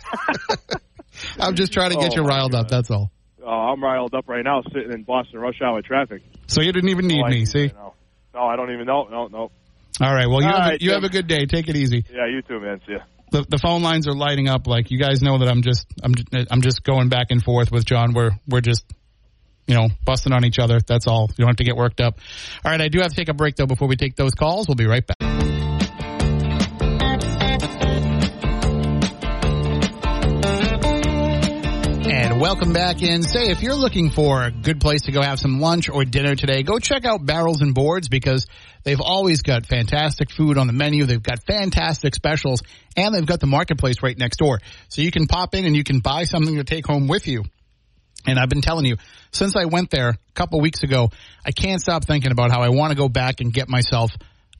I'm 1.39 1.55
just 1.55 1.73
trying 1.73 1.91
to 1.91 1.97
get 1.97 2.13
Oh, 2.13 2.21
you 2.21 2.27
riled 2.27 2.55
up. 2.55 2.69
That's 2.69 2.89
all. 2.89 3.11
Oh, 3.43 3.49
I'm 3.49 3.83
riled 3.83 4.13
up 4.13 4.27
right 4.27 4.43
now, 4.43 4.61
sitting 4.73 4.91
in 4.93 5.03
Boston 5.03 5.39
rush 5.39 5.61
hour 5.61 5.81
traffic. 5.81 6.21
So 6.47 6.61
you 6.61 6.71
didn't 6.71 6.89
even 6.89 7.07
need 7.07 7.23
Oh, 7.25 7.29
me. 7.29 7.45
see 7.45 7.67
See? 7.69 7.73
No, 8.33 8.41
I 8.41 8.55
don't 8.55 8.71
even 8.71 8.85
know. 8.85 9.07
No, 9.09 9.27
no. 9.27 9.51
All 9.99 10.13
right. 10.13 10.27
Well, 10.27 10.41
you 10.41 10.47
All 10.47 10.53
have, 10.53 10.69
right, 10.71 10.81
a, 10.81 10.83
you 10.83 10.91
have 10.91 11.03
a 11.03 11.09
good 11.09 11.27
day. 11.27 11.45
Take 11.45 11.67
it 11.69 11.75
easy. 11.75 12.05
Yeah, 12.13 12.27
you 12.27 12.41
too, 12.43 12.59
man. 12.59 12.79
See 12.85 12.93
ya. 12.93 12.99
The, 13.31 13.45
the 13.47 13.57
phone 13.57 13.83
lines 13.83 14.07
are 14.07 14.15
lighting 14.15 14.47
up. 14.47 14.67
Like 14.67 14.89
you 14.91 14.97
guys 14.97 15.21
know 15.21 15.37
that 15.39 15.47
I'm 15.47 15.61
just, 15.61 15.85
I'm, 16.01 16.13
I'm 16.49 16.61
just 16.61 16.83
going 16.83 17.09
back 17.09 17.27
and 17.29 17.43
forth 17.43 17.71
with 17.71 17.85
John. 17.85 18.13
We're, 18.13 18.31
we're 18.47 18.61
just, 18.61 18.85
you 19.67 19.75
know, 19.75 19.89
busting 20.05 20.31
on 20.31 20.45
each 20.45 20.59
other. 20.59 20.79
That's 20.79 21.07
all. 21.07 21.29
You 21.31 21.43
don't 21.43 21.49
have 21.49 21.57
to 21.57 21.65
get 21.65 21.75
worked 21.75 21.99
up. 21.99 22.19
All 22.63 22.71
right. 22.71 22.81
I 22.81 22.87
do 22.87 22.99
have 22.99 23.09
to 23.09 23.15
take 23.15 23.29
a 23.29 23.33
break 23.33 23.55
though 23.57 23.67
before 23.67 23.87
we 23.87 23.97
take 23.97 24.15
those 24.15 24.33
calls. 24.33 24.67
We'll 24.67 24.75
be 24.75 24.87
right 24.87 25.05
back. 25.05 25.36
Welcome 32.39 32.71
back 32.71 33.01
in. 33.01 33.23
Say, 33.23 33.49
if 33.49 33.63
you're 33.63 33.75
looking 33.75 34.11
for 34.11 34.43
a 34.43 34.51
good 34.51 34.79
place 34.79 35.03
to 35.03 35.11
go 35.11 35.23
have 35.23 35.39
some 35.39 35.59
lunch 35.59 35.89
or 35.89 36.05
dinner 36.05 36.35
today, 36.35 36.61
go 36.61 36.77
check 36.77 37.03
out 37.03 37.25
Barrels 37.25 37.61
and 37.61 37.73
Boards 37.73 38.09
because 38.09 38.45
they've 38.83 39.01
always 39.01 39.41
got 39.41 39.65
fantastic 39.65 40.29
food 40.29 40.57
on 40.57 40.67
the 40.67 40.73
menu. 40.73 41.05
They've 41.05 41.21
got 41.21 41.43
fantastic 41.47 42.13
specials 42.13 42.61
and 42.95 43.15
they've 43.15 43.25
got 43.25 43.39
the 43.39 43.47
marketplace 43.47 44.03
right 44.03 44.15
next 44.17 44.37
door. 44.37 44.59
So 44.89 45.01
you 45.01 45.09
can 45.09 45.25
pop 45.25 45.55
in 45.55 45.65
and 45.65 45.75
you 45.75 45.83
can 45.83 45.99
buy 45.99 46.25
something 46.25 46.55
to 46.55 46.63
take 46.63 46.85
home 46.85 47.07
with 47.07 47.27
you. 47.27 47.43
And 48.27 48.37
I've 48.37 48.49
been 48.49 48.61
telling 48.61 48.85
you, 48.85 48.97
since 49.31 49.55
I 49.55 49.65
went 49.65 49.89
there 49.89 50.09
a 50.09 50.17
couple 50.35 50.61
weeks 50.61 50.83
ago, 50.83 51.09
I 51.43 51.51
can't 51.51 51.81
stop 51.81 52.05
thinking 52.05 52.31
about 52.31 52.51
how 52.51 52.61
I 52.61 52.69
want 52.69 52.91
to 52.91 52.97
go 52.97 53.09
back 53.09 53.41
and 53.41 53.51
get 53.51 53.67
myself 53.67 54.11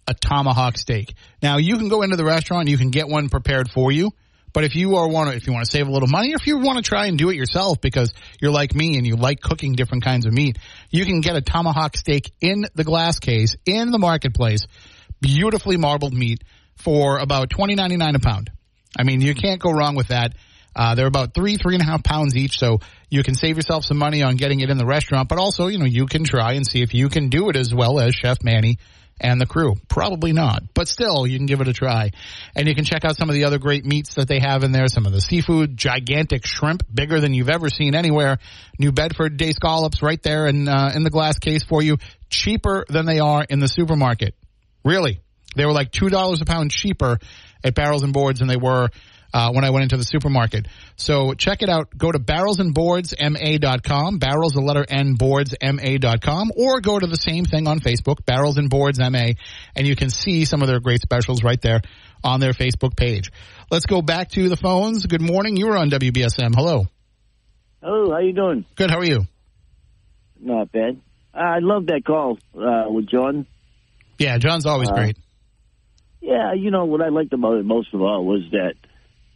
a 0.08 0.16
tomahawk 0.16 0.78
steak. 0.78 1.14
Now, 1.44 1.58
you 1.58 1.78
can 1.78 1.90
go 1.90 2.02
into 2.02 2.16
the 2.16 2.26
restaurant, 2.26 2.70
you 2.70 2.78
can 2.78 2.90
get 2.90 3.08
one 3.08 3.30
prepared 3.30 3.70
for 3.70 3.92
you, 3.92 4.12
But 4.58 4.64
if 4.64 4.76
you 4.76 4.96
are 4.96 5.08
want 5.08 5.30
to, 5.30 5.36
if 5.36 5.46
you 5.46 5.54
want 5.54 5.68
to 5.68 5.72
save 5.72 5.88
a 5.88 5.92
little 5.92 6.08
money, 6.08 6.34
or 6.34 6.38
if 6.38 6.48
you 6.48 6.58
want 6.58 6.78
to 6.78 6.82
try 6.82 7.06
and 7.06 7.16
do 7.16 7.30
it 7.30 7.36
yourself 7.36 7.80
because 7.80 8.12
you're 8.42 8.50
like 8.50 8.74
me 8.74 8.98
and 8.98 9.06
you 9.06 9.16
like 9.16 9.40
cooking 9.40 9.74
different 9.74 10.04
kinds 10.04 10.26
of 10.26 10.34
meat, 10.34 10.58
you 10.90 11.06
can 11.06 11.22
get 11.22 11.36
a 11.36 11.42
tomahawk 11.42 11.96
steak 11.96 12.32
in 12.42 12.66
the 12.74 12.84
glass 12.84 13.20
case 13.20 13.56
in 13.68 13.92
the 13.92 14.00
marketplace, 14.00 14.66
beautifully 15.22 15.78
marbled 15.78 16.16
meat 16.16 16.44
for 16.76 17.20
about 17.20 17.52
twenty 17.52 17.76
ninety 17.76 17.98
nine 17.98 18.16
a 18.16 18.20
pound. 18.20 18.50
I 18.98 19.04
mean, 19.04 19.22
you 19.22 19.36
can't 19.36 19.62
go 19.62 19.70
wrong 19.70 19.96
with 19.96 20.08
that. 20.08 20.34
Uh, 20.76 20.96
they're 20.96 21.06
about 21.06 21.36
three, 21.36 21.58
three 21.58 21.76
and 21.76 21.84
a 21.84 21.86
half 21.86 22.04
pounds 22.04 22.36
each, 22.36 22.58
so 22.58 22.80
you 23.12 23.22
can 23.22 23.36
save 23.36 23.58
yourself 23.58 23.86
some 23.86 24.00
money 24.00 24.24
on 24.24 24.38
getting 24.38 24.62
it 24.62 24.72
in 24.72 24.80
the 24.80 24.88
restaurant, 24.88 25.30
but 25.30 25.38
also, 25.38 25.68
you 25.68 25.78
know, 25.78 25.86
you 25.86 26.08
can 26.08 26.24
try 26.24 26.54
and 26.54 26.66
see 26.66 26.82
if 26.82 26.96
you 26.96 27.10
can 27.10 27.30
do 27.30 27.50
it 27.50 27.56
as 27.56 27.76
well 27.76 28.00
as 28.00 28.16
Chef 28.16 28.40
Manny 28.42 28.80
and 29.20 29.42
the 29.42 29.46
crew. 29.46 29.76
Probably 29.88 30.34
not, 30.34 30.64
but 30.74 30.88
still, 30.88 31.26
you 31.26 31.38
can 31.38 31.46
give 31.46 31.62
it 31.62 31.68
a 31.68 31.74
try. 31.74 32.12
And 32.56 32.68
you 32.68 32.76
can 32.76 32.86
check 32.86 33.04
out 33.06 33.18
some 33.18 33.30
of 33.30 33.36
the 33.36 33.46
other 33.46 33.58
great 33.58 33.86
meats 33.86 34.16
that 34.16 34.28
they 34.28 34.40
have 34.40 34.64
in 34.64 34.72
there, 34.72 34.88
some 34.88 35.06
of 35.06 35.12
the 35.12 35.22
seafood, 35.22 35.78
gigantic 35.78 36.46
shrimp, 36.46 36.84
bigger 36.94 37.20
than 37.20 37.34
you've 37.34 37.50
ever 37.50 37.70
seen 37.70 37.96
anywhere. 37.96 38.38
New 38.80 38.92
Bedford 38.92 39.38
day 39.38 39.52
scallops 39.52 40.02
right 40.02 40.22
there 40.22 40.48
in, 40.48 40.68
uh, 40.68 40.92
in 40.96 41.04
the 41.04 41.10
glass 41.10 41.40
case 41.40 41.64
for 41.64 41.82
you, 41.82 41.98
cheaper 42.30 42.86
than 42.90 43.06
they 43.06 43.20
are 43.20 43.44
in 43.44 43.60
the 43.60 43.68
supermarket. 43.68 44.36
Really. 44.84 45.20
They 45.56 45.66
were 45.66 45.74
like 45.74 45.92
$2 45.92 46.42
a 46.42 46.46
pound 46.46 46.72
cheaper 46.72 47.20
at 47.64 47.74
Barrels 47.74 48.04
and 48.04 48.14
Boards 48.14 48.40
than 48.40 48.48
they 48.48 48.58
were 48.58 48.90
uh, 49.34 49.52
when 49.52 49.64
I 49.64 49.70
went 49.72 49.84
into 49.84 49.98
the 49.98 50.04
supermarket. 50.04 50.68
So 50.96 51.34
check 51.34 51.62
it 51.62 51.70
out. 51.70 51.96
Go 51.98 52.12
to 52.12 52.20
barrelsandboardsma.com, 52.20 54.18
barrels 54.20 54.54
the 54.54 54.62
letter 54.62 54.86
N 54.88 55.16
boardsma.com, 55.18 56.52
or 56.56 56.82
go 56.82 57.00
to 57.00 57.08
the 57.08 57.16
same 57.18 57.46
thing 57.46 57.68
on 57.68 57.80
Facebook, 57.80 58.26
Barrels 58.26 58.58
and 58.58 58.70
Boards 58.70 59.00
MA, 59.00 59.32
and 59.76 59.88
you 59.88 59.96
can 59.96 60.10
see 60.10 60.46
some 60.46 60.62
of 60.62 60.68
their 60.68 60.80
great 60.80 61.02
specials 61.02 61.44
right 61.44 61.62
there 61.62 61.82
on 62.24 62.40
their 62.40 62.54
Facebook 62.54 62.96
page. 62.96 63.32
Let's 63.70 63.86
go 63.86 64.02
back 64.02 64.30
to 64.32 64.50
the 64.50 64.58
phones. 64.58 65.06
Good 65.06 65.22
morning. 65.22 65.58
You 65.58 65.68
were 65.68 65.78
on 65.78 65.90
WBSM. 65.90 66.56
Hello. 66.56 66.88
Oh, 67.84 68.12
how 68.12 68.20
you 68.20 68.34
doing? 68.34 68.66
Good. 68.76 68.90
How 68.90 68.98
are 69.00 69.06
you? 69.06 69.28
Not 70.40 70.72
bad. 70.72 71.00
I 71.34 71.60
love 71.60 71.86
that 71.88 72.04
call 72.06 72.40
uh, 72.56 72.86
with 72.90 73.08
John. 73.08 73.46
Yeah, 74.18 74.38
John's 74.40 74.66
always 74.66 74.90
Uh, 74.90 74.96
great. 74.96 75.18
Yeah, 76.22 76.54
you 76.54 76.72
know 76.72 76.86
what 76.86 77.02
I 77.02 77.10
liked 77.10 77.34
about 77.34 77.58
it 77.58 77.66
most 77.66 77.94
of 77.94 78.02
all 78.02 78.26
was 78.26 78.42
that 78.52 78.74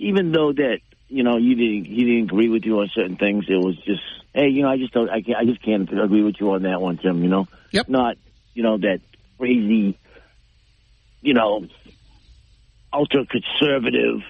even 0.01 0.31
though 0.31 0.51
that 0.51 0.79
you 1.07 1.23
know 1.23 1.37
you 1.37 1.55
didn't 1.55 1.85
he 1.85 2.03
didn't 2.03 2.31
agree 2.31 2.49
with 2.49 2.63
you 2.65 2.79
on 2.79 2.89
certain 2.93 3.17
things, 3.17 3.45
it 3.47 3.55
was 3.55 3.77
just 3.85 4.01
hey, 4.33 4.47
you 4.47 4.63
know, 4.63 4.69
I 4.69 4.77
just 4.77 4.93
don't, 4.93 5.09
I 5.09 5.21
can't, 5.21 5.37
I 5.37 5.45
just 5.45 5.61
can't 5.61 5.89
agree 5.91 6.23
with 6.23 6.35
you 6.39 6.51
on 6.51 6.63
that 6.63 6.81
one, 6.81 6.99
Jim. 7.01 7.23
You 7.23 7.29
know, 7.29 7.47
Yep. 7.71 7.89
not 7.89 8.17
you 8.53 8.63
know 8.63 8.77
that 8.77 9.01
crazy, 9.37 9.97
you 11.21 11.33
know, 11.33 11.67
ultra 12.91 13.25
conservative 13.25 14.21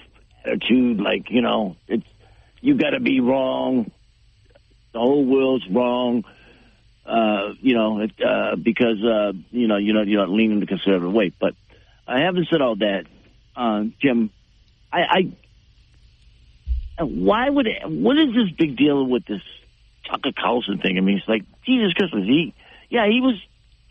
attitude. 0.46 1.00
Like 1.00 1.30
you 1.30 1.42
know, 1.42 1.78
it's 1.88 2.06
you 2.60 2.76
got 2.76 2.92
to 2.92 3.00
be 3.00 3.22
wrong. 3.22 3.92
The 4.94 5.00
whole 5.00 5.26
world's 5.26 5.66
wrong. 5.70 6.26
Uh, 7.06 7.54
you 7.62 7.74
know, 7.74 8.02
it, 8.02 8.12
uh, 8.24 8.56
because 8.56 9.04
uh, 9.04 9.32
you 9.52 9.68
know 9.68 9.78
you're 9.78 9.96
not 9.96 10.08
you're 10.08 10.20
not 10.22 10.30
leaning 10.30 10.60
the 10.60 10.68
conservative 10.68 11.12
way. 11.12 11.32
But 11.40 11.56
I 12.06 12.22
haven't 12.22 12.48
said 12.50 12.62
all 12.62 12.76
that, 12.76 13.06
uh, 13.56 13.86
Jim. 14.02 14.32
I, 14.94 15.00
I 15.00 15.32
why 17.00 17.50
would 17.50 17.68
it, 17.68 17.90
what 17.90 18.18
is 18.18 18.34
this 18.34 18.50
big 18.58 18.78
deal 18.78 19.06
with 19.06 19.26
this 19.26 19.42
Tucker 20.10 20.32
Carlson 20.38 20.80
thing? 20.80 20.98
I 20.98 21.02
mean, 21.02 21.18
it's 21.18 21.28
like 21.28 21.44
Jesus 21.66 21.94
Christmas. 21.94 22.26
He, 22.26 22.54
yeah, 22.90 23.08
he 23.08 23.22
was 23.22 23.36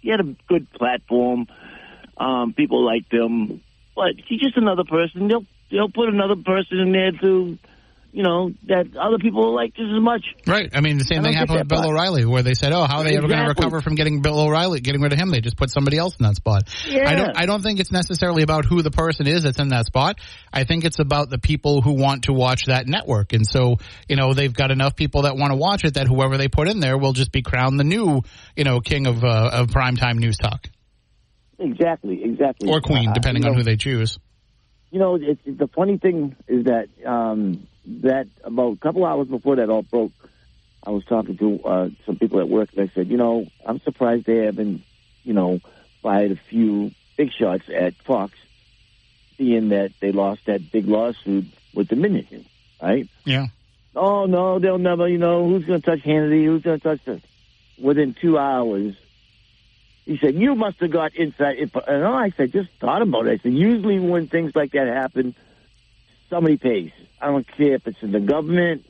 he 0.01 0.11
had 0.11 0.21
a 0.21 0.37
good 0.49 0.71
platform. 0.73 1.47
Um, 2.17 2.53
people 2.53 2.85
liked 2.85 3.13
him, 3.13 3.63
but 3.95 4.15
he's 4.27 4.41
just 4.41 4.57
another 4.57 4.85
person. 4.85 5.29
They'll 5.29 5.47
they'll 5.71 5.91
put 5.91 6.09
another 6.09 6.37
person 6.37 6.79
in 6.79 6.93
there 6.93 7.13
to, 7.13 7.59
you 8.13 8.23
know, 8.23 8.51
that 8.67 8.97
other 8.97 9.19
people 9.19 9.55
like 9.55 9.75
just 9.75 9.91
as 9.95 10.03
much. 10.03 10.25
Right. 10.47 10.71
I 10.75 10.81
mean, 10.81 10.99
the 10.99 11.05
same 11.05 11.23
thing 11.23 11.33
happened 11.33 11.59
with 11.59 11.69
Bill 11.69 11.83
part. 11.83 11.91
O'Reilly, 11.91 12.25
where 12.25 12.43
they 12.43 12.55
said, 12.55 12.73
"Oh, 12.73 12.85
how 12.85 12.99
are 12.99 13.05
they 13.05 13.17
ever 13.17 13.29
going 13.29 13.41
to 13.41 13.49
recover 13.49 13.81
from 13.81 13.95
getting 13.95 14.23
Bill 14.23 14.39
O'Reilly, 14.39 14.81
getting 14.81 15.01
rid 15.01 15.13
of 15.13 15.19
him? 15.19 15.31
They 15.31 15.41
just 15.41 15.57
put 15.57 15.71
somebody 15.71 15.99
else 15.99 16.17
in 16.19 16.25
that 16.27 16.37
spot." 16.37 16.69
Yeah. 16.87 17.09
I 17.09 17.15
don't. 17.15 17.37
I 17.37 17.47
don't 17.47 17.63
think 17.63 17.81
it's 17.81 17.93
necessarily 17.93 18.43
about 18.43 18.65
who 18.65 18.83
the 18.83 18.91
person 18.91 19.27
is 19.27 19.45
that's 19.45 19.61
in 19.61 19.69
that 19.69 19.87
spot. 19.87 20.19
I 20.53 20.65
think 20.65 20.85
it's 20.85 20.99
about 20.99 21.31
the 21.31 21.39
people 21.39 21.83
who 21.83 21.93
want 21.93 22.25
to 22.25 22.33
watch 22.33 22.67
that 22.67 22.87
network, 22.87 23.33
and 23.33 23.47
so 23.47 23.77
you 24.09 24.17
know 24.17 24.35
they've 24.35 24.53
got 24.53 24.71
enough 24.71 24.97
people 24.97 25.23
that 25.23 25.37
want 25.37 25.53
to 25.53 25.57
watch 25.57 25.85
it 25.85 25.95
that 25.95 26.09
whoever 26.09 26.37
they 26.37 26.49
put 26.49 26.69
in 26.69 26.81
there 26.81 26.99
will 26.99 27.13
just 27.13 27.33
be 27.33 27.43
crowned 27.43 27.79
the 27.79 27.85
new, 27.85 28.23
you 28.57 28.65
know, 28.65 28.81
king 28.81 29.07
of 29.07 29.23
uh, 29.25 29.51
of 29.53 29.69
primetime 29.69 30.17
news 30.17 30.37
talk 30.37 30.67
Exactly, 31.59 32.23
exactly. 32.25 32.71
or 32.71 32.81
queen, 32.81 33.11
Uh, 33.11 33.13
depending 33.13 33.43
you 33.43 33.49
on 33.51 33.55
know, 33.55 33.59
who 33.59 33.65
they 33.65 33.77
choose. 33.77 34.19
You 34.91 34.99
know, 34.99 35.19
the 35.19 35.69
funny 35.77 35.99
thing 35.99 36.35
is 36.49 36.65
that 36.65 36.89
um, 37.07 37.67
that 37.87 38.29
about 38.45 38.73
a 38.75 38.77
couple 38.77 39.05
hours 39.05 39.29
before 39.29 39.57
that 39.57 39.71
all 39.71 39.83
broke, 39.83 40.13
I 40.85 40.91
was 40.91 41.05
talking 41.05 41.37
to 41.39 41.63
uh, 41.65 41.89
some 42.07 42.17
people 42.17 42.41
at 42.41 42.49
work, 42.49 42.71
and 42.77 42.89
I 42.89 42.93
said, 42.95 43.09
you 43.09 43.17
know, 43.17 43.47
I'm 43.65 43.81
surprised 43.81 44.27
they 44.27 44.45
haven't, 44.45 44.83
you 45.25 45.35
know, 45.35 45.61
fired 46.03 46.33
a 46.33 46.41
few 46.49 46.93
big 47.17 47.31
shots 47.33 47.65
at 47.75 47.95
Fox, 48.07 48.35
seeing 49.37 49.71
that 49.71 49.93
they 50.01 50.13
lost 50.13 50.43
that 50.47 50.71
big 50.71 50.87
lawsuit 50.87 51.47
with 51.75 51.89
Dominion, 51.89 52.47
right? 52.81 53.09
Yeah. 53.25 53.49
Oh 53.95 54.27
no, 54.27 54.59
they'll 54.59 54.79
never. 54.79 55.09
You 55.09 55.19
know, 55.19 55.49
who's 55.49 55.65
going 55.65 55.83
to 55.83 55.91
touch 55.91 56.05
Hannity? 56.05 56.45
Who's 56.45 56.63
going 56.63 56.81
to 56.81 56.89
touch 56.89 57.05
this? 57.05 57.21
Within 57.79 58.15
two 58.21 58.39
hours, 58.39 58.95
he 60.07 60.19
said, 60.19 60.35
"You 60.37 60.55
must 60.55 60.81
have 60.81 60.91
got 60.93 61.15
inside." 61.15 61.57
info." 61.59 61.81
And 61.81 62.05
I 62.05 62.31
said, 62.37 62.53
"Just 62.53 62.71
thought 62.81 63.03
about 63.03 63.27
it." 63.27 63.41
I 63.41 63.43
said, 63.43 63.53
"Usually 63.53 63.99
when 63.99 64.29
things 64.29 64.53
like 64.55 64.73
that 64.73 64.87
happen, 64.87 65.35
somebody 66.31 66.57
pays. 66.57 66.93
I 67.21 67.27
don't 67.27 67.47
care 67.47 67.75
if 67.75 67.87
it's 67.87 68.03
in 68.03 68.13
the 68.13 68.21
government. 68.21 68.87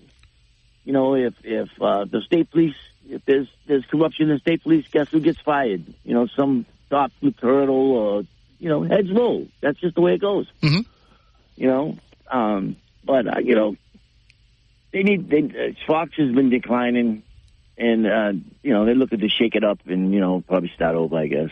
You 0.84 0.92
know, 0.92 1.14
if 1.14 1.34
if 1.42 1.68
uh, 1.80 2.04
the 2.04 2.20
state 2.22 2.50
police, 2.50 2.76
if 3.08 3.24
there's 3.24 3.48
there's 3.66 3.84
corruption 3.86 4.28
in 4.30 4.36
the 4.36 4.40
state 4.40 4.62
police, 4.62 4.86
guess 4.90 5.08
who 5.08 5.20
gets 5.20 5.40
fired? 5.40 5.84
You 6.04 6.14
know, 6.14 6.26
some 6.36 6.66
top 6.88 7.12
colonel 7.40 7.92
or 7.92 8.22
you 8.58 8.68
know 8.68 8.82
heads 8.82 9.10
roll. 9.10 9.48
That's 9.60 9.80
just 9.80 9.94
the 9.94 10.00
way 10.00 10.14
it 10.14 10.20
goes. 10.20 10.46
Mhm. 10.62 10.84
You 11.56 11.66
know, 11.66 11.98
um, 12.30 12.76
but 13.04 13.26
uh, 13.26 13.40
you 13.40 13.54
know, 13.54 13.76
they 14.92 15.02
need 15.02 15.28
they 15.28 15.42
uh, 15.42 15.72
Fox 15.86 16.12
has 16.16 16.32
been 16.32 16.50
declining, 16.50 17.22
and 17.76 18.06
uh, 18.06 18.32
you 18.62 18.72
know 18.72 18.84
they're 18.84 18.94
looking 18.94 19.20
to 19.20 19.28
shake 19.28 19.54
it 19.54 19.64
up 19.64 19.80
and 19.86 20.12
you 20.14 20.20
know 20.20 20.42
probably 20.46 20.70
start 20.74 20.94
over. 20.94 21.16
I 21.16 21.26
guess. 21.26 21.50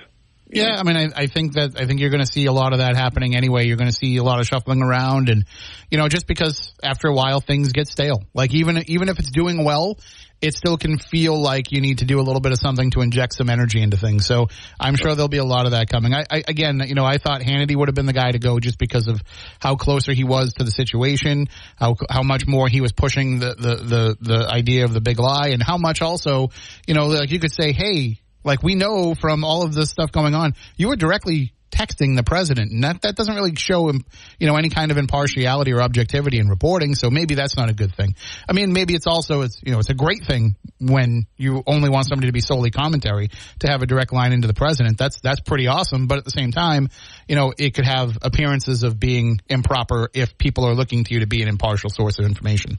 Yeah, 0.51 0.77
I 0.79 0.83
mean, 0.83 0.97
I, 0.97 1.09
I 1.15 1.27
think 1.27 1.55
that 1.55 1.79
I 1.79 1.87
think 1.87 2.01
you're 2.01 2.11
going 2.11 2.25
to 2.25 2.33
see 2.33 2.47
a 2.47 2.53
lot 2.53 2.73
of 2.73 2.79
that 2.79 2.97
happening 2.97 3.37
anyway. 3.37 3.67
You're 3.67 3.77
going 3.77 3.91
to 3.91 3.97
see 3.97 4.17
a 4.17 4.23
lot 4.23 4.41
of 4.41 4.47
shuffling 4.47 4.83
around, 4.83 5.29
and 5.29 5.45
you 5.91 5.99
know, 5.99 6.09
just 6.09 6.27
because 6.27 6.73
after 6.83 7.09
a 7.09 7.15
while 7.15 7.41
things 7.41 7.73
get 7.73 7.87
stale. 7.87 8.23
Like 8.33 8.55
even 8.55 8.83
even 8.87 9.09
if 9.11 9.19
it's 9.19 9.31
doing 9.31 9.63
well, 9.63 9.99
it 10.41 10.55
still 10.55 10.79
can 10.79 10.99
feel 10.99 11.41
like 11.41 11.73
you 11.73 11.81
need 11.81 11.99
to 11.99 12.05
do 12.05 12.21
a 12.21 12.23
little 12.23 12.41
bit 12.41 12.53
of 12.53 12.59
something 12.59 12.91
to 12.93 13.01
inject 13.01 13.35
some 13.35 13.51
energy 13.51 13.83
into 13.83 13.97
things. 13.97 14.25
So 14.25 14.49
I'm 14.79 14.95
sure 14.95 15.15
there'll 15.15 15.29
be 15.29 15.39
a 15.39 15.45
lot 15.45 15.67
of 15.67 15.73
that 15.73 15.89
coming. 15.89 16.15
I, 16.15 16.25
I 16.31 16.43
again, 16.47 16.83
you 16.87 16.95
know, 16.95 17.05
I 17.05 17.19
thought 17.19 17.41
Hannity 17.43 17.77
would 17.77 17.89
have 17.89 17.95
been 17.95 18.07
the 18.07 18.13
guy 18.13 18.31
to 18.31 18.39
go 18.39 18.59
just 18.59 18.79
because 18.79 19.09
of 19.09 19.21
how 19.61 19.77
closer 19.77 20.13
he 20.13 20.25
was 20.25 20.55
to 20.55 20.65
the 20.65 20.71
situation, 20.71 21.49
how 21.77 21.97
how 22.09 22.23
much 22.23 22.47
more 22.47 22.69
he 22.69 22.81
was 22.81 22.93
pushing 22.93 23.39
the 23.39 23.55
the 23.55 23.77
the, 23.77 24.17
the 24.21 24.49
idea 24.49 24.85
of 24.85 24.95
the 24.95 25.01
big 25.01 25.19
lie, 25.19 25.49
and 25.49 25.63
how 25.63 25.77
much 25.77 26.01
also, 26.01 26.51
you 26.87 26.95
know, 26.95 27.07
like 27.07 27.31
you 27.31 27.41
could 27.41 27.53
say, 27.53 27.73
hey. 27.73 28.21
Like 28.45 28.63
we 28.63 28.75
know 28.75 29.15
from 29.15 29.45
all 29.45 29.63
of 29.63 29.75
this 29.75 29.91
stuff 29.91 30.13
going 30.13 30.35
on, 30.35 30.55
you 30.77 30.89
were 30.89 30.97
directly 30.97 31.53
texting 31.71 32.17
the 32.17 32.23
president, 32.23 32.73
and 32.73 32.85
that 32.85 33.03
that 33.03 33.15
doesn't 33.15 33.35
really 33.35 33.55
show 33.55 33.89
him, 33.89 34.05
you 34.39 34.47
know, 34.47 34.57
any 34.57 34.69
kind 34.69 34.91
of 34.91 34.97
impartiality 34.97 35.73
or 35.73 35.83
objectivity 35.83 36.39
in 36.39 36.49
reporting. 36.49 36.95
So 36.95 37.11
maybe 37.11 37.35
that's 37.35 37.57
not 37.57 37.71
a 37.71 37.75
good 37.75 37.95
thing. 37.95 38.15
I 38.49 38.53
mean, 38.53 38.73
maybe 38.73 38.95
it's 38.95 39.07
also 39.07 39.43
it's 39.43 39.61
you 39.63 39.73
know 39.73 39.79
it's 39.79 39.91
a 39.91 39.95
great 39.95 40.25
thing 40.25 40.57
when 40.81 41.27
you 41.37 41.63
only 41.67 41.89
want 41.89 42.07
somebody 42.07 42.29
to 42.29 42.33
be 42.33 42.41
solely 42.41 42.71
commentary 42.71 43.31
to 43.61 43.69
have 43.69 43.83
a 43.83 43.87
direct 43.87 44.13
line 44.13 44.33
into 44.33 44.47
the 44.47 44.55
president. 44.55 44.99
That's 44.99 45.21
that's 45.21 45.41
pretty 45.41 45.67
awesome. 45.67 46.07
But 46.07 46.19
at 46.19 46.25
the 46.25 46.31
same 46.31 46.53
time, 46.53 46.89
you 47.29 47.37
know, 47.37 47.53
it 47.57 47.75
could 47.75 47.87
have 47.87 48.19
appearances 48.23 48.83
of 48.83 48.99
being 48.99 49.41
improper 49.49 50.09
if 50.15 50.39
people 50.39 50.65
are 50.65 50.75
looking 50.75 51.05
to 51.05 51.15
you 51.15 51.21
to 51.21 51.27
be 51.27 51.43
an 51.43 51.49
impartial 51.49 51.91
source 51.91 52.19
of 52.19 52.25
information. 52.25 52.79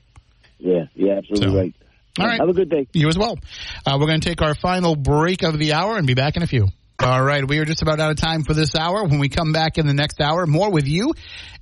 Yeah, 0.58 0.86
yeah, 0.96 1.14
absolutely 1.18 1.48
So, 1.48 1.58
right. 1.58 1.76
All 2.20 2.28
right. 2.28 2.40
Have 2.40 2.50
a 2.50 2.54
good 2.54 2.70
day. 2.70 2.88
You 2.94 3.08
as 3.08 3.18
well. 3.18 3.38
Uh, 3.86 3.98
we're 4.00 4.08
going 4.08 4.22
to 4.22 4.28
take 4.28 4.42
our 4.42 4.56
final 4.56 4.96
break 4.96 5.44
of 5.44 5.58
the 5.58 5.74
hour 5.74 5.98
and 5.98 6.08
be 6.08 6.14
back 6.14 6.38
in 6.38 6.44
a 6.44 6.48
few. 6.48 6.68
All 7.02 7.24
right, 7.24 7.48
we 7.48 7.60
are 7.60 7.66
just 7.66 7.82
about 7.82 8.02
out 8.02 8.12
of 8.12 8.18
time 8.18 8.44
for 8.44 8.54
this 8.54 8.76
hour. 8.76 9.06
When 9.06 9.20
we 9.20 9.30
come 9.30 9.54
back 9.54 9.78
in 9.78 9.88
the 9.88 9.94
next 9.94 10.20
hour, 10.20 10.46
more 10.46 10.70
with 10.70 10.86
you 10.86 11.14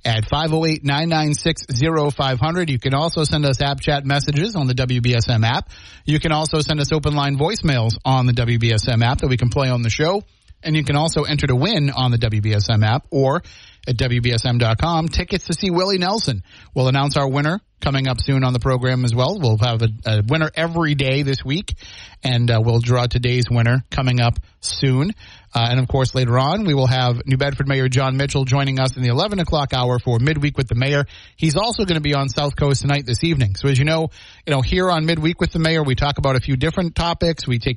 at 0.04 0.24
508-996-0500. 0.24 2.68
You 2.68 2.80
can 2.80 2.92
also 2.92 3.22
send 3.22 3.44
us 3.44 3.62
app 3.62 3.80
chat 3.80 4.04
messages 4.04 4.56
on 4.56 4.66
the 4.66 4.74
WBSM 4.74 5.46
app. 5.46 5.70
You 6.04 6.18
can 6.18 6.32
also 6.32 6.58
send 6.58 6.80
us 6.80 6.90
open 6.90 7.14
line 7.14 7.38
voicemails 7.38 7.98
on 8.04 8.26
the 8.26 8.32
WBSM 8.32 9.00
app 9.04 9.18
that 9.18 9.28
we 9.28 9.36
can 9.36 9.48
play 9.48 9.68
on 9.68 9.82
the 9.82 9.90
show. 9.90 10.24
And 10.64 10.74
you 10.74 10.82
can 10.82 10.96
also 10.96 11.22
enter 11.22 11.46
to 11.46 11.54
win 11.54 11.90
on 11.90 12.10
the 12.10 12.18
WBSM 12.18 12.84
app 12.84 13.06
or 13.12 13.44
at 13.88 13.96
WBSM.com. 13.96 15.08
Tickets 15.08 15.46
to 15.46 15.54
see 15.54 15.70
Willie 15.70 15.98
Nelson. 15.98 16.42
We'll 16.74 16.88
announce 16.88 17.16
our 17.16 17.28
winner 17.28 17.60
coming 17.80 18.08
up 18.08 18.20
soon 18.20 18.44
on 18.44 18.52
the 18.52 18.58
program 18.58 19.04
as 19.04 19.14
well. 19.14 19.38
We'll 19.38 19.58
have 19.58 19.82
a, 19.82 19.88
a 20.04 20.22
winner 20.26 20.50
every 20.54 20.94
day 20.94 21.22
this 21.22 21.44
week, 21.44 21.74
and 22.22 22.50
uh, 22.50 22.60
we'll 22.62 22.80
draw 22.80 23.06
today's 23.06 23.44
winner 23.50 23.84
coming 23.90 24.20
up 24.20 24.38
soon. 24.60 25.12
Uh, 25.54 25.68
and 25.70 25.80
of 25.80 25.88
course, 25.88 26.14
later 26.14 26.38
on, 26.38 26.64
we 26.64 26.74
will 26.74 26.86
have 26.86 27.22
New 27.24 27.36
Bedford 27.38 27.66
Mayor 27.66 27.88
John 27.88 28.16
Mitchell 28.16 28.44
joining 28.44 28.78
us 28.78 28.96
in 28.96 29.02
the 29.02 29.08
11 29.08 29.38
o'clock 29.38 29.72
hour 29.72 29.98
for 29.98 30.18
Midweek 30.18 30.58
with 30.58 30.68
the 30.68 30.74
Mayor. 30.74 31.06
He's 31.36 31.56
also 31.56 31.84
going 31.84 31.94
to 31.94 32.02
be 32.02 32.14
on 32.14 32.28
South 32.28 32.54
Coast 32.54 32.82
tonight 32.82 33.06
this 33.06 33.24
evening. 33.24 33.54
So 33.54 33.68
as 33.68 33.78
you 33.78 33.84
know, 33.84 34.10
you 34.46 34.52
know, 34.52 34.60
here 34.60 34.90
on 34.90 35.06
Midweek 35.06 35.40
with 35.40 35.52
the 35.52 35.58
Mayor, 35.58 35.82
we 35.82 35.94
talk 35.94 36.18
about 36.18 36.36
a 36.36 36.40
few 36.40 36.56
different 36.56 36.94
topics. 36.94 37.46
We 37.46 37.58
take 37.58 37.76